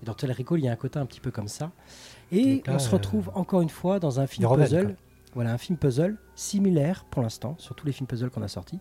[0.00, 1.72] Et dans Total Recall, il y a un côté un petit peu comme ça.
[2.30, 4.94] Et là, on se euh, retrouve encore une fois dans un film puzzle.
[5.34, 8.78] Voilà, un film puzzle similaire pour l'instant sur tous les films puzzle qu'on a sortis.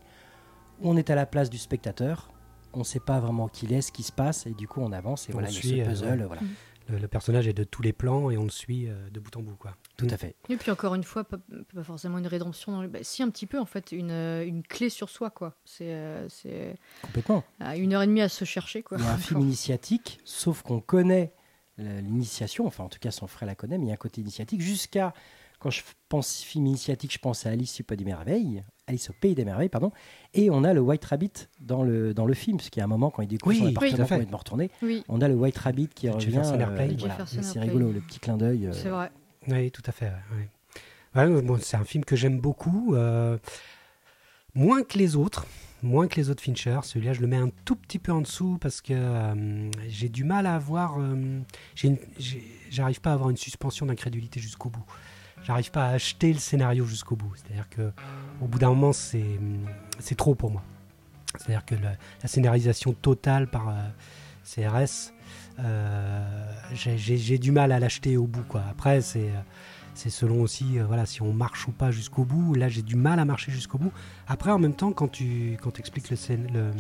[0.82, 2.32] Où on est à la place du spectateur.
[2.74, 4.82] On ne sait pas vraiment qui il est, ce qui se passe, et du coup
[4.82, 5.30] on avance.
[5.30, 6.24] Et On voilà, il y a suit, ce euh, puzzle.
[6.26, 6.42] Voilà,
[6.90, 9.36] Le, le personnage est de tous les plans et on le suit euh, de bout
[9.38, 9.56] en bout.
[9.56, 9.76] Quoi.
[9.96, 10.36] tout à fait.
[10.50, 11.38] Et puis encore une fois, pas,
[11.74, 12.72] pas forcément une rédemption.
[12.72, 12.88] Dans le...
[12.88, 15.56] bah, si, un petit peu, en fait, une, euh, une clé sur soi, quoi.
[15.66, 17.44] C'est euh, c'est, Complètement.
[17.76, 18.98] une heure et demie à se chercher, quoi.
[18.98, 21.34] Il y a un film initiatique, sauf qu'on connaît
[21.80, 24.22] l'initiation, enfin en tout cas son frère la connaît, mais il y a un côté
[24.22, 25.12] initiatique jusqu'à
[25.64, 29.14] quand je pense film initiatique, je pense à Alice au Pays des Merveilles, Alice au
[29.14, 29.92] Pays des Merveilles, pardon,
[30.34, 32.86] et on a le White Rabbit dans le, dans le film, parce qu'il y a
[32.86, 34.16] un moment quand il découvre Oui, son oui, appartement fait.
[34.16, 36.36] complètement retourné, Oui, on a le White Rabbit qui revient.
[36.36, 37.26] Le voilà.
[37.26, 38.68] C'est rigolo, le petit clin d'œil.
[38.68, 39.10] euh, c'est vrai.
[39.48, 40.08] Oui, tout à fait.
[40.08, 40.50] ouais,
[41.16, 41.30] ouais.
[41.30, 42.94] Ouais, bon, c'est un film que j'aime beaucoup.
[42.96, 43.38] euh,
[44.56, 45.46] moins que les autres.
[45.82, 46.80] Moins que les autres Fincher.
[46.84, 50.24] Celui-là, je le mets un tout petit peu en dessous parce que euh, j'ai du
[50.24, 50.96] mal à avoir.
[51.00, 51.42] euh,
[52.70, 54.86] J'arrive pas à avoir une suspension d'incrédulité jusqu'au bout.
[55.46, 57.34] J'arrive pas à acheter le scénario jusqu'au bout.
[57.36, 57.92] C'est-à-dire que
[58.42, 59.40] au bout d'un moment, c'est
[60.00, 60.64] c'est trop pour moi.
[61.38, 61.96] C'est-à-dire que la,
[62.28, 63.74] scénarisation totale par euh,
[64.46, 65.12] CRS,
[65.60, 68.46] euh, j'ai- du mal à l'acheter au bout.
[68.70, 72.54] Après, c'est selon aussi euh, voilà, si on marche ou pas jusqu'au bout.
[72.54, 73.92] Là, j'ai du mal à marcher jusqu'au bout.
[74.28, 76.18] Après, en même temps, quand tu quand expliques le,
[76.54, 76.72] le,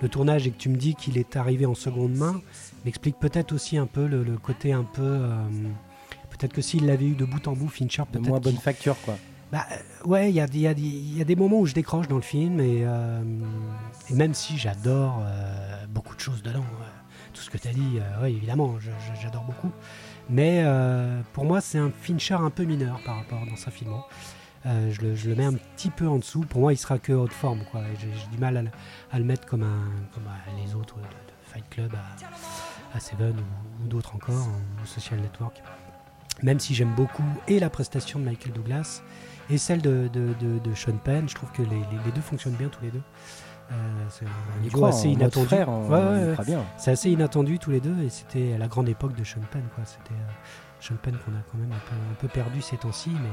[0.00, 2.40] le- tournage et que tu me dis qu'il est arrivé en seconde main,
[2.84, 5.28] m'explique peut-être aussi un peu le côté un peu.
[6.42, 8.28] Peut-être que s'il l'avait eu de bout en bout, Fincher, De peut-être.
[8.28, 9.16] moins bonne facture, quoi.
[9.52, 11.36] bah, euh, ouais, il y a, des- il y, a des- il y a des
[11.36, 13.22] moments où je décroche dans le film et, euh,
[14.10, 16.84] et même si j'adore euh, beaucoup de choses dedans, euh,
[17.32, 18.74] tout ce que tu as dit, ouais, évidemment,
[19.22, 19.70] j'adore beaucoup.
[20.28, 20.64] Mais
[21.32, 23.92] pour moi, c'est un Fincher un peu mineur par rapport dans sa film.
[24.64, 26.42] Euh, je, le, je le mets un petit peu en dessous.
[26.42, 27.64] Pour moi, il sera que haute forme.
[27.72, 27.80] quoi.
[28.00, 28.70] J'ai du mal à, le-
[29.10, 30.24] à le mettre comme, un, comme
[30.64, 31.08] les autres de, de
[31.52, 34.46] Fight Club, à, à Seven ou, ou d'autres encore,
[34.82, 35.60] ou Social Network.
[36.42, 39.02] Même si j'aime beaucoup et la prestation de Michael Douglas
[39.50, 42.20] et celle de, de, de- de Sean Penn, je trouve que les, les- les deux
[42.20, 43.02] fonctionnent bien tous les deux.
[43.70, 43.74] Euh,
[44.10, 45.46] c'est un duo assez inattendu.
[45.46, 46.58] frère, Ouais, ouais, ouais.
[46.76, 49.62] C'est assez inattendu tous les deux et c'était à la grande époque de Sean Penn.
[49.74, 49.84] Quoi.
[49.86, 50.32] C'était euh,
[50.80, 53.28] Sean Penn qu'on a quand même un peu, un peu perdu ces temps-ci, mais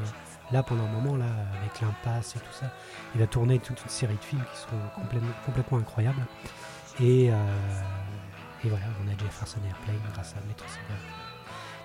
[0.55, 1.25] là pendant un moment, là,
[1.61, 2.71] avec l'impasse et tout ça,
[3.15, 6.25] il a tourné toute une série de films qui sont complètement, complètement incroyables.
[7.01, 7.35] Et, euh,
[8.63, 10.67] et voilà, on a Jefferson Airplane grâce à Metro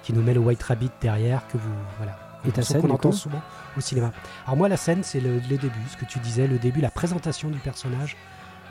[0.05, 2.16] qui nous met le White Rabbit derrière que vous voilà.
[2.46, 3.40] Et ta qu'on scène, du entend souvent
[3.76, 4.12] au cinéma.
[4.46, 6.90] Alors moi la scène c'est le, les débuts, ce que tu disais, le début, la
[6.90, 8.16] présentation du personnage.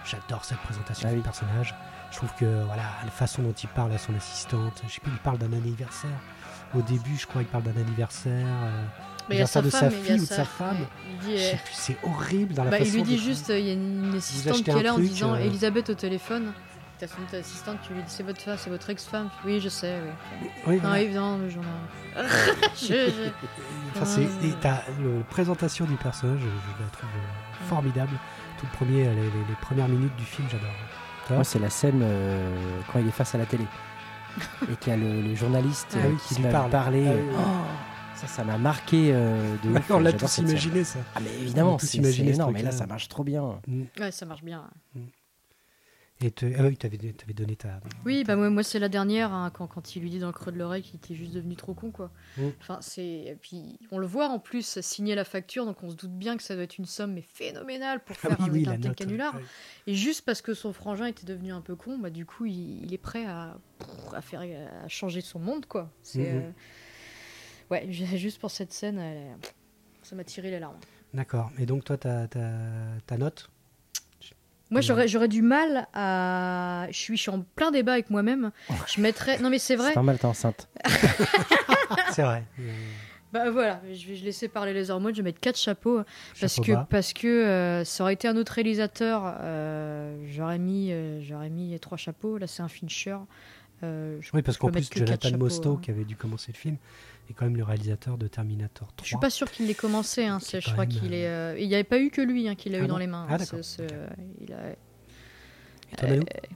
[0.05, 1.23] J'adore cette présentation Ah du oui.
[1.23, 1.73] personnage.
[2.11, 5.11] Je trouve que voilà la façon dont il parle à son assistante, je sais plus,
[5.11, 6.11] il parle d'un anniversaire.
[6.75, 8.45] Au début, je crois qu'il parle d'un anniversaire.
[8.45, 8.84] euh,
[9.29, 10.77] Mais il y a sa de femme, sa il fille ou de sa- femme.
[11.27, 12.89] il euh, plus, c'est horrible dans la bah, façon.
[12.91, 15.34] il lui dit juste, euh, il y a une, assistante qui est là en disant
[15.34, 16.51] euh, Elisabeth au téléphone.
[17.03, 19.29] T'as son ta assistante, tu lui dis c'est votre femme, c'est votre ex-femme.
[19.43, 19.97] Oui, je sais.
[20.41, 20.47] Oui.
[20.67, 21.01] Oui, Non, voilà.
[21.01, 22.23] évidemment, mais j'en ai.
[22.77, 23.29] je, je-
[23.93, 24.81] Enfin, c'est, et la
[25.29, 28.11] présentation du personnage, je, je la trouve euh, formidable.
[28.57, 30.69] Tout le premier, les, les- les premières minutes du film, j'adore.
[31.29, 33.65] Moi, c'est la scène euh, quand il est face à la télé.
[34.71, 36.69] et qu'il y a le, le journaliste Ah euh, oui, qui qui m'a parle.
[36.71, 37.05] parlé.
[37.05, 37.35] Ah oui, oui.
[37.37, 39.91] oh, ça, ça m'a marqué euh, de ouf.
[39.91, 40.99] on l'a tous imaginé ça.
[41.15, 42.53] Ah, mais évidemment, c'est énorme.
[42.53, 43.59] Mais là, ça marche trop bien.
[43.99, 44.63] Ouais, ça marche bien.
[46.26, 46.78] Et te- ah oui,
[47.34, 47.82] donné ta.
[48.05, 50.32] Oui, bah moi, moi c'est la dernière, hein, quand, quand il lui dit dans le
[50.34, 52.11] creux de l'oreille qu'il était juste devenu trop con, quoi.
[52.38, 52.47] Mm.
[52.61, 53.03] Enfin, c'est...
[53.05, 56.38] et Puis, on le voit en plus signer la facture, donc on se doute bien
[56.38, 58.71] que ça doit être une somme mais phénoménale pour Ah faire oui, un, oui, un
[58.78, 58.95] tel note.
[58.97, 59.36] canular.
[59.36, 59.41] ouais.
[59.88, 62.86] Et juste parce que son frangin était devenu un peu con, bah du coup, il,
[62.86, 63.57] il est prêt à,
[64.13, 65.91] à faire à changer son monde, quoi.
[66.03, 66.41] C'est Mhm.
[66.41, 66.51] euh,
[67.71, 69.36] ouais, ju- juste pour cette scène, elle
[70.03, 70.80] ça m'a tiré les larmes.
[71.13, 71.51] D'accord.
[71.57, 72.28] Et donc, toi, ta
[73.17, 73.49] note?
[74.74, 76.88] Moi, j'aurais j'aurais du mal à.
[76.91, 78.51] Je suis, je suis en plein débat avec moi-même.
[78.93, 79.39] Je mettrais.
[79.39, 79.89] Non, mais c'est vrai.
[79.89, 80.67] C'est normal, t'es enceinte.
[82.11, 82.43] C'est vrai.
[83.32, 85.13] Bah voilà, je vais laisser parler les hormones.
[85.13, 86.01] Je vais mettre quatre chapeaux
[86.39, 86.88] parce chapeau que bas.
[86.89, 89.24] parce que euh, ça aurait été un autre réalisateur.
[89.41, 92.38] euh, j'aurais mis euh, j'aurais mis trois chapeaux.
[92.38, 93.17] Là, c'est un Fincher.
[93.84, 95.80] Euh, je- Oui, parce je qu'en plus, Jonathan chapeaux, Mostow, hein.
[95.82, 96.78] qui avait dû commencer le film,
[97.30, 99.03] est quand même le réalisateur de Terminator 3.
[99.03, 100.26] Je suis pas sûr qu'il l'ait commencé.
[100.26, 101.28] Hein, je crois qu'il est.
[101.28, 103.07] euh, Il n'y avait pas eu que lui hein, qui l'a Ah eu dans les
[103.07, 103.26] mains.
[103.30, 103.82] Ah, hein, ce- ce-
[104.41, 104.76] il a-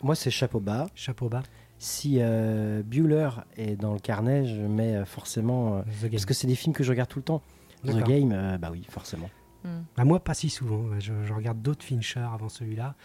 [0.04, 0.88] Moi, c'est chapeau bas.
[0.96, 1.44] Chapeau bas.
[1.80, 5.78] Si euh, Bueller est dans le carnet, je mets euh, forcément.
[5.78, 7.42] euh, parce que c'est des films que je regarde tout le temps.
[7.86, 8.04] The.
[8.04, 9.30] Game, euh, bah oui, forcément.
[9.98, 10.86] Bah, moi, pas si souvent.
[11.00, 12.96] Je, je regarde d'autres Fincher avant celui-là.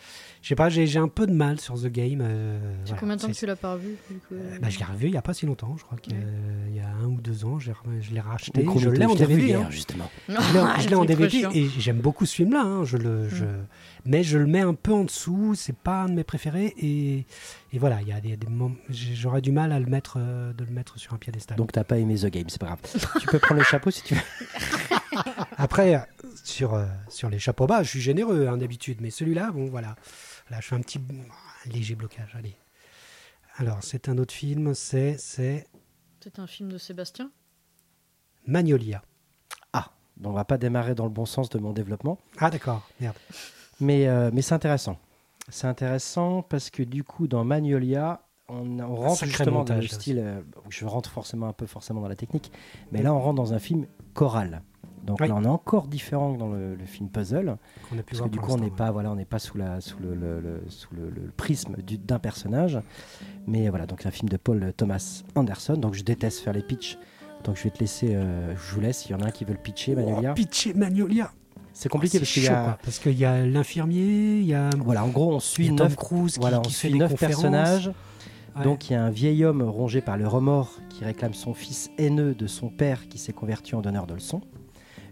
[0.42, 2.20] Je sais pas, j'ai un peu de mal sur The Game.
[2.22, 3.00] euh, C'est voilà.
[3.00, 5.06] combien de temps que tu l'as pas revu du coup, Euh, bah, je l'ai revu
[5.08, 5.74] il y a pas si longtemps.
[5.76, 6.20] Je crois qu'il y, a-
[6.68, 7.58] il y a un ou deux ans.
[7.58, 7.70] Je
[8.12, 8.64] l'ai racheté.
[8.78, 9.42] Je l'ai en je l'ai vu DVD.
[9.48, 9.70] hier, hein.
[9.70, 10.10] justement.
[10.28, 11.50] Je l'ai en- je l'ai en C'est trop DVD chiant.
[11.52, 12.62] et j'aime beaucoup ce film-là.
[12.62, 12.84] hein.
[12.84, 13.44] Je le, je...
[14.04, 15.54] Mais je le mets un peu en dessous.
[15.56, 16.74] C'est pas un de mes préférés.
[16.78, 17.24] Et,
[17.72, 18.74] et voilà, il y a des, des moments.
[18.88, 21.56] j'ai- J'aurais du mal à le mettre, euh, de le mettre sur un piédestal.
[21.56, 22.80] Donc t'as pas aimé The Game, c'est pas grave.
[23.20, 24.20] tu peux prendre le chapeau si tu veux.
[25.56, 25.98] Après, euh,
[26.44, 29.96] sur, euh, sur les chapeaux bas, je suis généreux hein, d'habitude, mais celui-là, bon, voilà.
[30.50, 32.34] Là, je fais un petit un léger blocage.
[32.34, 32.56] Allez.
[33.56, 35.66] Alors, c'est un autre film, c'est c'est
[36.20, 37.30] C'est un film de Sébastien?
[38.46, 39.02] Magnolia.
[39.72, 42.18] Ah, donc on va pas démarrer dans le bon sens de mon développement.
[42.38, 43.16] Ah, d'accord, merde.
[43.80, 44.98] Mais, euh, mais c'est intéressant.
[45.48, 50.18] C'est intéressant parce que du coup, dans Magnolia, on, on rentre justement dans le style.
[50.18, 52.50] euh, je rentre forcément un peu forcément dans la technique,
[52.90, 54.62] mais là, on rentre dans un film choral.
[55.04, 55.28] Donc Oui.
[55.28, 57.56] là, on est encore différent que dans le, le film puzzle,
[57.92, 59.98] On parce que du coup, on n'est pas voilà, on n'est pas sous la sous
[59.98, 62.78] le, le- le- sous le, le prisme du- d'un personnage,
[63.46, 65.74] mais voilà, donc c'est un film de Paul Thomas Anderson.
[65.74, 66.98] Donc je déteste faire les pitchs.
[67.44, 69.06] Donc je vais te laisser, euh, je vous laisse.
[69.06, 70.04] Il y en a un qui veut le pitcher, ouais.
[70.04, 70.30] Magnolia.
[70.30, 71.32] Oh, pitché Magnolia.
[71.72, 74.70] C'est compliqué C'est parce qu'il y a, parce qu'il y a l'infirmier, il y a,
[74.78, 77.90] voilà, en gros, on suit neuf Cruise qui, Voilà, on qui fait suit neuf personnages.
[78.54, 78.62] Ouais.
[78.64, 81.90] Donc il y a un vieil homme rongé par le remords qui réclame son fils
[81.96, 84.42] haineux de son père qui s'est converti en donneur de leçons.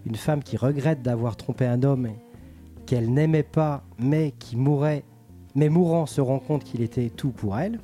[0.07, 2.09] Une femme qui regrette d'avoir trompé un homme
[2.86, 5.05] qu'elle n'aimait pas mais qui mourait,
[5.55, 7.78] mais mourant se rend compte qu'il était tout pour elle.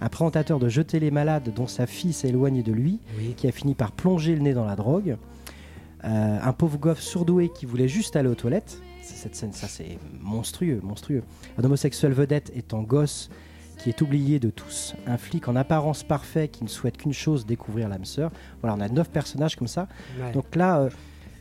[0.00, 3.34] Un présentateur de Jeter les malades dont sa fille s'est éloignée de lui Oui.
[3.36, 5.16] qui a fini par plonger le nez dans la drogue.
[6.04, 8.80] Euh, un pauvre gosse surdoué qui voulait juste aller aux toilettes.
[9.02, 11.22] C'est- Cette scène, ça c'est monstrueux, monstrueux.
[11.58, 13.28] Un homosexuel vedette étant gosse
[13.76, 14.94] qui est oublié de tous.
[15.06, 18.30] Un flic en apparence parfait qui ne souhaite qu'une chose, découvrir l'âme sœur.
[18.62, 19.88] Voilà, on a neuf personnages comme ça.
[20.20, 20.32] Ouais.
[20.32, 20.90] Donc là, euh,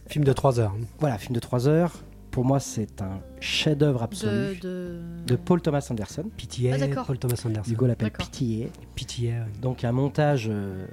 [0.10, 0.76] Film de 3 heures.
[1.00, 1.94] voilà, film de 3 heures.
[2.32, 5.00] Pour moi, c'est un chef-d'œuvre absolu de...
[5.26, 5.36] de...
[5.36, 6.26] Paul Thomas Anderson.
[6.38, 7.04] PTA, Ah.
[7.06, 7.72] Paul Thomas Anderson.
[7.72, 8.12] Hugo l'appelle.
[8.12, 8.72] Pitié.
[8.96, 9.24] PTA.
[9.24, 9.46] ouais.
[9.62, 10.86] Donc un montage euh,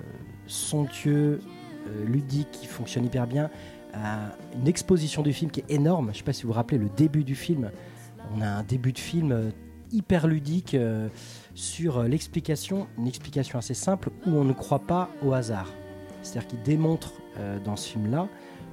[0.46, 1.40] somptueux,
[1.88, 3.50] euh, ludique, qui fonctionne hyper bien.
[3.94, 4.28] Euh,
[4.60, 6.06] une exposition du film qui est énorme.
[6.06, 7.70] Je ne sais pas si vous vous rappelez le début du film.
[8.34, 9.50] On a un début de film euh,
[9.92, 11.08] hyper ludique euh,
[11.54, 15.68] sur euh, l'explication, une explication assez simple où on ne croit pas au hasard.
[16.22, 18.28] C'est-à-dire qu'il démontre euh, dans ce film-là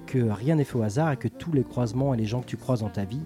[0.05, 2.47] que rien n'est fait au hasard et que tous les croisements et les gens que
[2.47, 3.21] tu croises dans ta vie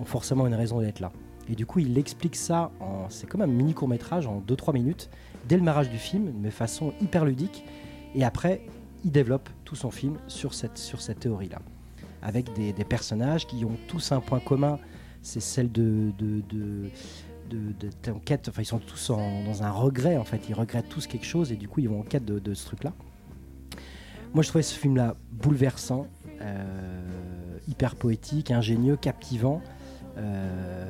[0.00, 1.10] ont forcément une raison d'être là.
[1.50, 5.08] Et du coup, il explique ça, en, c'est comme un mini court-métrage en 2-3 minutes,
[5.48, 7.64] dès le marrage du film, de façon hyper ludique.
[8.14, 8.60] Et après,
[9.04, 11.60] il développe tout son film sur cette, sur cette théorie-là.
[12.20, 14.78] Avec des, des personnages qui ont tous un point commun,
[15.22, 16.90] c'est celle de, de, de,
[17.50, 17.58] de,
[18.04, 20.88] de- en quête, enfin ils sont tous en- dans un regret en fait, ils regrettent
[20.88, 22.92] tous quelque chose et du coup ils vont en quête de, de ce truc-là.
[24.34, 26.06] Moi je trouvais ce film-là bouleversant,
[27.68, 29.60] hyper poétique, ingénieux, captivant,
[30.16, 30.84] euh,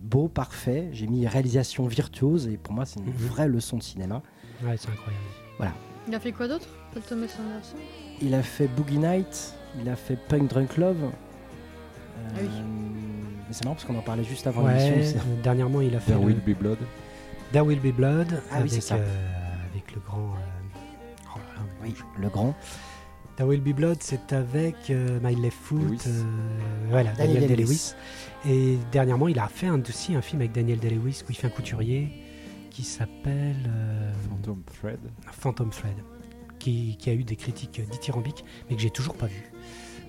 [0.00, 0.88] beau, parfait.
[0.92, 3.12] J'ai mis réalisation virtuose et pour moi c'est une Mhm.
[3.12, 4.22] vraie leçon de cinéma.
[4.64, 5.74] Ouais, c'est incroyable.
[6.06, 7.76] Il a fait quoi d'autre Paul Thomas Anderson?
[8.20, 10.96] Il a fait Boogie Night, il a fait Punk Drunk Love.
[11.02, 11.08] Euh,
[12.28, 12.48] Ah oui.
[13.48, 15.18] mais c'est marrant parce qu'on en parlait juste avant Ouais, l'émission.
[15.18, 16.78] euh, dernièrement, il a fait There le- Will Be Blood.
[17.52, 18.96] There Will Be Blood Ah oui, avec, c'est ça.
[18.96, 19.06] euh,
[19.72, 20.18] avec le grand.
[20.18, 22.54] euh, oh là là, Oui, le grand.
[23.36, 25.82] There Will Be Blood, c'est avec euh, My Left Foot.
[25.82, 25.98] Lewis.
[26.06, 26.22] euh,
[26.88, 27.94] voilà, Daniel Daniel Day-Lewis.
[28.46, 31.48] Et dernièrement, il a fait un, aussi un film avec Daniel Day-Lewis où il fait
[31.48, 32.12] un couturier
[32.70, 35.00] qui s'appelle euh, Phantom Thread.
[35.32, 35.96] Phantom Thread,
[36.60, 39.42] qui, qui a eu des critiques dithyrambiques, mais que j'ai toujours pas vu.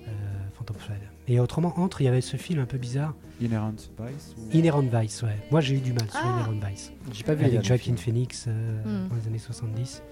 [0.06, 0.10] Euh,
[0.54, 1.00] Phantom Thread.
[1.26, 4.34] Et autrement, entre, il y avait ce film un peu bizarre, Inherent Vice.
[4.38, 5.22] ou- Inherent Vice.
[5.24, 5.36] Ouais.
[5.50, 6.28] Moi, j'ai eu du mal sur Ah.
[6.28, 6.92] Inherent Vice.
[7.12, 7.96] J'ai pas vu avec Joaquin.
[7.96, 9.08] Phoenix euh, Hmm.
[9.08, 10.02] dans les années 70.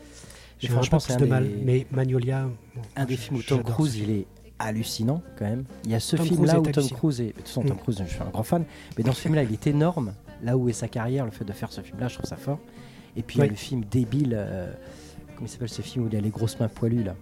[0.66, 2.44] J'ai franchement, plus c'est de mal, des- mais Magnolia.
[2.74, 4.26] bon, Un des films où Tom Cruise, il est
[4.58, 5.64] hallucinant quand même.
[5.84, 6.88] Il y a ce film-là où Tom.
[6.90, 7.26] Cruise est.
[7.28, 7.80] De toute façon, Tom Mm.
[7.80, 8.64] Cruise, je suis un grand fan.
[8.96, 10.12] Mais dans ce film-là, il est énorme.
[10.42, 12.58] Là où est sa carrière, le fait de faire ce film-là, je trouve ça fort.
[13.16, 14.34] Et puis il y a le film débile.
[14.36, 14.72] euh,
[15.34, 17.14] comment il s'appelle ce film où il a les grosses mains poilues là?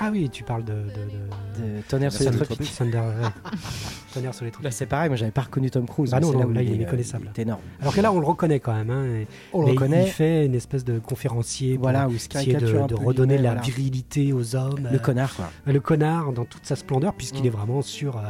[0.00, 0.72] Ah oui, tu parles de.
[0.72, 1.76] de, de...
[1.76, 2.74] de Tonnerre sur les Thunder tropiques.
[2.76, 3.28] Thunder, ouais.
[4.12, 4.72] Tonnerre sur les Là, tropiques.
[4.72, 6.10] c'est pareil, moi j'avais pas reconnu Tom Cruise.
[6.10, 7.30] Bah non, là, il est euh, méconnaissable.
[7.32, 7.60] il est énorme.
[7.80, 8.90] Alors que là, on le reconnaît quand même.
[8.90, 10.06] Hein, et- On le reconnaît.
[10.06, 13.60] Il fait une espèce de conférencier pour Voilà, se essayer de, de redonner la voilà.
[13.62, 14.88] virilité aux hommes.
[14.90, 15.48] Le euh, connard, quoi.
[15.64, 17.46] le connard dans toute sa splendeur, puisqu'il Mm.
[17.46, 18.22] est vraiment sur, euh,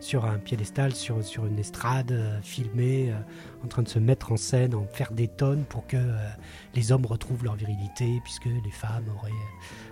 [0.00, 3.14] sur un piédestal, sur, sur une estrade, euh, filmé, euh,
[3.62, 6.16] en train de se mettre en scène, en faire des tonnes pour que euh,
[6.74, 9.30] les hommes retrouvent leur virilité, puisque les femmes auraient,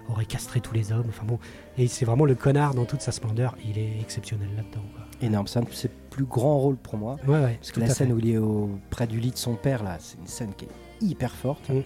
[0.09, 1.07] auraient castré tous les hommes.
[1.09, 1.39] Enfin bon,
[1.77, 3.57] et c'est vraiment le connard dans toute sa splendeur.
[3.65, 4.83] Il est exceptionnel là-dedans.
[5.21, 5.47] Énorme.
[5.49, 7.17] C'est un de ses plus grands rôles pour moi.
[7.27, 8.13] Ouais, ouais, Parce que la scène fait.
[8.13, 10.67] où il est au, près du lit de son père, là, c'est une scène qui
[10.67, 10.69] est
[11.05, 11.69] hyper forte.
[11.71, 11.81] Mm.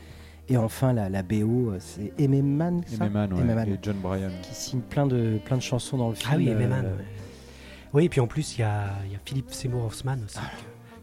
[0.49, 3.69] Et enfin, la, la BO, euh, c'est Aimé Man, ça Aimé Man, ouais, Aimé Man.
[3.69, 4.31] et John Bryan.
[4.43, 6.31] qui signe plein de, plein de chansons dans le film.
[6.33, 7.05] Ah oui, Aimé euh, Man, ouais.
[7.95, 10.37] Oui, et puis en plus, il y a, il y a Philippe Seymour Hoffman aussi,
[10.39, 10.41] que-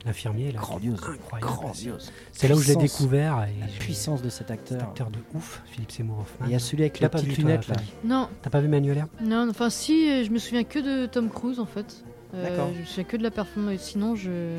[0.05, 0.51] l'infirmier.
[0.51, 0.99] là, Grandiose.
[1.07, 1.51] Incroyable.
[1.51, 2.11] Grandiose.
[2.31, 3.45] C'est là où je l'ai découvert.
[3.47, 4.81] Et La puissance de cet cet acteur.
[4.81, 6.45] acteur de ouf, Philippe Seymour Hoffman.
[6.45, 7.75] Et il y a celui avec la petite lunette là.
[8.03, 11.29] Non, T'as pas vu Manuel non, enfin si, euh, je me souviens que de Tom
[11.29, 12.03] Cruise en fait.
[12.33, 12.69] Euh, D'accord.
[12.73, 13.79] Je me souviens que de la performance.
[13.81, 14.57] Sinon, je,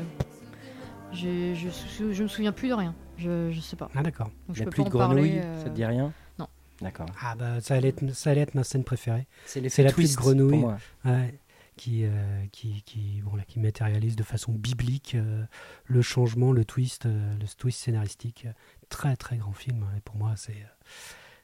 [1.13, 2.93] je, je, je me souviens plus de rien.
[3.17, 3.89] Je, je sais pas.
[3.95, 4.29] Ah d'accord.
[4.57, 6.11] La pluie de grenouille, euh, ça te dit rien?
[6.39, 6.47] non.
[6.81, 7.05] D'accord.
[7.21, 9.27] Ah bah ça allait être, ça allait être ma scène préférée.
[9.45, 10.49] C'est la pluie de grenouille.
[10.49, 10.77] pour moi.
[11.05, 11.39] Ouais,
[11.81, 15.43] qui, euh, qui, qui, bon, là, qui matérialise de façon biblique euh,
[15.85, 18.45] le changement, le twist, euh, le twist scénaristique.
[18.89, 19.87] Très très grand film.
[19.97, 20.89] Et pour moi, c'est euh,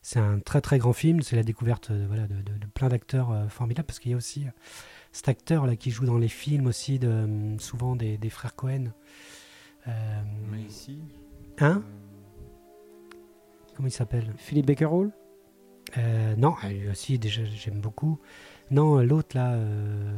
[0.03, 1.21] c'est un très très grand film.
[1.23, 4.13] C'est la découverte euh, voilà, de, de- de plein d'acteurs euh, formidables parce qu'il y
[4.13, 4.51] a aussi euh,
[5.11, 8.55] cet acteur là qui joue dans les films aussi de euh, souvent des, des frères
[8.55, 8.91] Cohen.
[9.87, 10.99] Euh, Mais ici.
[11.59, 11.81] hein
[13.75, 14.33] Comment il s'appelle?
[14.37, 15.11] Philippe Baker Hall
[15.97, 18.19] Euh, Non, lui aussi déjà j'aime beaucoup.
[18.71, 19.53] Non, l'autre là.
[19.53, 20.17] euh,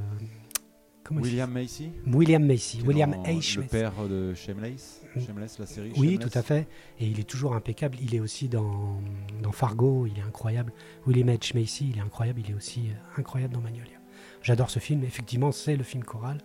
[1.12, 1.92] William Macy.
[2.06, 3.56] William Macy, William H.
[3.56, 3.70] Le Macy.
[3.72, 5.02] père de Shameless.
[5.26, 5.92] Shameless, la série.
[5.98, 6.32] Oui, Shameless.
[6.32, 6.68] tout à fait.
[7.00, 7.98] Et il est toujours impeccable.
[8.02, 9.02] Il est aussi dans,
[9.42, 10.72] dans Fargo, il est incroyable.
[11.08, 11.58] William H.
[11.60, 12.42] Macy, il est incroyable.
[12.46, 13.98] Il est aussi euh, incroyable dans Magnolia.
[14.44, 15.04] J'adore ce film.
[15.04, 16.40] Effectivement, c'est le film choral.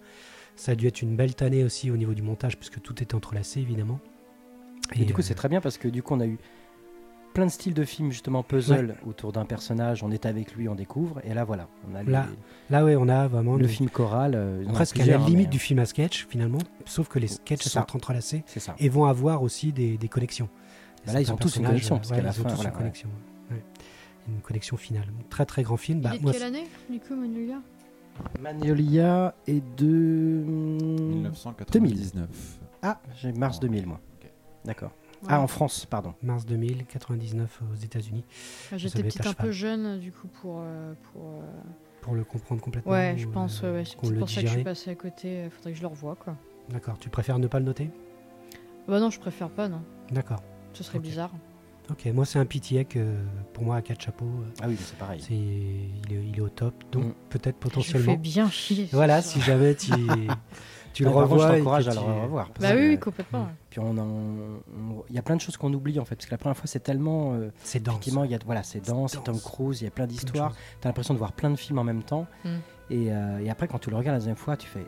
[0.56, 3.12] Ça a dû être une belle tannée aussi au niveau du montage, puisque tout est
[3.14, 4.00] entrelacé, évidemment.
[4.94, 6.38] Et, du coup, euh, c'est très bien parce que du coup, on a eu
[7.34, 10.02] plein de styles de films justement puzzle autour d'un personnage.
[10.02, 11.20] On est avec lui, on découvre.
[11.24, 12.26] Et là, voilà, on a les- Là,
[12.70, 14.34] Là, ouais, on a vraiment le film choral.
[14.34, 16.58] euh, presque à la hein, limite mais, du film à sketch, finalement.
[16.86, 17.86] Sauf que les sketchs sont ça.
[17.92, 18.74] entrelacés ça.
[18.78, 20.48] et vont avoir aussi des, des connexions.
[21.06, 22.70] Bah là, ils ont tous une connexion, parce ouais, la ils ont fin, tous voilà,
[22.70, 23.08] une connexion.
[23.50, 23.62] ouais.
[24.28, 25.04] Une connexion finale.
[25.28, 26.00] Très très grand film.
[26.00, 27.60] Bah, il est de moi, quelle année, du coup, Manuela
[28.40, 32.26] Magnolia est de 1999.
[32.82, 34.00] Ah, j'ai mars 2000 moi.
[34.64, 34.92] D'accord.
[35.28, 36.14] Ah, en France, pardon.
[36.22, 38.24] mars 2000, 99 aux États-Unis.
[38.72, 40.60] Ah, J'étais peut-être un peu jeune, du coup, pour.
[40.60, 41.50] euh, pour euh,
[42.02, 42.92] Pour le comprendre complètement.
[42.92, 45.48] Ouais, je pense, euh, ouais, ouais, c'est pour ça que je suis passé à côté.
[45.50, 46.36] Faudrait que je le revoie, quoi.
[46.70, 46.98] D'accord.
[46.98, 47.90] Tu préfères ne pas le noter?
[48.88, 49.82] Bah non, je préfère pas, non.
[50.10, 50.42] D'accord.
[50.74, 51.30] Ce serait bizarre.
[51.90, 53.14] Ok, moi c'est un pitié que
[53.52, 55.20] pour moi à quatre chapeaux, euh, Ah oui, c'est pareil.
[55.20, 56.72] c'est il est, il est au top.
[56.90, 57.12] Donc Mm.
[57.28, 58.14] peut-être Je fais potentiellement.
[58.16, 58.88] bien chier.
[58.90, 59.92] Voilà, si jamais tu,
[60.94, 61.48] tu le par contre, revois.
[61.52, 62.48] je t'encourage que à le revoir.
[62.50, 63.48] parce Bah que- oui, oui, complètement.
[63.68, 64.62] Puis on,
[65.10, 66.66] il y a plein de choses qu'on oublie en fait, parce que la première fois
[66.66, 67.94] c'est tellement euh, C'est dense.
[67.96, 69.38] effectivement il y a voilà c'est dense, c'est Tom.
[69.40, 70.52] Cruise, il y a plein d'histoires.
[70.80, 72.26] T'as l'impression de voir plein de films en même temps.
[72.44, 72.48] Mm.
[72.90, 74.86] Et, euh, et après quand tu le regardes la deuxième fois, tu fais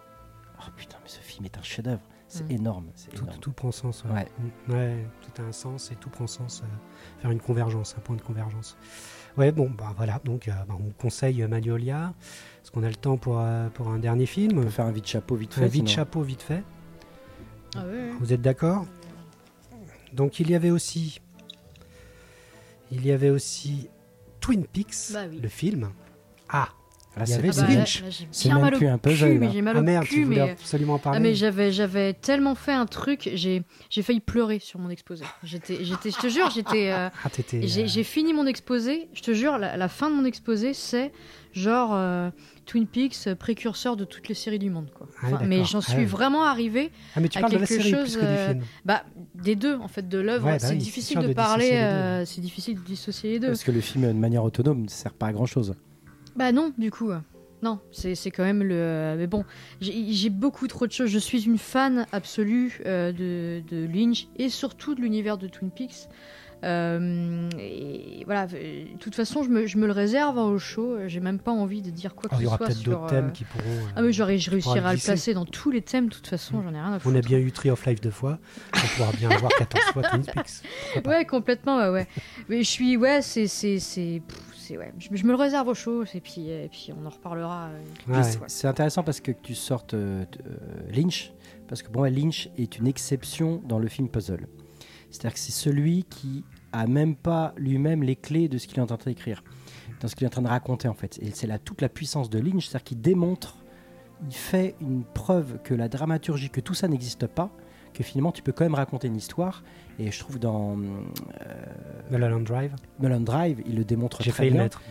[0.59, 2.01] oh putain mais ce film est un chef-d'œuvre.
[2.29, 2.51] C'est Mm.
[2.53, 3.39] énorme, c'est Tout, énorme.
[3.41, 4.05] tout prend sens.
[4.05, 4.11] Ouais.
[4.13, 4.27] Ouais.
[4.69, 4.73] Mm.
[4.73, 6.63] Ouais, tout a un sens et tout prend sens.
[6.63, 8.77] euh, faire une convergence, un point de convergence.
[9.37, 10.21] Ouais, bon, bah voilà.
[10.25, 12.15] Donc, euh, bah, on conseille Magnolia.
[12.63, 14.91] Est-ce qu'on a le temps pour, euh, pour un dernier On film peut faire un
[14.93, 15.63] vide chapeau vite fait.
[15.65, 15.97] Un vide sinon.
[16.05, 16.63] chapeau vite fait.
[17.77, 17.85] Ah.
[18.21, 18.87] Vous êtes d'accord?
[20.13, 21.21] Donc il y avait aussi,
[22.91, 23.89] il y avait aussi
[24.41, 25.39] Twin Peaks, Bah oui.
[25.41, 25.91] le film.
[26.49, 26.71] Ah,
[27.17, 29.51] Là, Il y c'est avait Ah The bah, C'est même mal au plus un puzzle,
[29.51, 31.21] j'ai mal ah au merde, cul, tu voulais mais absolument en ah parler.
[31.21, 35.25] mais j'avais j'avais tellement fait un truc, j'ai j'ai failli pleurer sur mon exposé.
[35.43, 37.67] J'étais j'étais je te jure, j'étais euh, ah, t'étais.
[37.67, 40.75] j'ai euh, j'ai fini mon exposé, je te jure la, la fin de mon exposé
[40.75, 41.11] c'est
[41.55, 42.29] genre euh,
[42.67, 45.07] Twin Peaks euh, précurseur de toutes les séries du monde quoi.
[45.23, 47.59] Ah oui, Enfin, mais j'en Ah suis vraiment arrivée Ah, mais tu à parles de
[47.59, 48.65] la quelque série chose, plus que du film.
[48.85, 52.27] bah des deux en fait de l'œuvre, Ouais, bah c'est oui, difficile de, parler euh,
[52.27, 53.47] c'est difficile de dissocier les deux.
[53.49, 55.75] Parce que le film de manière autonome ne sert pas à grand chose.
[56.37, 57.11] Bah non, du coup.
[57.63, 59.15] Non, c'est quand même le.
[59.19, 59.45] Mais bon,
[59.81, 61.09] j'ai beaucoup trop de choses.
[61.11, 65.71] Je suis une fan absolue euh, de, de Lynch et surtout de l'univers de Twin
[65.71, 66.09] Peaks.
[66.65, 70.59] Euh, et voilà, euh, de toute façon, je me, je me le réserve hein, au
[70.59, 70.97] show.
[71.07, 72.83] J'ai même pas envie de dire quoi que Oh, il y ce aura soit peut-être
[72.83, 73.65] d'autres euh, thèmes qui pourront.
[73.95, 76.09] Ah oui, j'aurais- je réussirai à le placer dans tous les thèmes.
[76.09, 77.15] De toute façon, j'en ai rien à foutre.
[77.15, 78.39] On a bien eu Tree of Life deux fois.
[78.75, 80.63] On pourra bien avoir 14 fois Twin Peaks.
[81.07, 82.07] Ouais, complètement, ouais, ouais.
[82.49, 83.79] Mais je suis, ouais, c'est, c'est,
[84.67, 84.93] c'est, ouais.
[84.99, 87.69] Je, je me le réserve au show et puis, et puis on en reparlera.
[87.69, 91.33] euh, Ouais, c'est- intéressant parce que tu sortes euh, euh, Lynch,
[91.69, 94.47] parce que pour moi, Lynch est une exception dans le film puzzle.
[95.11, 98.83] C'est-à-dire que c'est celui qui a même pas lui-même les clés de ce qu'il est
[98.83, 99.43] en train d'écrire,
[100.01, 101.19] dans ce qu'il est en train de raconter en fait.
[101.23, 103.57] Et c'est là toute la puissance de Lynch, c'est-à-dire qu'il démontre,
[104.29, 107.51] il fait une preuve que la dramaturgie, que tout ça n'existe pas,
[107.97, 109.63] que finalement tu peux quand même raconter une histoire.
[109.99, 111.55] Et je trouve dans euh,
[112.11, 112.73] Mulholland Drive.
[113.01, 114.63] Mulholland Drive, il le démontre J'ai très failli le bien.
[114.65, 114.83] mettre.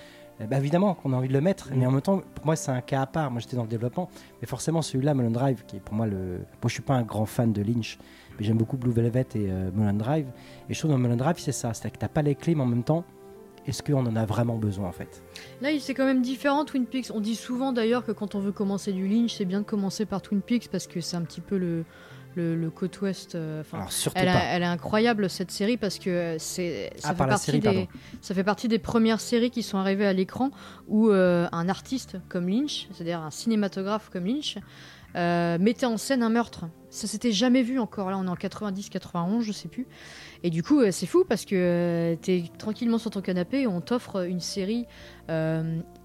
[0.42, 1.76] Eh ben, évidemment qu'on a envie de le mettre, Mm.
[1.78, 3.32] mais en même temps, pour moi, c'est un cas à part.
[3.32, 4.10] Moi, j'étais dans le développement,
[4.42, 6.18] mais forcément, celui-là, Mulholland Drive, qui est pour moi le.
[6.18, 7.98] Moi, je suis pas un grand fan de Lynch,
[8.38, 10.26] mais j'aime beaucoup Blue Velvet et euh, Mulholland Drive.
[10.70, 11.74] Et je trouve dans Mulholland Drive, c'est ça.
[11.74, 13.06] C'est-à-dire que t'as pas les clés, mais en même temps,
[13.66, 15.24] est-ce qu'on en a vraiment besoin, en fait?
[15.62, 17.12] Là, il- c'est quand même différent, Twin Peaks.
[17.14, 20.06] On dit souvent d'ailleurs que quand on veut commencer du Lynch, c'est bien de commencer
[20.06, 21.86] par Twin Peaks parce que c'est un petit peu le,
[22.36, 23.36] le, le côte ouest.
[23.36, 24.28] euh, enfin, elle,
[24.62, 27.90] est incroyable cette série parce que c'est ça, Ah, fait par la partie série, des,
[28.22, 30.52] ça fait partie des premières séries qui sont arrivées à l'écran
[30.88, 34.58] où euh, un artiste comme Lynch, c'est-à-dire un cinématographe comme Lynch,
[35.16, 36.66] euh, mettait en scène un meurtre.
[36.90, 38.10] Ça s'était jamais vu encore.
[38.10, 39.88] Là, on est en 90-91, je sais plus.
[40.44, 43.68] Et du coup, euh, c'est fou parce que euh, t'es tranquillement sur ton canapé et
[43.68, 44.86] on t'offre une série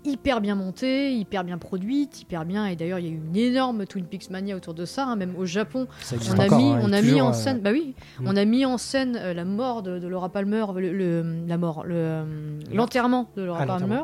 [0.04, 2.66] hyper bien montée, hyper bien produite, hyper bien.
[2.66, 5.06] Et d'ailleurs, il y a eu une énorme Twin Peaks mania autour de ça.
[5.06, 7.30] hein, même au Japon, existe on a encore, mis, hein, on et a mis en
[7.30, 8.24] euh, scène, bah oui, Mm.
[8.28, 11.58] on a mis en scène euh, la mort de, de Laura Palmer, le, le- la
[11.58, 12.24] mort, le, euh,
[12.72, 14.02] l'enterrement de Laura Ah, Palmer.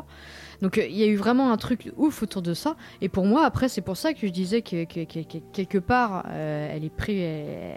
[0.61, 2.75] Donc euh, il y a eu vraiment un truc ouf autour de ça.
[3.01, 5.77] Et pour moi, après, c'est pour ça que je disais que, que- que- que- quelque
[5.77, 7.19] part, euh, elle est pré-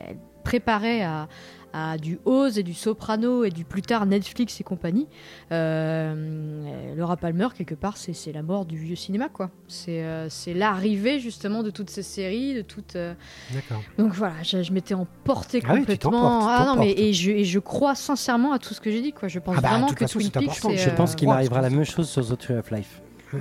[0.09, 1.29] elle préparait à,
[1.73, 5.07] à du Oz et du Soprano et du plus tard Netflix et compagnie.
[5.53, 9.51] Euh, Laura Palmer, quelque part, c'est, la mort du vieux cinéma, quoi.
[9.69, 12.97] C'est, euh, c'est l'arrivée justement de toutes ces séries, de toutes.
[12.97, 13.15] euh,
[13.53, 13.83] D'accord.
[13.99, 16.41] donc voilà, je, je m'étais emportée Ah oui, tu complètement.
[16.41, 19.01] tu ah non, mais et je, et je crois sincèrement à tout ce que j'ai
[19.03, 19.29] dit, quoi.
[19.29, 21.61] Je pense Ah bah, vraiment que façon, Twin Peaks, Je euh, pense qu'il crois, m'arrivera
[21.63, 23.01] la même chose sur The Tree of Life.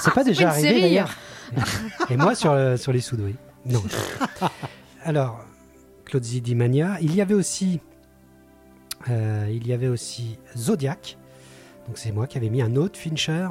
[0.00, 1.10] c'est pas déjà arrivé d'ailleurs
[2.08, 3.28] Et moi sur, sur les soudois.
[3.66, 3.82] Non.
[5.04, 5.44] Alors,
[6.08, 6.98] Claude Zidi Mania.
[7.00, 7.80] Il y avait aussi,
[9.08, 11.16] euh, il y avait aussi Zodiac.
[11.86, 13.48] Donc c'est moi qui avais mis un autre Fincher.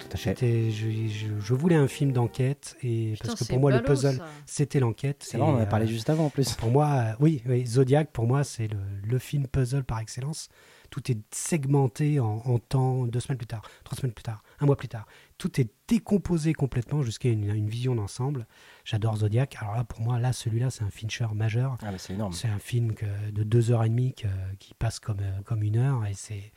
[0.00, 0.30] Tout à fait.
[0.30, 3.78] C'était- Je, je- je voulais un film d'enquête et Putain, parce que pour moi le
[3.82, 5.24] puzzle c'était l'enquête.
[5.26, 6.52] C'est vrai, on en a euh, parlé juste avant en plus.
[6.54, 10.48] Pour moi, euh, oui, oui, Zodiac, pour moi, c'est le, le film puzzle par excellence.
[10.90, 14.66] Tout est segmenté en, en temps, deux semaines plus tard, trois semaines plus tard, un
[14.66, 15.06] mois plus tard.
[15.38, 18.46] Tout est décomposé complètement jusqu'à une, une vision d'ensemble.
[18.90, 19.56] J'adore Zodiac.
[19.60, 21.78] Alors là, pour moi, là, celui-là, c'est un Fincher majeur.
[21.80, 22.32] Ah, c'est énorme.
[22.32, 24.26] C'est un film que, de deux heures et demie que-
[24.58, 26.04] qui passe comme, euh, comme une heure.
[26.06, 26.50] Et, c'est,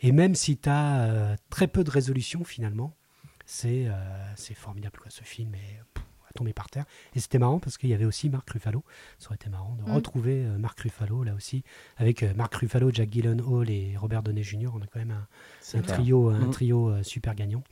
[0.00, 2.92] et même si tu as très peu de résolution, finalement,
[3.44, 3.92] c'est, euh,
[4.34, 4.98] c'est formidable.
[4.98, 5.10] Quoi.
[5.12, 6.86] Ce film est pff, à tomber par terre.
[7.14, 8.82] Et c'était marrant parce qu'il y avait aussi Marc Ruffalo.
[9.20, 9.94] Ça aurait été marrant de Mm.
[9.94, 11.62] retrouver euh, Marc Ruffalo, là aussi.
[11.98, 14.70] Avec euh, Marc Ruffalo, Jack Gyllenhaal et Robert Downey Jr.
[14.74, 15.12] On a quand même
[15.74, 16.50] un, trio, un Mm.
[16.50, 17.62] trio euh, super gagnant.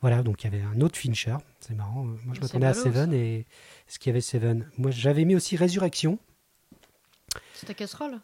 [0.00, 1.36] Voilà, donc il y avait un autre Fincher.
[1.60, 2.04] C'est marrant.
[2.04, 3.46] Moi, je m'attendais à Seven et
[3.88, 4.70] ce qu'il y avait Seven.
[4.78, 6.18] Moi, j'avais mis aussi Résurrection.
[7.54, 8.20] C'est ta casserole?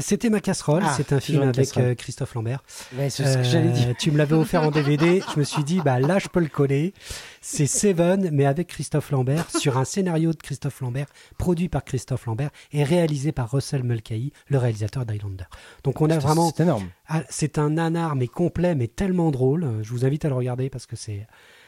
[0.00, 2.62] C'était ma casserole, Ah, c'est un film avec euh, Christophe Lambert.
[2.98, 3.94] Ouais, c'est ce que j'allais Euh, dire.
[3.98, 6.48] Tu me l'avais offert en DVD, je me suis dit, bah là je peux le
[6.48, 6.92] coller.
[7.40, 11.06] C'est Seven, mais avec Christophe Lambert, sur un scénario de Christophe Lambert,
[11.38, 15.44] produit par Christophe Lambert et réalisé par Russell Mulcahy, le réalisateur d'Highlander.
[15.84, 16.88] Donc on a C'est- vraiment, C'est énorme.
[17.08, 19.78] ah, c'est un nanar mais complet, mais tellement drôle.
[19.82, 21.26] Je vous invite à le regarder parce que c'est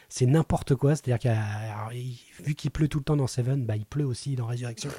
[0.09, 0.95] c'est n'importe quoi.
[0.95, 4.47] C'est-à-dire qu'il vu qu'il pleut tout le temps dans Seven, bah, il pleut aussi dans
[4.47, 4.89] Résurrection.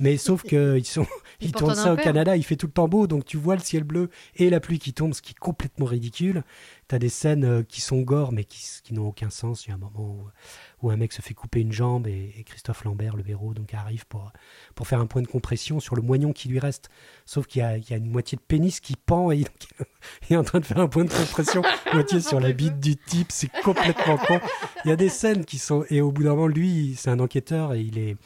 [0.00, 1.06] Mais sauf que ils sont,
[1.40, 1.96] Ils tournent ça au.
[1.96, 4.60] Canada, il fait tout le temps beau, donc tu vois le ciel bleu et la
[4.60, 6.42] pluie qui tombe, ce qui est complètement ridicule.
[6.88, 9.66] T'as des scènes euh, qui sont gore mais qui, qui n'ont aucun sens.
[9.66, 10.28] Il y a un moment où,
[10.82, 13.72] où un mec se fait couper une jambe et, et Christophe Lambert, le héros, donc
[13.74, 14.32] arrive pour,
[14.74, 16.90] pour faire un point de compression sur le moignon qui lui reste.
[17.24, 19.68] Sauf qu'il y a, il y a une moitié de pénis qui pend et donc,
[20.28, 21.62] il est en train de faire un point de compression
[21.92, 23.28] moitié sur la bite du type.
[23.30, 24.40] C'est complètement con.
[24.84, 27.20] Il y a des scènes qui sont et au bout d'un moment, lui, c'est un
[27.20, 28.16] enquêteur et il est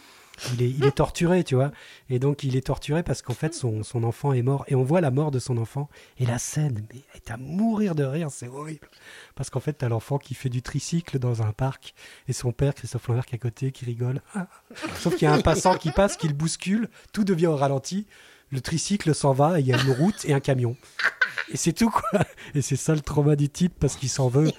[0.59, 1.71] il est, torturé, tu vois.
[2.09, 4.65] Et donc, il est torturé parce qu'en fait, son, son enfant est mort.
[4.69, 5.89] Et on voit la mort de son enfant.
[6.19, 8.89] Et la scène, mais est à mourir de rire, c'est horrible.
[9.35, 11.95] Parce qu'en fait, t'as l'enfant qui fait du tricycle dans un parc.
[12.29, 14.23] Et son père, Christophe Lambert, qui est à côté, qui rigole.
[14.97, 16.89] Sauf qu'il y a un passant qui passe, qui le bouscule.
[17.12, 18.07] Tout devient au ralenti.
[18.51, 20.77] Le tricycle s'en va et il y a une route et un camion.
[21.53, 22.21] Et c'est tout, quoi.
[22.55, 24.51] Et c'est ça le trauma du type parce qu'il s'en veut.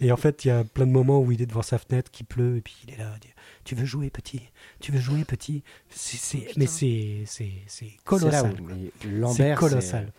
[0.00, 2.10] Et en fait, il y a plein de moments où il est devant sa fenêtre,
[2.10, 3.12] qui pleut, et puis il est là.
[3.16, 3.34] il dit,
[3.68, 4.40] Tu veux jouer, petit
[4.80, 6.52] Tu veux jouer, petit C'est- Putain.
[6.56, 7.24] Mais c'est
[8.06, 8.56] colossal.
[9.36, 10.10] C'est colossal.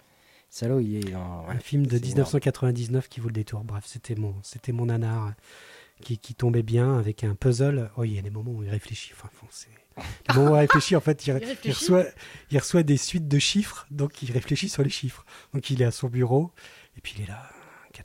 [0.69, 1.13] Où il est.
[1.15, 3.63] Un film de c'est 1999 qui vaut le détour.
[3.63, 5.31] Bref, c'était mon, c'était mon nanar euh,
[6.03, 7.89] qui, qui tombait bien avec un puzzle.
[7.97, 9.13] Oh, il y a des moments où il réfléchit.
[9.15, 9.69] Enfin, bon, c'est...
[10.39, 11.71] Où il réfléchit, en fait, il, Il il réfléchit.
[11.71, 12.05] reçoit,
[12.51, 15.25] il reçoit des suites de chiffres, donc il réfléchit sur les chiffres.
[15.55, 16.51] Donc il est à son bureau,
[16.97, 17.49] et puis il est là,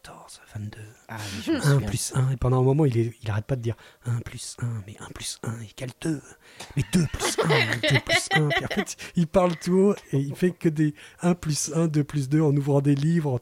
[0.02, 1.86] 14, 22, Ah, je me 1 souviens.
[1.88, 2.30] plus 1.
[2.32, 3.76] Et pendant un moment, il, est, il arrête pas de dire
[4.06, 6.20] 1 plus 1, mais 1 plus 1 égale 2.
[6.76, 7.48] Mais 2 plus 1,
[7.94, 8.48] 2 plus 1.
[8.48, 11.86] Puis en fait, il parle tout haut et il fait que des 1 plus 1,
[11.86, 13.34] 2 plus 2 en ouvrant des livres,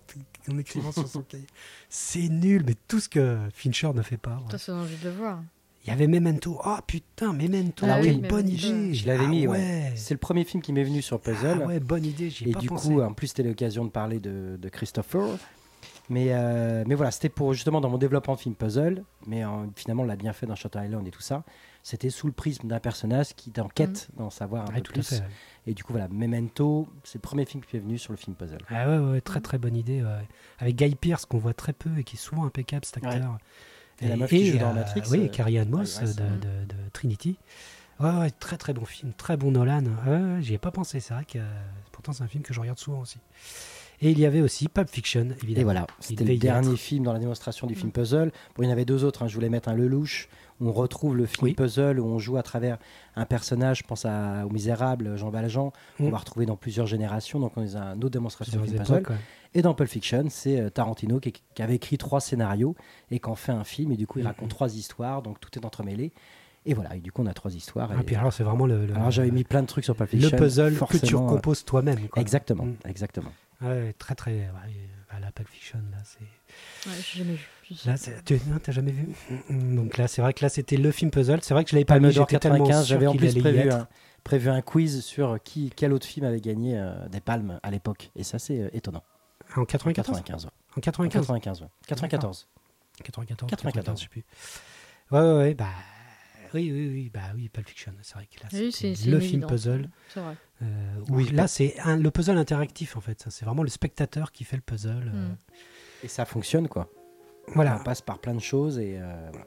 [0.49, 1.47] en, en écrivant sur son cahier.
[1.89, 4.37] C'est nul, mais tout ce que Fincher ne fait pas.
[4.37, 4.51] ouais.
[4.51, 5.41] Toi, ça envie de le voir.
[5.85, 6.61] Il y avait Memento.
[6.65, 7.87] Oh putain, Memento.
[7.89, 8.67] Ah quelle oui, bonne Memento.
[8.67, 8.95] idée.
[8.95, 9.57] Je l'avais Ah mis, ouais.
[9.59, 9.93] ouais.
[9.97, 11.61] C'est le premier film qui m'est venu sur Puzzle.
[11.63, 12.89] Ah ouais, bonne idée, j'y Et pas du pensé.
[12.89, 15.39] coup, en plus, c'était l'occasion de parler de, de Christopher.
[16.11, 19.03] Mais, euh, mais voilà, c'était pour justement dans mon développement de film puzzle.
[19.27, 21.45] Mais euh, finalement, on l'a bien fait dans Shutter Island et tout ça.
[21.83, 24.83] C'était sous le prisme d'un personnage qui est en quête d'en savoir un Ouais, peu
[24.83, 25.09] tout plus.
[25.09, 25.17] fait.
[25.21, 25.27] ouais.
[25.69, 28.37] Et du coup, voilà, Memento, c'est le premier film qui est venu sur le film
[28.37, 28.59] puzzle.
[28.69, 30.05] Ah ouais, ouais, très très bonne idée.
[30.59, 33.39] Avec Guy Pearce, qu'on voit très peu et qui est souvent impeccable, cet acteur.
[34.01, 36.65] Et la meuf qui joue dans Matrix, Oui, euh, Carrie Ann Moss de, c'est- de-
[36.67, 37.39] de Trinity.
[38.01, 39.85] Ouais, ouais, très très bon film, très bon Nolan.
[40.07, 41.43] Ouais, ouais, J'y ai pas pensé, c'est vrai que euh,
[41.93, 43.19] pourtant c'est un film que je regarde souvent aussi.
[44.05, 45.61] Et il y avait aussi Pulp Fiction, évidemment.
[45.61, 48.33] Et voilà, c'était le dernier film dans la démonstration du film puzzle.
[48.57, 49.23] Bon, il y en avait deux autres.
[49.23, 49.29] hein.
[49.29, 50.29] Je voulais mettre un Lelouch.
[50.61, 51.55] où On retrouve le film Oui.
[51.55, 52.79] puzzle où on joue à travers
[53.17, 53.79] un personnage.
[53.79, 55.73] Je pense à, au Misérable, Jean Valjean.
[55.99, 56.11] qu'on Mm.
[56.11, 57.39] va retrouver dans plusieurs générations.
[57.41, 58.95] Donc, on est à une autre démonstration du film puzzle.
[59.09, 59.17] ouais.
[59.55, 62.75] Et dans Pulp Fiction, c'est euh, Tarantino qui, qui avait écrit trois scénarios
[63.11, 63.93] et qui en fait un film.
[63.93, 64.29] Et du coup, il Mhm.
[64.29, 65.23] raconte trois histoires.
[65.23, 66.13] Donc, tout est entremêlé.
[66.65, 66.95] Et voilà.
[66.97, 67.91] Et du coup, on a trois histoires.
[67.93, 69.97] Ah, et- puis alors c'est vraiment le, le- alors, j'avais mis plein de trucs sur
[69.97, 70.39] Pulp le Fiction.
[70.39, 71.99] puzzle que tu euh, recomposes toi-même.
[72.17, 72.75] Exactement, Mm.
[72.89, 73.33] exactement.
[73.63, 74.31] Ouais, très très.
[74.33, 74.51] ouais,
[75.11, 76.89] bah, la Pulp Fiction, là, c'est.
[76.89, 77.49] Ouais, j'ai jamais vu.
[77.87, 77.95] Là,
[78.25, 79.09] tu non, t'as jamais vu?
[79.51, 81.39] Donc là, c'est vrai que là, c'était le film puzzle.
[81.43, 82.13] C'est vrai que je l'avais pas mis.
[82.13, 83.89] J'étais tellement 95, j'avais en plus prévu un,
[84.25, 88.11] prévu un quiz sur qui, quel autre film avait gagné euh, des palmes à l'époque.
[88.17, 89.03] Et ça, c'est euh, étonnant.
[89.57, 90.51] En 94 95, ouais.
[90.77, 91.69] En 95 95, ouais.
[91.87, 92.49] 94.
[93.03, 93.99] 94, 94.
[93.99, 94.25] je sais plus.
[95.11, 95.67] Ouais, ouais, ouais, bah.
[96.55, 99.47] Oui, oui, oui, bah oui, Pulp Fiction, c'est vrai que là, Oui, c'est- le film
[99.47, 99.89] puzzle.
[100.09, 100.37] C'est vrai.
[100.63, 103.25] euh, Oui, là, pas- c'est un- le puzzle interactif en fait.
[103.31, 105.11] C'est vraiment le spectateur qui fait le puzzle.
[105.15, 105.37] euh, Mm.
[106.05, 106.89] Et ça fonctionne, quoi.
[107.55, 107.79] Voilà.
[107.81, 109.47] On passe par plein de choses et euh, voilà.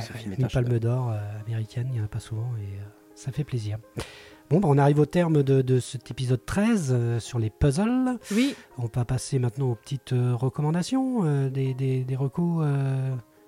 [0.00, 2.84] Ça, Ouais, une palme d'or euh, américaine, il n'y en a pas souvent et euh,
[3.14, 3.78] ça fait plaisir.
[4.48, 8.18] Bon, bah, on arrive au terme de, de cet épisode 13 euh, sur les puzzles.
[8.30, 12.64] Oui, On va passer maintenant aux petites euh, recommandations, euh, des, des, des recos.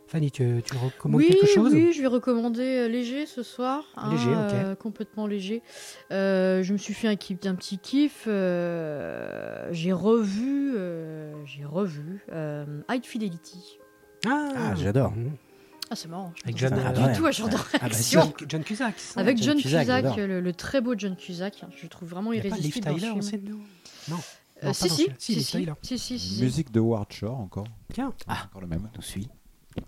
[0.09, 3.85] Fanny, tu, tu recommandes oui, quelque chose oui, je vais recommander euh, léger ce soir.
[3.97, 4.53] hein, Léger, ok.
[4.55, 5.63] euh, complètement léger.
[6.11, 8.25] Euh, je me suis fait un, kiff, un petit kiff.
[8.27, 13.79] euh, j'ai revu, euh, j'ai revu euh, High Fidelity.
[14.27, 15.13] Ah, Ah, j'adore.
[15.13, 15.33] Mhm.
[15.91, 16.33] Ah, c'est marrant.
[16.37, 17.17] Je Avec John- pas Ah, du ouais.
[17.17, 18.21] tout à ce genre de Ah, bah, réaction.
[18.39, 18.99] John, John Cusack.
[18.99, 21.55] ça Avec John John Cusack, le, le très beau John Cusack.
[21.77, 23.43] Je le trouve vraiment pas Liv irrésistible Tyler ce aussi film.
[23.45, 23.59] dedans
[24.11, 24.17] Non.
[24.65, 25.07] Euh, Non, si, si.
[25.19, 26.43] Si, si, Liv si, si, si, si, si.
[26.43, 27.67] Musique de Ward Shore encore.
[27.93, 28.91] Tiens, Encore le même.
[28.97, 29.29] Nous suit.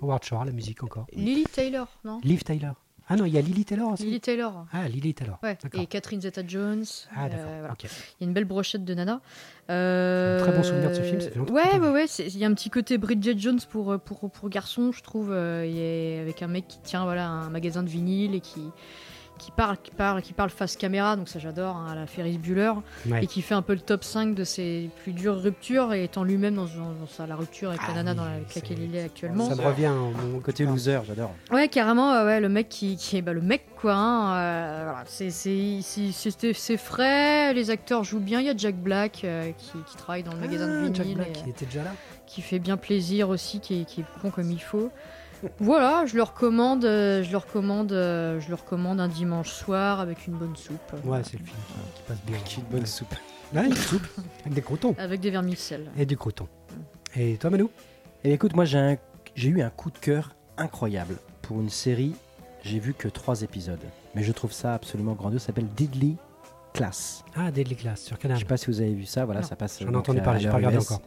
[0.03, 1.07] Howard Shore, la musique encore.
[1.13, 2.21] Lily Taylor, non?
[2.23, 2.73] Liv Tyler.
[3.13, 4.05] Ah non, il y a Lily Taylor aussi.
[4.05, 4.67] Lily Taylor.
[4.73, 5.39] Ah, Lily Taylor.
[5.43, 6.85] Ouais, et Catherine Zeta-Jones.
[7.17, 7.45] Ah, euh, d'accord.
[7.59, 7.73] voilà.
[7.73, 7.83] ok.
[7.85, 7.89] Il
[8.21, 9.21] y a une belle brochette de nana.
[9.69, 12.07] Euh, Un très bon souvenir de ce film, ça fait longtemps Ouais, ouais, ouais.
[12.07, 15.31] Il y a un petit côté Bridget Jones pour, euh, pour, pour garçon, je trouve.
[15.33, 18.61] euh, avec un mec qui tient voilà, un magasin de vinyle et qui,
[19.41, 22.39] qui parle, qui parle, qui parle face caméra, donc ça j'adore, hein, à la Ferris
[22.39, 22.73] Bueller,
[23.09, 23.25] Ouais.
[23.25, 26.23] et qui fait un peu le top 5 de ses plus dures ruptures, et étant
[26.25, 28.55] lui-même dans, dans- dans sa, la rupture avec Ah la nana oui, dans la- avec
[28.55, 29.49] laquelle il est actuellement.
[29.49, 29.91] Ça me revient.
[30.33, 31.35] Mon Côté loser, j'adore.
[31.51, 33.95] Ouais, carrément, ouais, ouais, le mec qui, qui est bah, le mec quoi.
[33.95, 38.41] hein, euh, voilà, c'est frais, les acteurs jouent bien.
[38.41, 41.07] Il y a Jack Black euh, qui, qui travaille dans le magasin de Ah, Jack
[41.07, 41.93] vinyle, Black, et, il était déjà là.
[42.27, 44.91] qui fait bien plaisir aussi, qui est, qui est con comme il faut.
[45.59, 50.01] Voilà, je le recommande, euh, je le recommande, euh, je le recommande un dimanche soir
[50.01, 50.79] avec une bonne soupe.
[51.05, 52.37] Ouais, c'est le film qui, qui passe bien.
[52.59, 53.15] Une bonne soupe.
[53.55, 54.07] Ouais, une soupe
[54.43, 55.91] avec des croutons Avec des vermicelles.
[55.97, 56.47] et du crouton.
[57.17, 58.97] Et toi, Manu Et Eh écoute, moi j'ai un-
[59.35, 62.15] j'ai eu un coup de cœur incroyable pour une série.
[62.63, 63.81] J'ai vu que trois épisodes,
[64.15, 65.41] mais je trouve ça absolument grandiose.
[65.41, 66.17] Ça s'appelle Deadly
[66.75, 67.25] Class.
[67.35, 68.37] Ah, Deadly Class sur Canal.
[68.37, 69.25] Je sais pas si vous avez vu ça.
[69.25, 69.47] Voilà, Non.
[69.47, 69.79] ça passe.
[69.83, 70.91] J'en ai entendu parler, j'ai pas regardé US.
[70.91, 71.03] encore.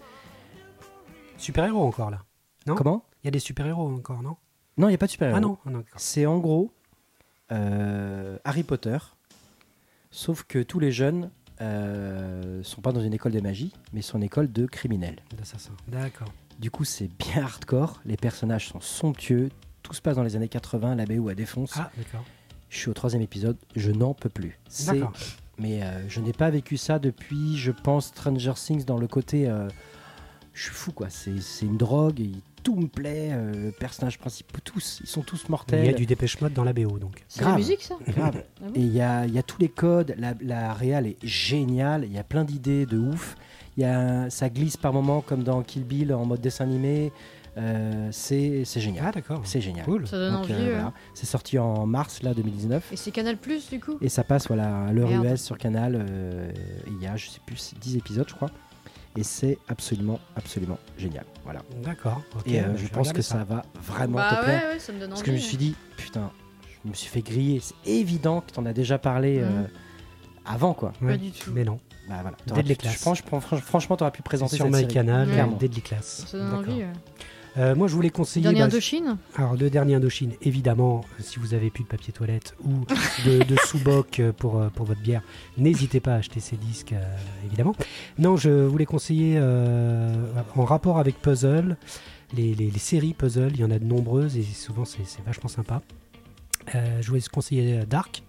[1.37, 2.19] Super-héros encore là.
[2.67, 2.75] Non?
[2.75, 3.05] Comment?
[3.23, 4.35] Il y a des super-héros encore, non?
[4.77, 5.83] Non, il n'y a pas de super Ah non, ah non.
[5.97, 6.71] C'est en gros
[7.51, 8.97] euh, Harry Potter,
[10.11, 11.29] sauf que tous les jeunes
[11.61, 15.19] euh, sont pas dans une école de magie, mais sont une école de criminels.
[15.37, 15.73] D'assassin.
[15.87, 16.27] D'accord.
[16.59, 18.01] Du coup, c'est bien hardcore.
[18.05, 19.49] Les personnages sont somptueux.
[19.83, 20.95] Tout se passe dans les années 80.
[20.95, 21.73] La BO à défonce.
[21.75, 22.23] Ah, d'accord.
[22.69, 23.57] Je suis au troisième épisode.
[23.75, 24.59] Je n'en peux plus.
[24.87, 25.13] D'accord.
[25.59, 29.47] Mais euh, je n'ai pas vécu ça depuis, je pense, Stranger Things dans le côté.
[29.47, 29.67] euh,
[30.53, 31.09] je suis fou, quoi.
[31.09, 32.21] C'est c'est une drogue.
[32.63, 33.29] Tout me plaît.
[33.33, 34.99] euh, le personnage principal, tous.
[35.03, 35.83] Ils sont tous mortels.
[35.83, 37.23] Il y a du dépêche mode dans la BO donc.
[37.27, 38.43] C'est la musique ça Grave.
[38.61, 41.17] Ah Et il y a, il y a tous les codes, la, la réal est
[41.23, 43.35] géniale, il y a plein d'idées de ouf.
[43.77, 47.11] Il y a, ça glisse par moments comme dans Kill Bill en mode dessin animé.
[47.55, 49.05] Euh, c'est c'est génial.
[49.07, 49.41] Ah, d'accord.
[49.45, 49.85] C'est génial.
[49.85, 50.07] Cool.
[50.07, 50.53] Ça donne Donc, envie.
[50.53, 50.91] euh, ouais.
[51.13, 53.97] C'est sorti en mars là 2019 Et c'est Canal Plus du coup?
[54.01, 55.09] Et ça passe voilà à l'heure.
[55.23, 55.95] US sur Canal.
[55.95, 56.51] euh,
[56.87, 58.49] il y a je sais plus 10 épisodes je crois.
[59.15, 61.25] Et c'est absolument absolument génial.
[61.43, 61.61] Voilà.
[61.83, 62.21] D'accord.
[62.35, 64.61] ok, et euh, bah, je pense que ça va vraiment Bah te plaire.
[64.63, 65.21] ouais, ouais, ça me donne envie.
[65.21, 66.31] Parce que je me suis dit, putain,
[66.83, 67.59] je me suis fait griller.
[67.59, 69.67] C'est évident que tu en as déjà parlé euh, Mhm.
[70.45, 70.93] avant, quoi.
[71.01, 71.51] Ouais, Pas du tout.
[71.53, 71.79] Mais non.
[72.09, 72.35] Bah voilà.
[72.45, 72.97] T'aurais Deadly Class.
[73.15, 74.87] Je pense, franchement, tu aurais pu présenter Sur cette série.
[74.87, 75.57] MyCanal, Clairement.
[75.57, 76.25] Deadly Class.
[76.27, 76.73] Ça donne D'accord.
[76.73, 76.83] envie.
[77.57, 78.43] Euh, moi, je voulais conseiller.
[78.45, 82.55] Dernier bah, Indochine Alors, le dernier Indochine, évidemment, si vous avez plus de papier toilette
[82.63, 82.85] ou
[83.25, 85.21] de, de sous-boc pour, euh, pour votre bière,
[85.57, 87.15] n'hésitez pas à acheter ces disques, euh,
[87.45, 87.75] évidemment.
[88.17, 90.15] Non, je voulais conseiller, euh,
[90.55, 91.77] en rapport avec Puzzle,
[92.35, 95.49] les, les- les séries Puzzle, il y en a de nombreuses et souvent c'est vachement
[95.49, 95.81] sympa.
[96.73, 98.23] Je voulais conseiller Dark.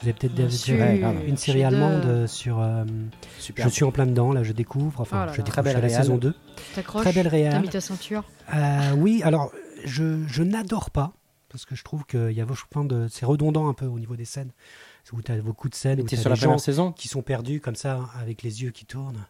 [0.00, 2.60] Vous avez peut-être Bien déjà vu une série allemande euh, sur.
[2.60, 2.84] euh,
[3.56, 5.00] je suis en plein dedans, là, je découvre.
[5.00, 6.34] Enfin, Oh là je découvre Très belle à la saison 2.
[6.74, 7.62] T'accroches Très belle T'as réal.
[7.62, 8.24] mis ta ceinture
[8.54, 9.52] Euh, oui, alors
[9.84, 11.12] je, je n'adore pas.
[11.48, 13.06] parce que je trouve qu'il y a vachement de.
[13.10, 14.50] C'est redondant un peu au niveau des scènes.
[15.12, 16.90] Où tu as beaucoup de scènes où sur des la première gens saison?
[16.92, 19.24] qui sont perdus comme ça, avec les yeux qui tournent,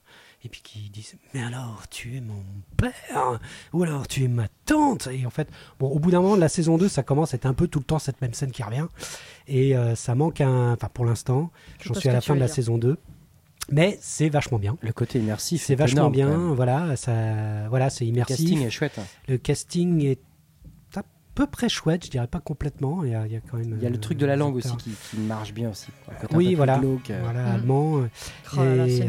[0.47, 2.43] et puis qui disent Mais alors, tu es mon
[2.77, 3.40] père
[3.73, 5.48] Ou alors, tu es ma tante Et en fait,
[5.81, 7.66] bon, au bout d'un moment de la saison 2, ça commence à être un peu
[7.66, 8.86] tout le temps cette même scène qui revient.
[9.48, 10.73] Et euh, ça manque un.
[10.74, 11.51] Enfin, pour l'instant,
[11.81, 12.55] Je j'en suis à la fin de la dire.
[12.55, 12.97] saison 2.
[13.73, 14.77] Mais c'est vachement bien.
[14.81, 15.64] Le côté immersif.
[15.64, 18.36] C'est est vachement énorme, bien, voilà, ça, voilà, c'est Le immersif.
[18.36, 19.01] casting est chouette.
[19.28, 20.20] Le casting est
[21.37, 23.05] peu près chouette, je dirais pas complètement.
[23.05, 23.75] Il y a, il y a quand même.
[23.77, 25.89] Il y a le euh, truc de la langue aussi qui, qui marche bien aussi.
[26.33, 27.21] Oui, voilà, glauque, euh.
[27.23, 27.55] voilà, Mm.
[27.55, 27.93] allemand.
[27.95, 28.65] Oh là,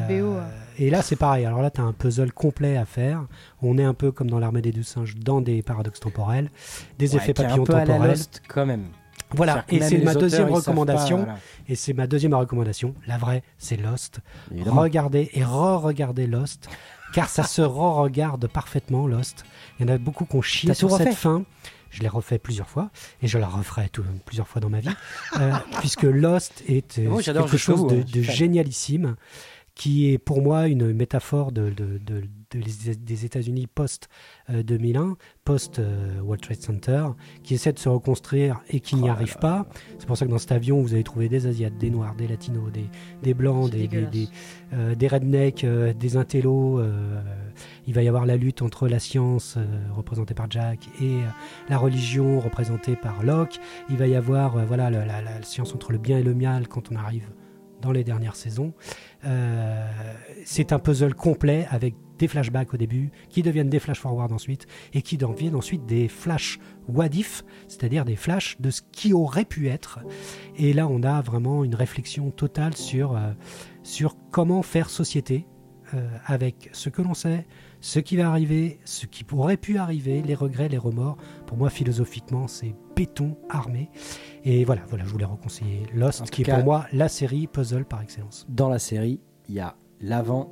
[0.07, 0.13] BO.
[0.13, 0.47] euh, hein.
[0.77, 1.45] et là, c'est pareil.
[1.45, 3.25] Alors là, tu as un puzzle complet à faire.
[3.61, 6.51] On est un peu comme dans l'armée des deux singes, dans des paradoxes temporels,
[6.99, 8.11] des Ouais, effets papillons un peu à la temporels.
[8.11, 8.85] Lost quand même.
[9.31, 11.17] Voilà, et c'est ma auteurs, deuxième pas, recommandation.
[11.17, 11.35] voilà.
[11.67, 12.93] Et c'est ma deuxième recommandation.
[13.07, 14.19] La vraie, c'est Lost.
[14.53, 14.81] Évidemment.
[14.81, 16.69] Regardez et re-regardez Lost,
[17.13, 19.43] car ça se re-regarde parfaitement, Lost.
[19.79, 21.43] Il y en a beaucoup qui ont chié T'as sur cette fin.
[21.89, 22.89] Je l'ai refait plusieurs fois,
[23.21, 24.89] et je la referai tout- plusieurs fois dans ma vie,
[25.39, 27.09] euh, puisque Lost est euh,
[27.47, 29.15] quelque chose de, génialissime,
[29.75, 32.61] qui est pour moi une métaphore de, de- de- de
[32.93, 37.05] des États-Unis post-2001, post-World Trade Center,
[37.43, 39.65] qui essaie de se reconstruire et qui Oh n'y là arrive pas.
[39.97, 42.27] C'est pour ça que dans cet avion, vous allez trouver des Asiates, des Noirs, des
[42.27, 42.85] Latinos, des,
[43.23, 44.27] des Blancs, des, des,
[44.73, 46.79] euh, des rednecks, euh, des intellos.
[46.79, 47.21] euh,
[47.87, 49.65] il va y avoir la lutte entre la science, euh,
[49.95, 51.27] représentée par Jack, et euh,
[51.69, 53.59] la religion, représentée par Locke.
[53.89, 56.35] Il va y avoir euh, voilà, la, la- la science entre le bien et le
[56.35, 57.27] mal quand on arrive
[57.81, 58.73] dans les dernières saisons.
[59.25, 59.91] Euh,
[60.45, 64.65] c'est un puzzle complet avec des flashbacks au début, qui deviennent des flash forward ensuite,
[64.93, 69.45] et qui deviennent ensuite des flash what if, c'est-à-dire des flashs de ce qui aurait
[69.45, 69.99] pu être.
[70.57, 73.31] Et là, on a vraiment une réflexion totale sur, euh,
[73.83, 75.45] sur comment faire société
[75.93, 77.45] euh, avec ce que l'on sait,
[77.79, 81.17] ce qui va arriver, ce qui aurait pu arriver, les regrets, les remords.
[81.45, 83.89] Pour moi, philosophiquement, c'est béton armé.
[84.43, 88.01] Et voilà, voilà, je voulais reconseiller Lost, qui est pour moi la série puzzle par
[88.01, 88.45] excellence.
[88.49, 90.51] Dans la série, il y a l'avant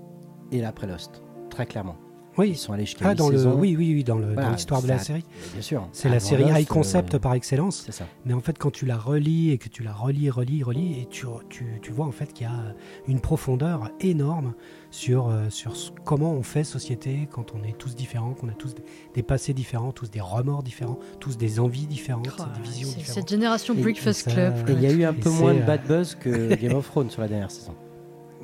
[0.52, 1.24] et l'après Lost.
[1.50, 1.98] Très clairement.
[2.38, 4.88] Ils Oui, sont allés jusqu'à ah, dans le, oui, oui, oui, dans Voilà, l'histoire de
[4.90, 5.24] la série.
[5.54, 5.88] Bien sûr.
[5.94, 7.90] C'est la série Lost, high concept euh, par excellence.
[7.90, 8.06] Ça.
[8.26, 11.06] Mais en fait, quand tu la relis et que tu la relis, relis, relis, et
[11.06, 12.76] tu, tu, tu vois en fait qu'il y a
[13.08, 14.54] une profondeur énorme
[14.96, 15.74] sur, euh, sur
[16.06, 18.74] comment on fait société quand on est tous différents, qu'on a tous
[19.14, 23.06] des, passés différents, tous des remords différents, tous des envies différentes, Oh, des visions différentes.
[23.14, 24.70] Cette génération Et- Breakfast et ça- Club.
[24.70, 26.88] Et il y a eu un peu moins de euh, bad buzz que Game of
[26.90, 27.74] Thrones sur la dernière saison.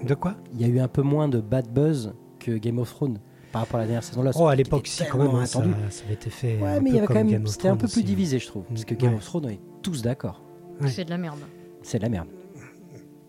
[0.05, 0.35] De quoi?
[0.53, 3.19] Il y a eu un peu moins de bad buzz que Game of Thrones
[3.53, 4.37] par rapport à la dernière saison Lost.
[4.41, 5.73] Oh, à l'époque, si, quand même, hein, ça, attendu.
[5.89, 6.57] ça avait été fait.
[6.59, 8.03] Ouais, un mais il y avait quand même, Game c'était un peu plus aussi.
[8.03, 8.63] divisé, je trouve.
[8.65, 9.17] Parce que Game Ouais.
[9.17, 10.41] of Thrones, on est tous d'accord.
[10.81, 10.89] ouais.
[10.89, 11.39] C'est de la merde.
[11.81, 12.27] C'est de la merde.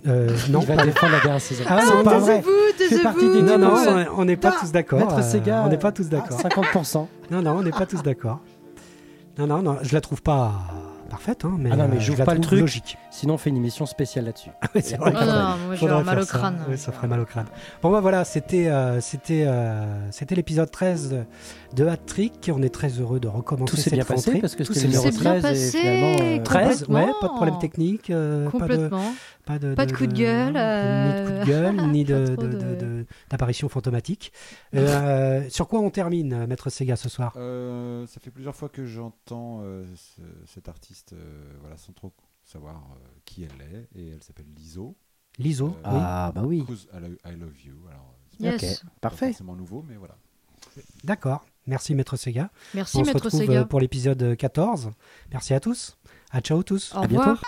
[0.07, 1.65] Euh, non, il va pas- défendre la dernière saison.
[1.69, 2.43] Ah, c'est pas vrai.
[2.43, 3.33] Partie taisez-vous.
[3.35, 4.99] des non, non, on- n'est pas Ah, tous d'accord.
[4.99, 5.62] Maître euh, Sega.
[5.65, 6.41] on n'est pas tous d'accord.
[6.41, 7.09] 50%.
[7.31, 8.41] Non, non, on n'est pas tous d'accord.
[9.39, 10.53] Non, non, non, je la trouve pas
[11.09, 12.59] parfaite, hein, mais, Ah non, mais euh, je la pas le truc.
[12.61, 12.97] logique.
[13.11, 14.49] Sinon, on fait une émission spéciale là-dessus.
[14.81, 15.12] C'est vrai.
[15.15, 16.39] Ah Faudrait- non, moi j'ai Faudrait un mal au ça.
[16.39, 16.57] crâne.
[16.70, 17.47] Oui, ça ferait mal au crâne.
[17.83, 21.15] Bon, bah voilà, c'était euh, c'était euh, c'était l'épisode 13
[21.77, 22.51] de Hat Trick.
[22.55, 25.12] On est très heureux de recommencer Tout s'est bien passé parce que c'était numéro bien
[25.41, 26.16] 13 passé, et finalement...
[26.23, 27.15] euh, 13, ouais, Complètement.
[27.20, 29.12] pas de problème technique, euh, pas de Complètement.
[29.44, 32.27] Pas de, Pas de coup de gueule, ni de coup de euh, gueule, ni de-
[32.27, 34.32] pas trop de- de- de- de- d'apparition fantomatique.
[34.74, 37.35] Euh, sur quoi on termine, euh, Maître Sega, ce soir?
[37.36, 42.12] Euh, ça fait plusieurs fois que j'entends euh, ce- cette artiste, euh, voilà, sans trop
[42.44, 44.97] savoir euh, qui elle est, et elle s'appelle Lizo.
[45.39, 45.81] L'ISO, Euh, oui.
[45.85, 46.59] Ah, bah oui.
[46.69, 47.74] I Lo- I Love You.
[47.89, 48.62] Alors, c'est Yes.
[48.85, 49.28] Ok, pas parfait.
[49.28, 50.14] forcément nouveau, mais voilà.
[51.05, 51.44] D'accord.
[51.66, 52.51] Merci, Maître Sega.
[52.74, 53.60] Merci, on se Maître retrouve Sega.
[53.60, 54.90] euh, pour l'épisode 14.
[55.32, 55.97] Merci à tous.
[56.31, 56.93] À ciao tous.
[56.94, 57.40] Au À bientôt.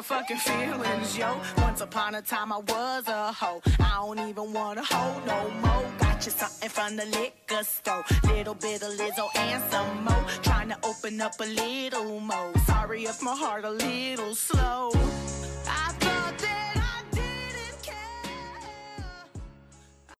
[0.00, 1.38] Are fucking feelings, yo?
[1.58, 3.60] Once upon a time I was a hoe.
[3.80, 5.92] I don't even wanna hoe no more.
[5.98, 8.02] Got you something from the liquor store.
[8.24, 10.24] Little bit of Lizzo and some more.
[10.40, 12.50] Trying to open up a little more.
[12.64, 14.90] Sorry if my heart a little slow.